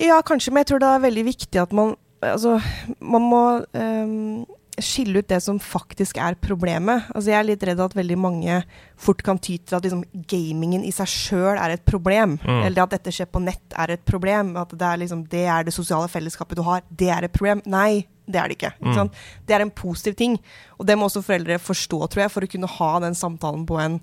[0.01, 2.57] Ja, kanskje, men jeg tror det er veldig viktig at man Altså,
[2.99, 3.43] man må
[3.73, 4.43] um,
[4.81, 7.07] skille ut det som faktisk er problemet.
[7.13, 8.61] Altså, jeg er litt redd at veldig mange
[8.99, 12.37] fort kan ty til at liksom, gamingen i seg sjøl er et problem.
[12.41, 12.63] Mm.
[12.67, 14.55] Eller at dette skjer på nett er et problem.
[14.61, 16.83] At det er, liksom, det er det sosiale fellesskapet du har.
[16.89, 17.63] Det er et problem.
[17.69, 18.73] Nei, det er det ikke.
[18.79, 19.13] ikke Mm.
[19.45, 20.39] Det er en positiv ting.
[20.79, 23.79] Og det må også foreldre forstå, tror jeg, for å kunne ha den samtalen på
[23.81, 24.01] en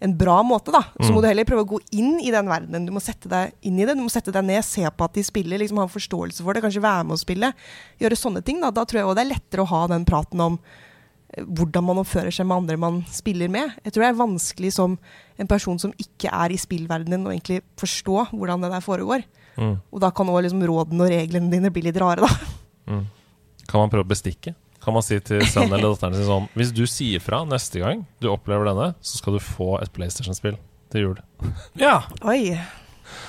[0.00, 0.82] en bra måte, da.
[1.00, 1.14] Så Mm.
[1.16, 2.86] må du heller prøve å gå inn i den verdenen.
[2.86, 3.96] Du må sette deg inn i det.
[3.96, 6.52] Du må sette deg ned, se på at de spiller, liksom ha en forståelse for
[6.54, 7.52] det, kanskje være med å spille.
[8.00, 8.60] Gjøre sånne ting.
[8.60, 10.58] Da, da tror jeg òg det er lettere å ha den praten om
[11.34, 13.74] eh, hvordan man oppfører seg med andre man spiller med.
[13.84, 14.98] Jeg tror det er vanskelig som
[15.38, 19.24] en person som ikke er i spillverdenen, å egentlig forstå hvordan det der foregår.
[19.58, 19.80] Mm.
[19.92, 22.30] Og da kan òg liksom rådene og reglene dine bli litt rare, da.
[22.86, 23.06] Mm.
[23.66, 24.54] Kan man prøve å bestikke?
[24.88, 28.06] Kan man si til sønnen eller datteren sin sånn Hvis du sier fra neste gang
[28.24, 30.56] du opplever denne, så skal du få et PlayStation-spill
[30.88, 31.18] til jul.
[31.76, 31.98] Ja.
[32.24, 32.54] Oi.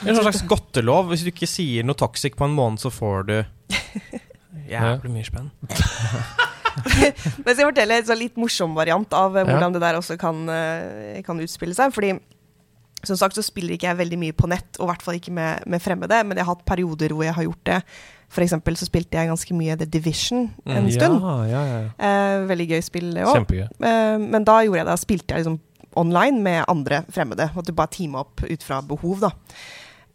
[0.07, 1.09] En slags godtelov.
[1.11, 3.35] Hvis du ikke sier noe toxic på en måned, så får du
[4.71, 5.49] jævlig mye spenn.
[6.79, 9.73] Men skal jeg fortelle en sånn litt morsom variant av hvordan Ja.
[9.75, 11.91] det der også kan, eh, kan utspille seg.
[11.95, 12.13] Fordi
[13.03, 15.35] som sagt så spiller ikke jeg veldig mye på nett, og i hvert fall ikke
[15.35, 16.23] med, med fremmede.
[16.23, 17.81] Men jeg har hatt perioder hvor jeg har gjort det.
[18.29, 20.91] For eksempel så spilte jeg ganske mye The Division en Mm.
[20.93, 21.21] stund.
[21.21, 21.79] Ja, ja, ja.
[21.97, 23.49] Eh, veldig gøy spill, det òg.
[23.81, 25.59] Eh, men da gjorde jeg det, spilte jeg liksom
[25.97, 27.49] online med andre fremmede.
[27.55, 29.31] Måtte bare teame opp ut fra behov, da.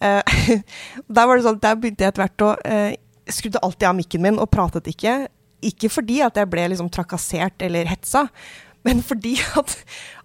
[0.01, 0.23] Eh,
[1.11, 2.95] der var det sånn, der begynte jeg etter hvert å eh,
[3.27, 5.29] Skrudde alltid av mikken min og pratet ikke.
[5.65, 8.27] Ikke fordi at jeg ble liksom trakassert eller hetsa,
[8.85, 9.73] men fordi at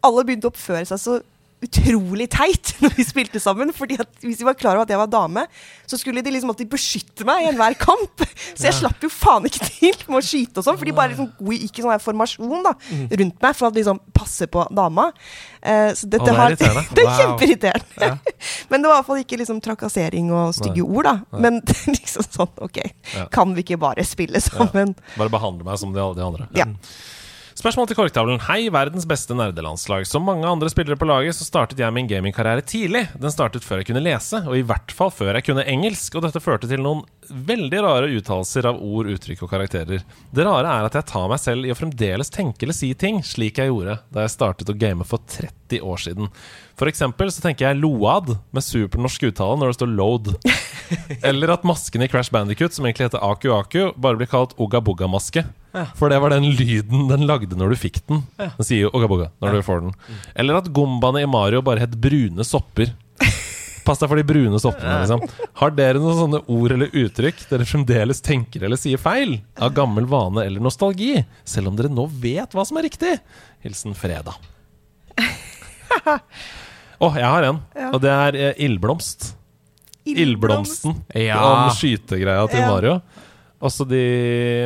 [0.04, 1.16] alle begynte å oppføre seg så
[1.66, 3.74] utrolig teit når vi spilte sammen.
[3.76, 5.44] Fordi at Hvis de var klar over at jeg var dame,
[5.90, 8.24] så skulle de liksom alltid beskytte meg i enhver kamp.
[8.56, 11.12] Så jeg slapp jo faen ikke til med å skyte og sånn, for de bare
[11.14, 13.06] liksom gikk i sånn formasjon da, Mm.
[13.20, 15.10] rundt meg for å liksom passe på dama.
[15.60, 16.56] Uh, så dette det er.
[16.96, 18.08] Det er kjempeirriterende.
[18.08, 18.16] Ja.
[18.72, 21.40] Men det var i hvert fall ikke liksom trakassering og stygge ord, da.
[21.44, 21.60] Men
[21.92, 22.80] liksom sånn, OK,
[23.36, 24.96] kan vi ikke bare spille sammen?
[25.18, 26.48] Bare behandle meg som de, de andre.
[26.58, 26.70] Ja.
[27.60, 28.38] Spørsmål til korktavlen.
[28.46, 30.06] Hei, verdens beste nerdelandslag.
[30.08, 33.02] Som mange andre spillere på laget, så startet jeg min gamingkarriere tidlig.
[33.20, 36.16] Den startet før jeg kunne lese, og i hvert fall før jeg kunne engelsk.
[36.16, 40.08] Og dette førte til noen veldig rare uttalelser av ord, uttrykk og karakterer.
[40.32, 43.20] Det rare er at jeg tar meg selv i å fremdeles tenke eller si ting
[43.28, 46.32] slik jeg gjorde da jeg startet å game for 30 år siden.
[46.80, 50.30] For eksempel så tenker jeg load med supernorsk uttale når det står load.
[51.28, 54.80] Eller at masken i Crash Bandicut, som egentlig heter Aku Aku, bare blir kalt Oga
[54.80, 55.44] Boga-maske.
[55.76, 55.84] Ja.
[56.00, 58.24] For det var den lyden den lagde når du fikk den.
[58.40, 58.54] Ja.
[58.56, 59.98] Den sier jo Ogaboga når når du får den.
[60.40, 62.94] Eller at gombaene i Mario bare het brune sopper.
[63.86, 65.02] Pass deg for de brune soppene.
[65.04, 69.36] liksom Har dere noen sånne ord eller uttrykk dere fremdeles tenker eller sier feil?
[69.60, 71.18] Av gammel vane eller nostalgi?
[71.44, 73.18] Selv om dere nå vet hva som er riktig?
[73.68, 74.40] Hilsen Fredag.
[77.00, 77.60] Å, jeg har en.
[77.76, 77.90] Ja.
[77.96, 79.36] Og det er eh, ildblomst.
[80.10, 80.96] Ildblomsten.
[81.16, 81.40] Ja.
[81.44, 82.68] Om skytegreia til Ja.
[82.72, 82.96] Mario.
[83.62, 84.02] Også de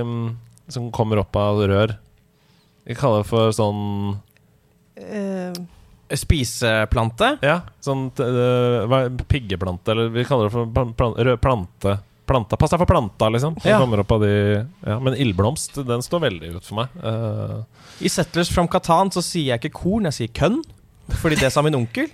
[0.05, 0.35] mm,
[0.71, 1.95] som kommer opp av rør.
[2.85, 4.17] Vi kaller det for sånn
[4.93, 5.53] Eh,
[6.13, 7.31] Spiseplante?
[7.41, 11.95] Ja, sånn uh, hva- piggeplante, eller vi kaller det for plan, plan, rød plante.
[12.29, 12.55] Planta.
[12.61, 13.55] Pass deg for planta, liksom.
[13.59, 13.79] Som Ja.
[13.81, 14.29] kommer opp av de
[14.85, 16.93] ja, Men ildblomst, den står veldig ut for meg.
[17.03, 20.61] Eh, I Settlers from Catan så sier jeg ikke korn, jeg sier kønn.
[21.21, 22.09] Fordi det sa min onkel.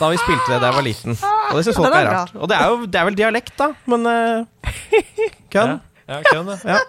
[0.00, 1.16] Da vi spilte det da jeg var liten.
[1.20, 2.34] Og det syns folk er rart.
[2.38, 3.70] Og det er jo det er vel dialekt, da.
[3.90, 4.72] Men uh,
[5.52, 5.78] kønn.
[6.10, 6.76] Ja, kønn, ja.
[6.76, 6.80] Ja.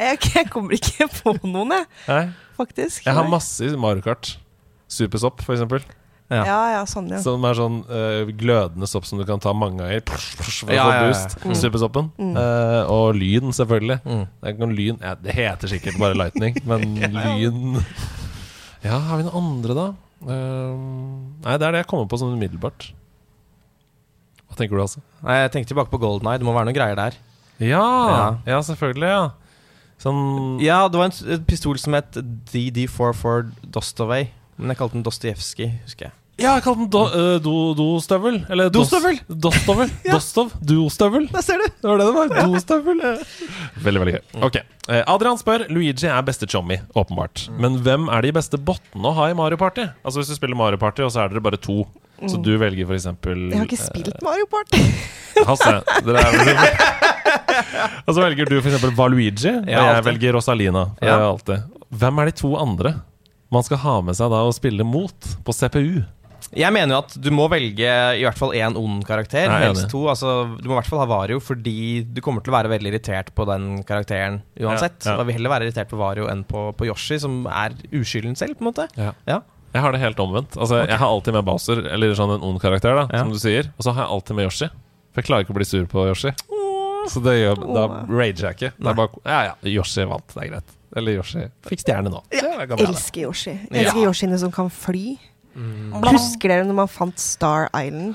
[0.00, 1.86] Jeg, jeg kommer ikke på noen, jeg.
[2.08, 2.24] Nei.
[2.58, 3.04] Faktisk.
[3.06, 4.32] Jeg har masse i Mario Kart.
[4.90, 5.84] Supersopp, for eksempel.
[6.30, 7.18] Ja, ja, sånn, ja.
[7.22, 10.74] Som er sånn uh, glødende sopp som du kan ta mange ganger psh, psh, for
[10.74, 11.08] Ja, å få ja, ja, ja.
[11.08, 11.38] boost.
[11.42, 11.56] Mm.
[11.58, 12.10] Supersoppen.
[12.20, 12.36] Mm.
[12.38, 13.98] Uh, og lyn, selvfølgelig.
[14.04, 14.22] Mm.
[14.30, 15.00] Det, er lyn.
[15.02, 16.86] Ja, det heter sikkert bare lightning, men
[17.18, 17.80] lyn
[18.84, 19.88] Ja, har vi noen andre, da?
[20.20, 22.90] Um, nei, det er det jeg kommer på sånn umiddelbart.
[24.48, 25.02] Hva tenker du, altså?
[25.22, 26.40] Nei, Jeg tenkte tilbake på Golden Eye.
[26.40, 27.18] Det må være noen greier der.
[27.60, 28.24] Ja, Ja.
[28.46, 29.08] ja selvfølgelig.
[29.12, 29.30] ja
[30.00, 34.30] Sånn Ja, det var en, en pistol som het DD44 Dostovay.
[34.56, 36.14] Men jeg kalte den Dostojevskij, husker jeg.
[36.40, 38.38] Ja, jeg kalte den do, uh, do, dostøvel.
[38.50, 39.18] Eller dos- Dostøvel?
[39.28, 39.90] Dostøvel.
[40.14, 40.52] Dostov.
[40.64, 41.26] Dostøvel.
[41.34, 41.66] Der ser du!
[41.68, 42.52] Det var det det var.
[42.54, 43.02] Dostøvel.
[43.84, 44.22] Veldig, veldig gøy.
[44.48, 44.56] Ok.
[44.90, 47.44] Eh, Adrian spør Luigi er beste chommy, åpenbart.
[47.60, 49.84] Men hvem er de beste bottene å ha i Mario Party?
[50.02, 51.84] Altså Hvis du spiller Mario Party, og så er dere bare to,
[52.20, 52.42] så Mm.
[52.44, 54.80] du velger eksempel Jeg har ikke spilt Mario Party.
[55.48, 56.90] Hasse, dere er
[58.06, 60.82] Og så velger du eksempel Valuigi, og Ja, jeg velger Rosalina.
[61.00, 61.30] Ja.
[61.90, 62.94] Hvem er de to andre
[63.50, 66.02] man skal ha med seg da og spille mot på CPU?
[66.56, 69.46] Jeg mener jo at du må velge i hvert fall én ond karakter.
[69.46, 70.02] Jeg er Helst to.
[70.10, 72.92] Altså, du må i hvert fall ha Vario, fordi du kommer til å være veldig
[72.94, 74.98] irritert på den karakteren uansett.
[75.04, 75.16] Ja, ja.
[75.20, 78.58] Da vil heller være irritert på Vario enn på, på Yoshi, som er uskylden selv,
[78.58, 78.88] på en måte.
[78.98, 79.12] Ja.
[79.30, 79.40] Ja.
[79.70, 80.56] Jeg har det helt omvendt.
[80.58, 80.90] Altså, okay.
[80.90, 83.22] Jeg har alltid med Bowser, eller sånn en ond karakter, da, Ja.
[83.22, 83.70] som du sier.
[83.78, 84.70] Og så har jeg alltid med Yoshi.
[85.14, 86.32] For jeg klarer ikke å bli sur på Yoshi.
[87.10, 88.72] Så det gjør, da rager jeg ikke.
[88.76, 90.76] Det er bare, ja, ja, Yoshi vant, det er greit.
[90.96, 92.20] Eller Yoshi fikk stjerne nå.
[92.34, 92.82] Ja, går.
[92.88, 93.54] Elsker Yoshi.
[93.70, 95.14] Jeg elsker Yoshiene som kan fly.
[95.54, 95.92] Mm.
[96.06, 98.14] Husker dere når man fant Star Island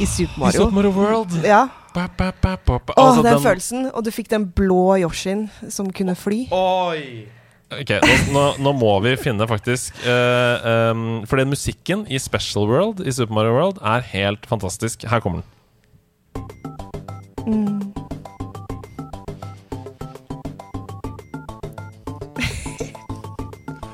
[0.00, 0.58] i Super I Mario?
[0.64, 1.36] Super Mario World.
[1.44, 1.66] Ja.
[1.94, 2.94] Ba, ba, ba, ba, ba.
[2.96, 3.90] Åh, Altså, den, den- følelsen.
[3.94, 6.46] Og du fikk den blå Yoshien som kunne fly.
[6.50, 7.26] Oi!
[7.74, 12.68] Ok, nå, nå, nå må vi finne faktisk uh, um, For den musikken i Special
[12.70, 15.02] World i Super Mario World er helt fantastisk.
[15.10, 15.50] Her kommer den.
[17.46, 17.80] Mm.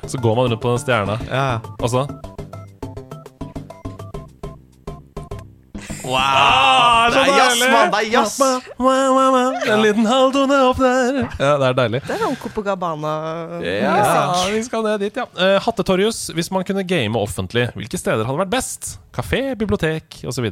[0.07, 1.61] Så går man rundt på den stjerna, Ja.
[1.79, 2.07] og så
[6.11, 6.19] Wow!
[6.19, 7.91] Ah, det er jazz, mann!
[7.93, 8.41] Det er jazz!
[9.71, 11.21] En liten halvtone opp der.
[11.39, 12.01] Ja, det er deilig.
[12.09, 13.13] Det er sånn Copacabana
[13.63, 13.95] Ja,
[14.51, 15.29] vi skal ned dit, ja.
[15.39, 18.97] Uh, Hattetorjus, hvis man kunne game offentlig, hvilke steder hadde vært best?
[19.15, 20.51] Kafé, bibliotek osv.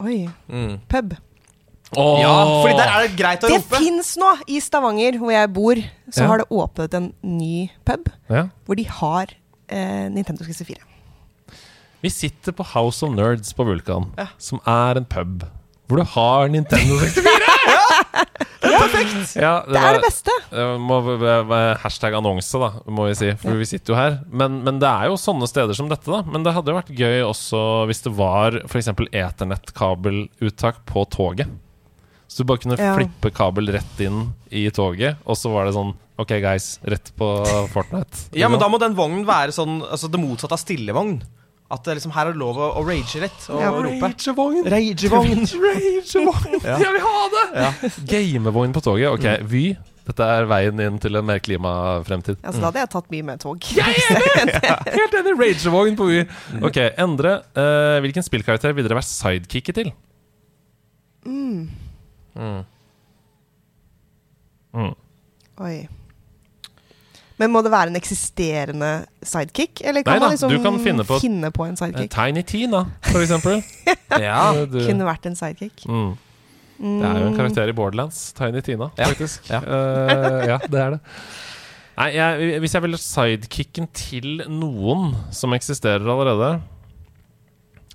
[0.00, 0.18] Oi.
[0.48, 0.78] Mm.
[0.88, 1.14] Pub.
[1.96, 2.32] Ja,
[2.64, 3.78] fordi der er det greit å Det rope.
[3.78, 4.32] fins nå!
[4.50, 5.78] I Stavanger, hvor jeg bor,
[6.10, 6.26] så Ja.
[6.32, 8.48] har det åpnet en ny pub Ja.
[8.66, 9.26] hvor de har
[9.68, 10.76] eh, Nintendo 64.
[12.04, 14.26] Vi sitter på House of Nerds på Vulkan, Ja.
[14.38, 15.44] som er en pub
[15.86, 17.22] hvor du har Nintendo 64!
[18.66, 19.36] Det er perfekt!
[19.38, 20.32] Ja, Det er det beste!
[20.82, 20.96] Må
[21.78, 23.28] hashtag annonse, da, må vi si.
[23.38, 24.16] For vi sitter jo her.
[24.26, 26.24] Men, men det er jo sånne steder som dette, da.
[26.26, 28.88] Men det hadde jo vært gøy også hvis det var f.eks.
[29.70, 31.46] eternettkabeluttak på toget.
[32.26, 32.96] Så du bare kunne Ja.
[32.98, 37.30] flippe kabel rett inn i toget, og så var det sånn OK, guys, rett på
[37.70, 38.30] Fortnite.
[38.34, 41.20] Ja, men da må den vognen være sånn Altså det motsatte av stillevogn.
[41.66, 43.98] At det liksom her er det lov å, å rage litt og Ja, rope.
[43.98, 44.68] Ragevogn!
[44.70, 45.40] Ragevogn.
[45.66, 46.56] Ragevogn!
[46.62, 46.76] Ja.
[46.78, 47.44] Jeg vil ha det!
[47.58, 47.70] Ja.
[48.12, 49.10] Gamevogn på toget.
[49.16, 49.64] OK, Vy.
[50.06, 52.38] Dette er veien inn til en mer klimafremtid.
[52.38, 53.66] Ja, så Da hadde jeg tatt mye med tog.
[53.74, 54.60] Jeg er enig!
[55.00, 55.34] Helt enig!
[55.40, 56.20] Ragevogn på Vy.
[56.62, 57.32] OK, Endre.
[57.58, 59.90] Uh, hvilken spillkarakter vil dere være sidekicket til?
[61.26, 61.66] Mm.
[62.38, 62.62] Mm.
[64.76, 64.94] Mm.
[65.66, 65.76] Oi.
[67.38, 68.90] Men må det være en eksisterende
[69.22, 69.82] sidekick?
[69.84, 71.04] Eller kan Nei man liksom kan finne
[71.52, 72.10] på- en Eh, sidekick?
[72.14, 73.62] Tiny Tina, for eksempel.
[74.20, 74.52] Ja.
[74.64, 75.84] Du- Kunne vært en sidekick.
[75.86, 76.14] Mm.
[76.78, 78.32] Det er jo en karakter i Borderlands.
[78.32, 79.04] Tiny Tina, Ja.
[79.10, 79.50] faktisk.
[79.50, 79.60] Ja.
[79.60, 81.00] Uh, ja, det er det.
[81.98, 86.60] Nei, jeg, Hvis jeg ville sidekicken til noen som eksisterer allerede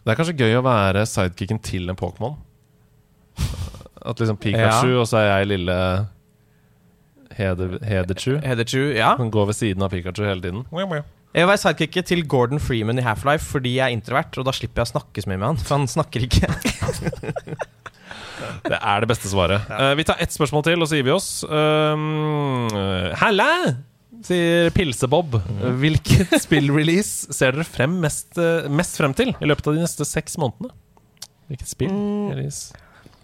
[0.03, 2.37] Det er kanskje gøy å være sidekicken til en Pokémon.
[4.03, 4.99] At liksom Pikachu, Ja.
[5.01, 6.07] og så er jeg lille
[7.37, 8.37] Hederchu.
[8.43, 9.15] Hederchu, ja.
[9.19, 10.63] Kan går ved siden av Pikachu hele tiden.
[11.31, 14.53] Jeg vil være sidekicket til Gordon Freeman i Half-Life fordi jeg er introvert, og da
[14.55, 16.49] slipper jeg å snakke så mye med han, for han snakker ikke.
[18.61, 19.69] Det er det beste svaret.
[19.73, 21.29] Eh, vi tar ett spørsmål til, og så gir vi oss.
[23.21, 23.47] Halla!
[24.25, 25.39] Sier Pilsebob.
[25.81, 30.05] Hvilket spillrelease ser dere frem mest, eh, mest frem til i løpet av de neste
[30.05, 30.73] seks månedene?
[31.49, 31.93] Hvilket spill?
[31.93, 32.51] Mm.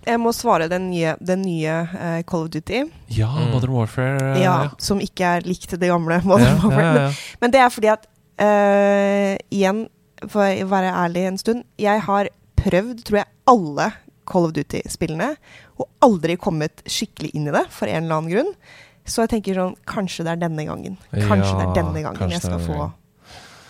[0.08, 2.86] Jeg må svare den nye, den nye uh, Call of Duty.
[3.12, 3.52] Ja, Mm.
[3.52, 4.22] Modern Warfare.
[4.34, 6.22] Uh, Ja, Som ikke er likt det gamle.
[6.24, 6.84] Modern Ja, Warfare.
[6.84, 7.08] ja, ja.
[7.12, 8.08] Men, men det er fordi at
[8.40, 9.88] eh, Igjen,
[10.28, 13.92] for å være ærlig en stund Jeg har prøvd, tror jeg, alle
[14.28, 15.30] Call of Duty-spillene.
[15.80, 18.54] Og aldri kommet skikkelig inn i det, for en eller annen grunn.
[19.08, 20.98] Så jeg tenker sånn Kanskje det er denne gangen.
[21.14, 22.90] Kanskje det er denne gangen jeg skal få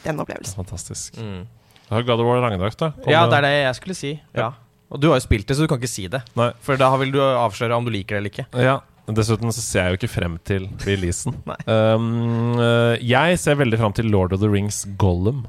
[0.07, 0.55] den opplevelsen.
[0.57, 1.17] Fantastisk.
[1.19, 1.43] Mm.
[1.91, 2.89] God of War Ragnarok, da.
[2.91, 4.21] Kom Ja, det- det er det jeg skulle si.
[4.35, 4.51] Ja.
[4.91, 6.21] Og du har jo spilt det, så du kan ikke si det.
[6.39, 6.51] Nei.
[6.63, 8.47] For da vil du avsløre om du liker det eller ikke.
[8.63, 8.77] Ja.
[9.07, 11.35] Dessuten så ser jeg jo ikke frem til releasen.
[11.67, 15.45] um, eh, jeg ser veldig frem til Lord of the Rings Gollum.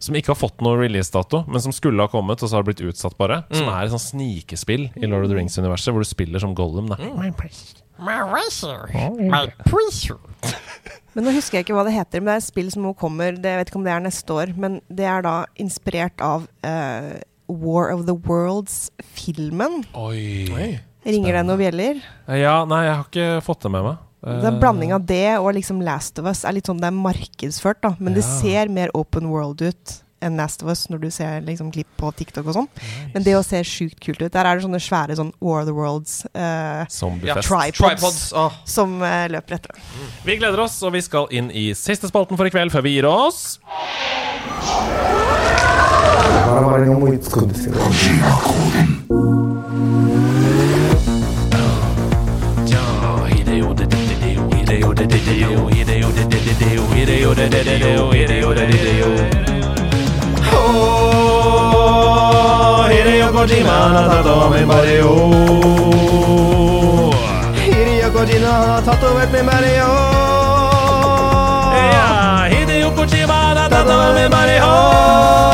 [0.00, 2.70] Som ikke har fått noen releasedato, men som skulle ha kommet, og så har det
[2.76, 3.40] blitt utsatt, bare.
[3.50, 3.72] Som Mm.
[3.74, 6.86] er et sånt snikespill i Lord of the Rings-universet, hvor du spiller som Gollum.
[6.92, 6.96] Da.
[11.18, 12.92] Men nå husker jeg ikke hva det heter, men det er et spill som nå
[12.94, 16.22] kommer det, Jeg vet ikke om det er neste år, men det er da inspirert
[16.22, 17.16] av eh,
[17.48, 19.82] War of the Worlds-filmen.
[19.96, 20.78] Oi.
[21.08, 22.02] Ringer det noen bjeller?
[22.36, 23.96] Ja, nei, jeg har ikke fått det med meg.
[24.18, 26.40] Det er en blanding av det og liksom Last of Us.
[26.44, 30.34] er litt sånn Det er markedsført, da, men det ser mer open world ut enn
[30.36, 32.66] Last of Us når du ser liksom klipp på TikTok og sånn.
[33.14, 35.68] Men det å se sjukt kult ut Der er det sånne svære sånn War of
[35.70, 37.46] the Worlds uh, Zombiefest.
[37.46, 38.50] tripods, Tripods, Oh.
[38.66, 40.10] som uh, løper etter Mm.
[40.26, 42.96] Vi gleder oss, og vi skal inn i siste spalten for i kveld før vi
[42.98, 43.60] gir oss.
[46.18, 47.78] バラバラに思いつくんですけじ。
[63.48, 65.14] 島あなたとメンバよ
[67.54, 69.86] ヒデヨコジのなたとメンバよ
[71.72, 72.66] いやヒ
[73.50, 75.47] あなたとメンバよ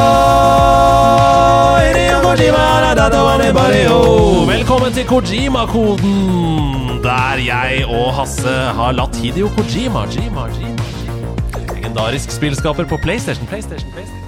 [4.49, 11.31] Velkommen til Kojima-koden, der jeg og Hasse har latt Hideo Kojima, Jima, Jima, Jima.
[11.77, 14.25] legendarisk spillskaper på PlayStation, PlayStation, PlayStation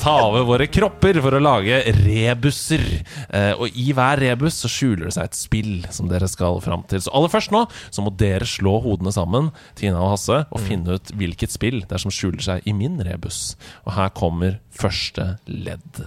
[0.00, 2.86] ta over våre kropper for å lage rebusser.
[3.28, 6.86] Eh, og i hver rebus så skjuler det seg et spill som dere skal fram
[6.88, 7.02] til.
[7.02, 11.00] Så aller først nå så må dere slå hodene sammen, Tina og Hasse, og finne
[11.00, 13.56] ut hvilket spill det er som skjuler seg i min rebus.
[13.88, 16.04] Og her kommer første ledd.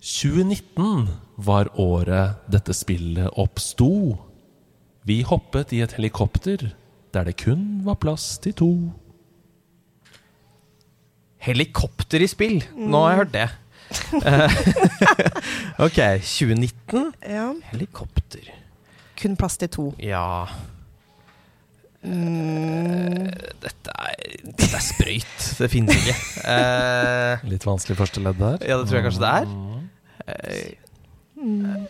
[0.00, 4.16] 2019 var året dette spillet oppsto.
[5.04, 6.70] Vi hoppet i et helikopter
[7.12, 8.70] der det kun var plass til to.
[11.40, 12.60] Helikopter i spill.
[12.76, 13.48] Nå har jeg hørt det.
[14.24, 14.58] Eh,
[15.86, 17.12] ok, 2019.
[17.26, 17.46] Ja.
[17.72, 18.50] Helikopter.
[19.20, 19.88] Kun plass til to.
[20.00, 20.46] Ja
[22.00, 23.26] Mm.
[23.60, 24.14] Dette er,
[24.56, 25.42] dette er sprøyt.
[25.58, 26.14] Det finnes ikke.
[26.50, 28.56] Eh, Litt vanskelig første ledd der.
[28.64, 29.50] ja, det tror jeg kanskje det er.
[30.30, 31.86] Eh,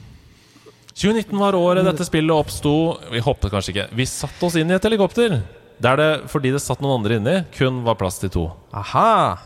[0.94, 2.72] 2019 var året dette spillet oppsto.
[3.12, 3.86] Vi hoppet kanskje ikke.
[3.96, 5.40] Vi satte oss inn i et helikopter.
[5.80, 8.48] Der det, fordi det satt noen andre inni, kun var plass til to.
[8.72, 9.38] aha.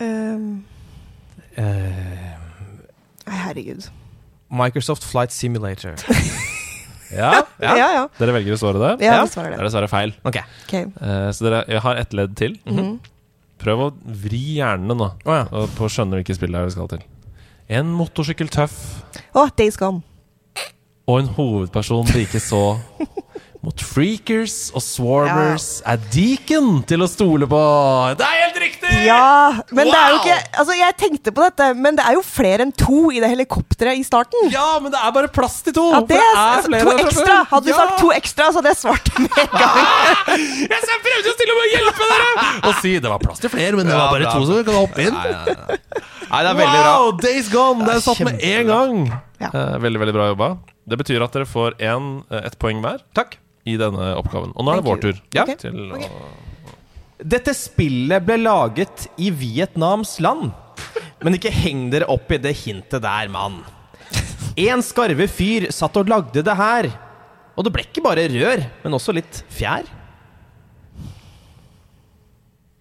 [0.00, 0.64] Um,
[1.52, 2.32] Uh.
[3.28, 3.84] herregud.
[4.50, 5.94] Microsoft Flight Simulator.
[7.12, 8.04] Ja, Ja, ja.
[8.16, 9.04] Dere velger å svare det?
[9.04, 9.24] Ja, Ja.
[9.26, 9.58] det Det det.
[9.60, 10.14] er dessverre feil.
[10.24, 10.38] Ok.
[10.64, 10.86] okay.
[10.96, 12.54] Uh, så dere, jeg har ett ledd til.
[12.64, 12.94] Mhm.
[13.60, 13.88] Prøv å
[14.24, 15.42] vri hjernene nå oh, ja.
[15.52, 17.02] og på å skjønne hvilket spill det er vi skal til.
[17.72, 18.74] En motorsykkel tøff
[19.32, 20.02] Å, Days Gone.
[21.08, 22.60] og en hovedperson like så
[23.62, 27.58] mot freakers og swarmers er deacon til å stole på.
[28.18, 28.90] Det er helt riktig!
[29.06, 32.24] Ja, men det er jo ikke Altså, jeg tenkte på dette, men det er jo
[32.26, 34.48] flere enn to i det helikopteret i starten.
[34.50, 35.84] Ja, men det er bare plass til to!
[35.94, 37.36] Ja, for det det flere to ekstra.
[37.38, 37.46] før.
[37.52, 37.78] Hadde du Ja!
[37.84, 40.02] sagt to ekstra, så hadde jeg svart med en gang.
[40.66, 42.48] Jeg prøvde jo til og med å hjelpe dere!
[42.66, 45.06] Og si det var plass til flere, men det var bare to som kan hoppe
[45.06, 45.14] inn.
[46.32, 46.92] Nei, det er veldig bra.
[46.98, 47.86] Wow, Days Gone!
[47.86, 48.98] Det er satt med en gang.
[49.42, 49.50] Ja.
[49.54, 50.50] Eh, veldig, veldig bra jobba.
[50.88, 53.38] Det betyr at dere får en, eh, ett poeng hver Takk.
[53.68, 54.54] I denne oppgaven.
[54.56, 55.20] Og nå er det vår tur.
[55.36, 55.44] Ja.
[55.46, 55.58] Okay.
[55.60, 56.00] Til å
[57.22, 60.50] Dette spillet ble laget i Vietnams land.
[61.22, 63.60] Men ikke heng dere opp i det hintet der, mann.
[64.58, 66.90] En skarve fyr satt og lagde det her.
[67.54, 69.86] Og det ble ikke bare rør, men også litt fjær.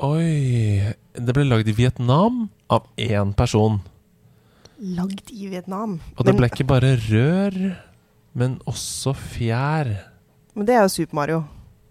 [0.01, 0.81] Oi
[1.13, 3.77] Det ble lagd i Vietnam av én person.
[4.81, 5.99] Lagd i Vietnam.
[6.17, 7.57] Og det ble ikke bare rør,
[8.33, 9.91] men også fjær.
[10.55, 11.43] Men det er jo Super Mario.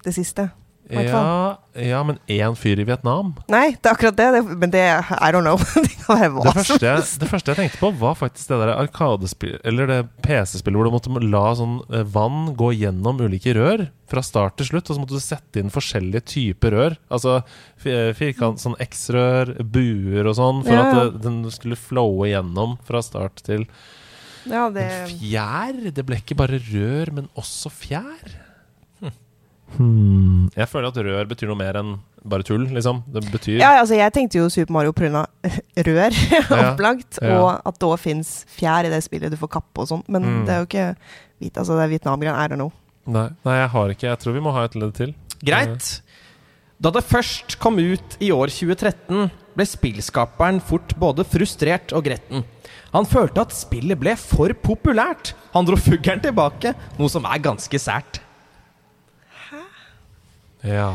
[0.05, 0.51] Det siste.
[0.91, 3.35] Ja, ja, men én fyr i Vietnam.
[3.51, 4.27] Nei, det er akkurat det.
[4.35, 5.61] det men det I don't know.
[5.77, 9.87] det Det første, jeg, det første jeg tenkte på, var faktisk det der arkadespill Eller
[9.87, 14.57] det PC-spillet hvor du måtte la sånn eh, vann gå gjennom ulike rør fra start
[14.59, 16.99] til slutt, og så måtte du sette inn forskjellige typer rør.
[17.15, 17.37] Altså
[17.79, 20.89] fi- firkant, sånn X-rør, buer og sånn, for ja.
[21.07, 23.69] at den skulle flowe gjennom fra start til
[24.51, 25.79] Ja, det Fjær?
[25.95, 28.40] Det ble ikke bare rør, men også fjær?
[29.77, 30.49] Hmm.
[30.57, 31.93] Jeg føler at rør betyr noe mer enn
[32.31, 33.03] bare tull, liksom.
[33.09, 35.23] Det betyr Ja, altså jeg tenkte jo Super Mario pga.
[35.89, 36.19] rør,
[36.61, 37.39] opplagt, ja.
[37.39, 40.05] og at det òg fins fjær i det spillet du får kappe og sånn.
[40.09, 40.45] Men Mm.
[40.47, 40.87] det er jo ikke
[41.41, 42.71] hvit, altså det er Vietnamgrein er det noe.
[42.71, 43.15] know.
[43.15, 44.09] Nei, nei, jeg har ikke.
[44.11, 45.15] Jeg tror vi må ha et ledd til.
[45.43, 46.03] Greit.
[46.81, 52.45] Da det først kom ut i år 2013, ble spillskaperen fort både frustrert og gretten.
[52.93, 55.33] Han følte at spillet ble for populært.
[55.55, 58.21] Han dro fuggeren tilbake, noe som er ganske sært.
[60.67, 60.93] Ja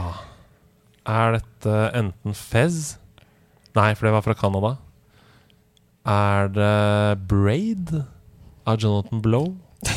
[1.06, 2.98] Er dette enten Fez
[3.76, 4.70] Nei, for det var fra Canada.
[6.08, 7.90] Er det Braid
[8.64, 9.50] av Jonathan Blow?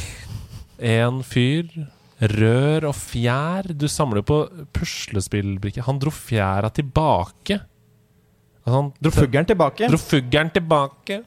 [0.83, 1.69] En fyr.
[2.19, 3.71] Rør og fjær.
[3.79, 4.39] Du samler jo på
[4.75, 5.87] puslespillbrikker.
[5.87, 7.61] Han dro fjæra tilbake.
[8.65, 9.93] Altså, han Dro fuggeren tilbake.
[9.95, 11.21] Dro fuggeren tilbake.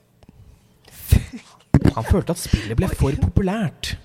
[1.95, 3.95] Han følte at spillet ble for populært.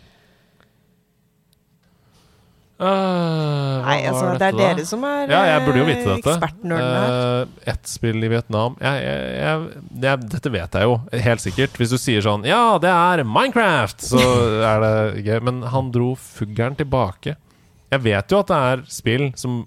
[2.77, 4.59] Øh, hva Nei, altså, det er da?
[4.61, 6.33] dere som er Ja, jeg burde jo vite eh, dette.
[6.35, 7.15] ekspertnerdene her.
[7.47, 9.63] Uh, ett spill i Vietnam jeg, jeg,
[10.03, 11.79] jeg, Dette vet jeg jo, helt sikkert.
[11.81, 14.05] Hvis du sier sånn Ja, det er Minecraft!
[14.05, 14.21] Så
[14.73, 15.39] er det gøy.
[15.49, 17.39] Men han dro fuggeren tilbake.
[17.95, 19.63] Jeg vet jo at det er spill som,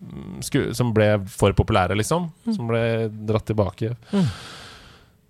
[0.00, 2.30] mm, sku, som ble for populære, liksom.
[2.48, 3.92] Som ble dratt tilbake.
[4.14, 4.30] Mm.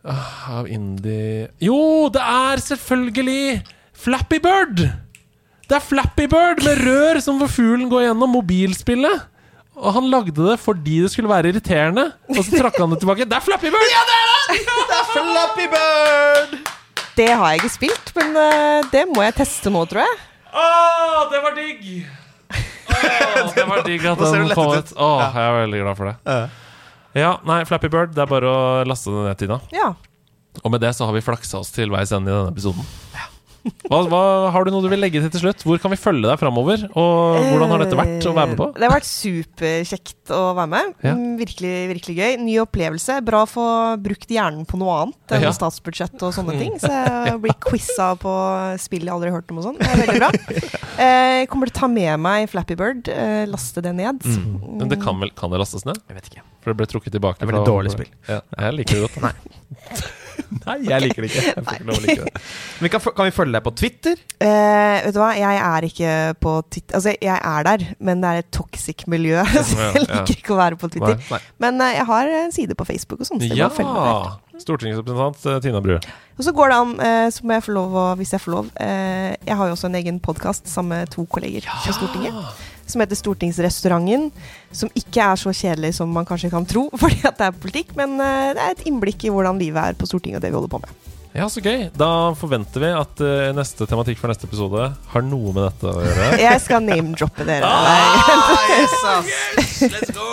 [0.04, 1.80] Uh, Av indie Jo,
[2.14, 3.62] det er selvfølgelig
[4.04, 4.84] Flappy Bird!
[5.64, 9.22] Det er Flappy Bird med rør som får fuglen gå gjennom mobilspillet.
[9.74, 12.10] Og han lagde det fordi det skulle være irriterende.
[12.30, 13.26] Og så trakk han det tilbake.
[13.26, 13.88] Det er Flappy Bird!
[13.90, 14.34] Ja, det er det!
[14.84, 16.52] Det er Flappy Bird!
[17.14, 20.16] Det har jeg ikke spilt, men eh, det må jeg teste nå, tror jeg.
[20.50, 21.84] Åh, det var digg!
[22.54, 24.92] Åh, det var digg at den kom ut.
[24.98, 26.38] Åh, jeg er veldig glad for det.
[27.14, 29.60] Ja, nei, Flappy Bird, det er bare å laste det ned, Tina.
[29.74, 29.92] Ja.
[30.62, 32.86] Og med det så har vi flaksa oss til veis ende i denne episoden.
[33.88, 34.18] Hva, hva,
[34.52, 35.62] har du noe du vil legge til til slutt?
[35.64, 36.82] Hvor kan vi følge deg framover?
[37.00, 38.66] Og hvordan har dette vært å være med på?
[38.68, 40.90] Eh, Det har vært superkjekt å være med.
[41.06, 41.14] Ja.
[41.16, 42.36] Mm, Virkelig, virkelig gøy.
[42.44, 43.16] Ny opplevelse.
[43.24, 43.64] Bra å få
[44.04, 45.52] brukt hjernen på noe annet enn Ja.
[45.56, 46.76] statsbudsjett og sånne ting.
[46.82, 48.34] Så jeg blir quiza på
[48.84, 49.78] spill jeg aldri har hørt om og sånn.
[49.80, 50.30] Det er veldig bra.
[50.94, 53.08] Eh, Jeg kommer til å ta med meg Flappy Bird.
[53.10, 54.20] eh, Laste det ned.
[54.22, 54.78] Mm.
[54.78, 55.98] Men det kan vel kan det lastes ned?
[56.06, 56.44] Jeg vet ikke.
[56.62, 57.40] For det ble trukket tilbake.
[57.40, 58.12] Det er veldig fra- dårlig spill.
[58.30, 59.22] Ja, jeg liker det godt.
[59.24, 59.32] Nei.
[60.64, 61.42] Nei, jeg liker det ikke.
[61.50, 62.42] Jeg får ikke lov å like det.
[62.80, 64.22] Men kan, kan vi følge deg på Twitter?
[64.38, 66.12] Uh, vet du hva, jeg er ikke
[66.44, 70.34] på Twitter Altså, jeg er der, men det er et toxic miljø, så jeg liker
[70.38, 71.18] ikke å være på Twitter.
[71.20, 71.40] Nei, nei.
[71.66, 73.68] Men uh, jeg har en side på Facebook og sånn, så det Ja!
[73.70, 74.32] må følge der.
[74.62, 75.96] Stortingsrepresentant eh, Tina Bru.
[76.38, 76.92] Og så går det an,
[77.34, 79.88] så må jeg få lov å, hvis jeg får lov eh, Jeg har jo også
[79.90, 82.38] en egen podkast sammen med to kolleger fra Stortinget.
[82.90, 84.30] Som heter Stortingsrestauranten.
[84.74, 87.96] Som ikke er så kjedelig som man kanskje kan tro, fordi at det er politikk,
[87.98, 90.58] men eh, det er et innblikk i hvordan livet er på Stortinget og det vi
[90.60, 91.12] holder på med.
[91.34, 91.88] Ja, så gøy.
[91.98, 96.04] Da forventer vi at uh, neste tematikk for neste episode har noe med dette å
[96.04, 96.28] gjøre.
[96.46, 97.66] Jeg skal name-droppe dere.
[99.82, 100.30] Let's go!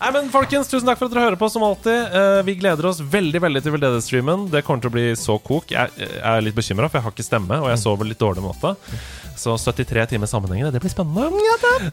[0.00, 2.10] Nei, men folkens, Tusen takk for at dere hører på, som alltid.
[2.10, 4.48] uh, vi gleder oss veldig veldig til veldedighetsstreamen.
[4.50, 5.70] Det kommer til å bli så kok.
[5.76, 8.42] Jeg, jeg er litt bekymra, for jeg har ikke stemme, og jeg sover litt dårlig
[8.42, 8.74] om natta.
[9.40, 11.30] Så 73 timer sammenhengende, det blir spennende.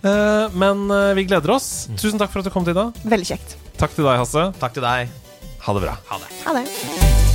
[0.03, 1.87] Eh, men eh, vi gleder oss.
[1.95, 2.89] Tusen takk for at du kom, Tina.
[3.07, 3.55] Veldig kjekt.
[3.79, 4.49] Takk til deg, Hasse.
[4.59, 5.15] Takk til deg.
[5.63, 5.95] Ha det bra.
[6.11, 6.35] Ha det.
[6.43, 7.26] Ha det.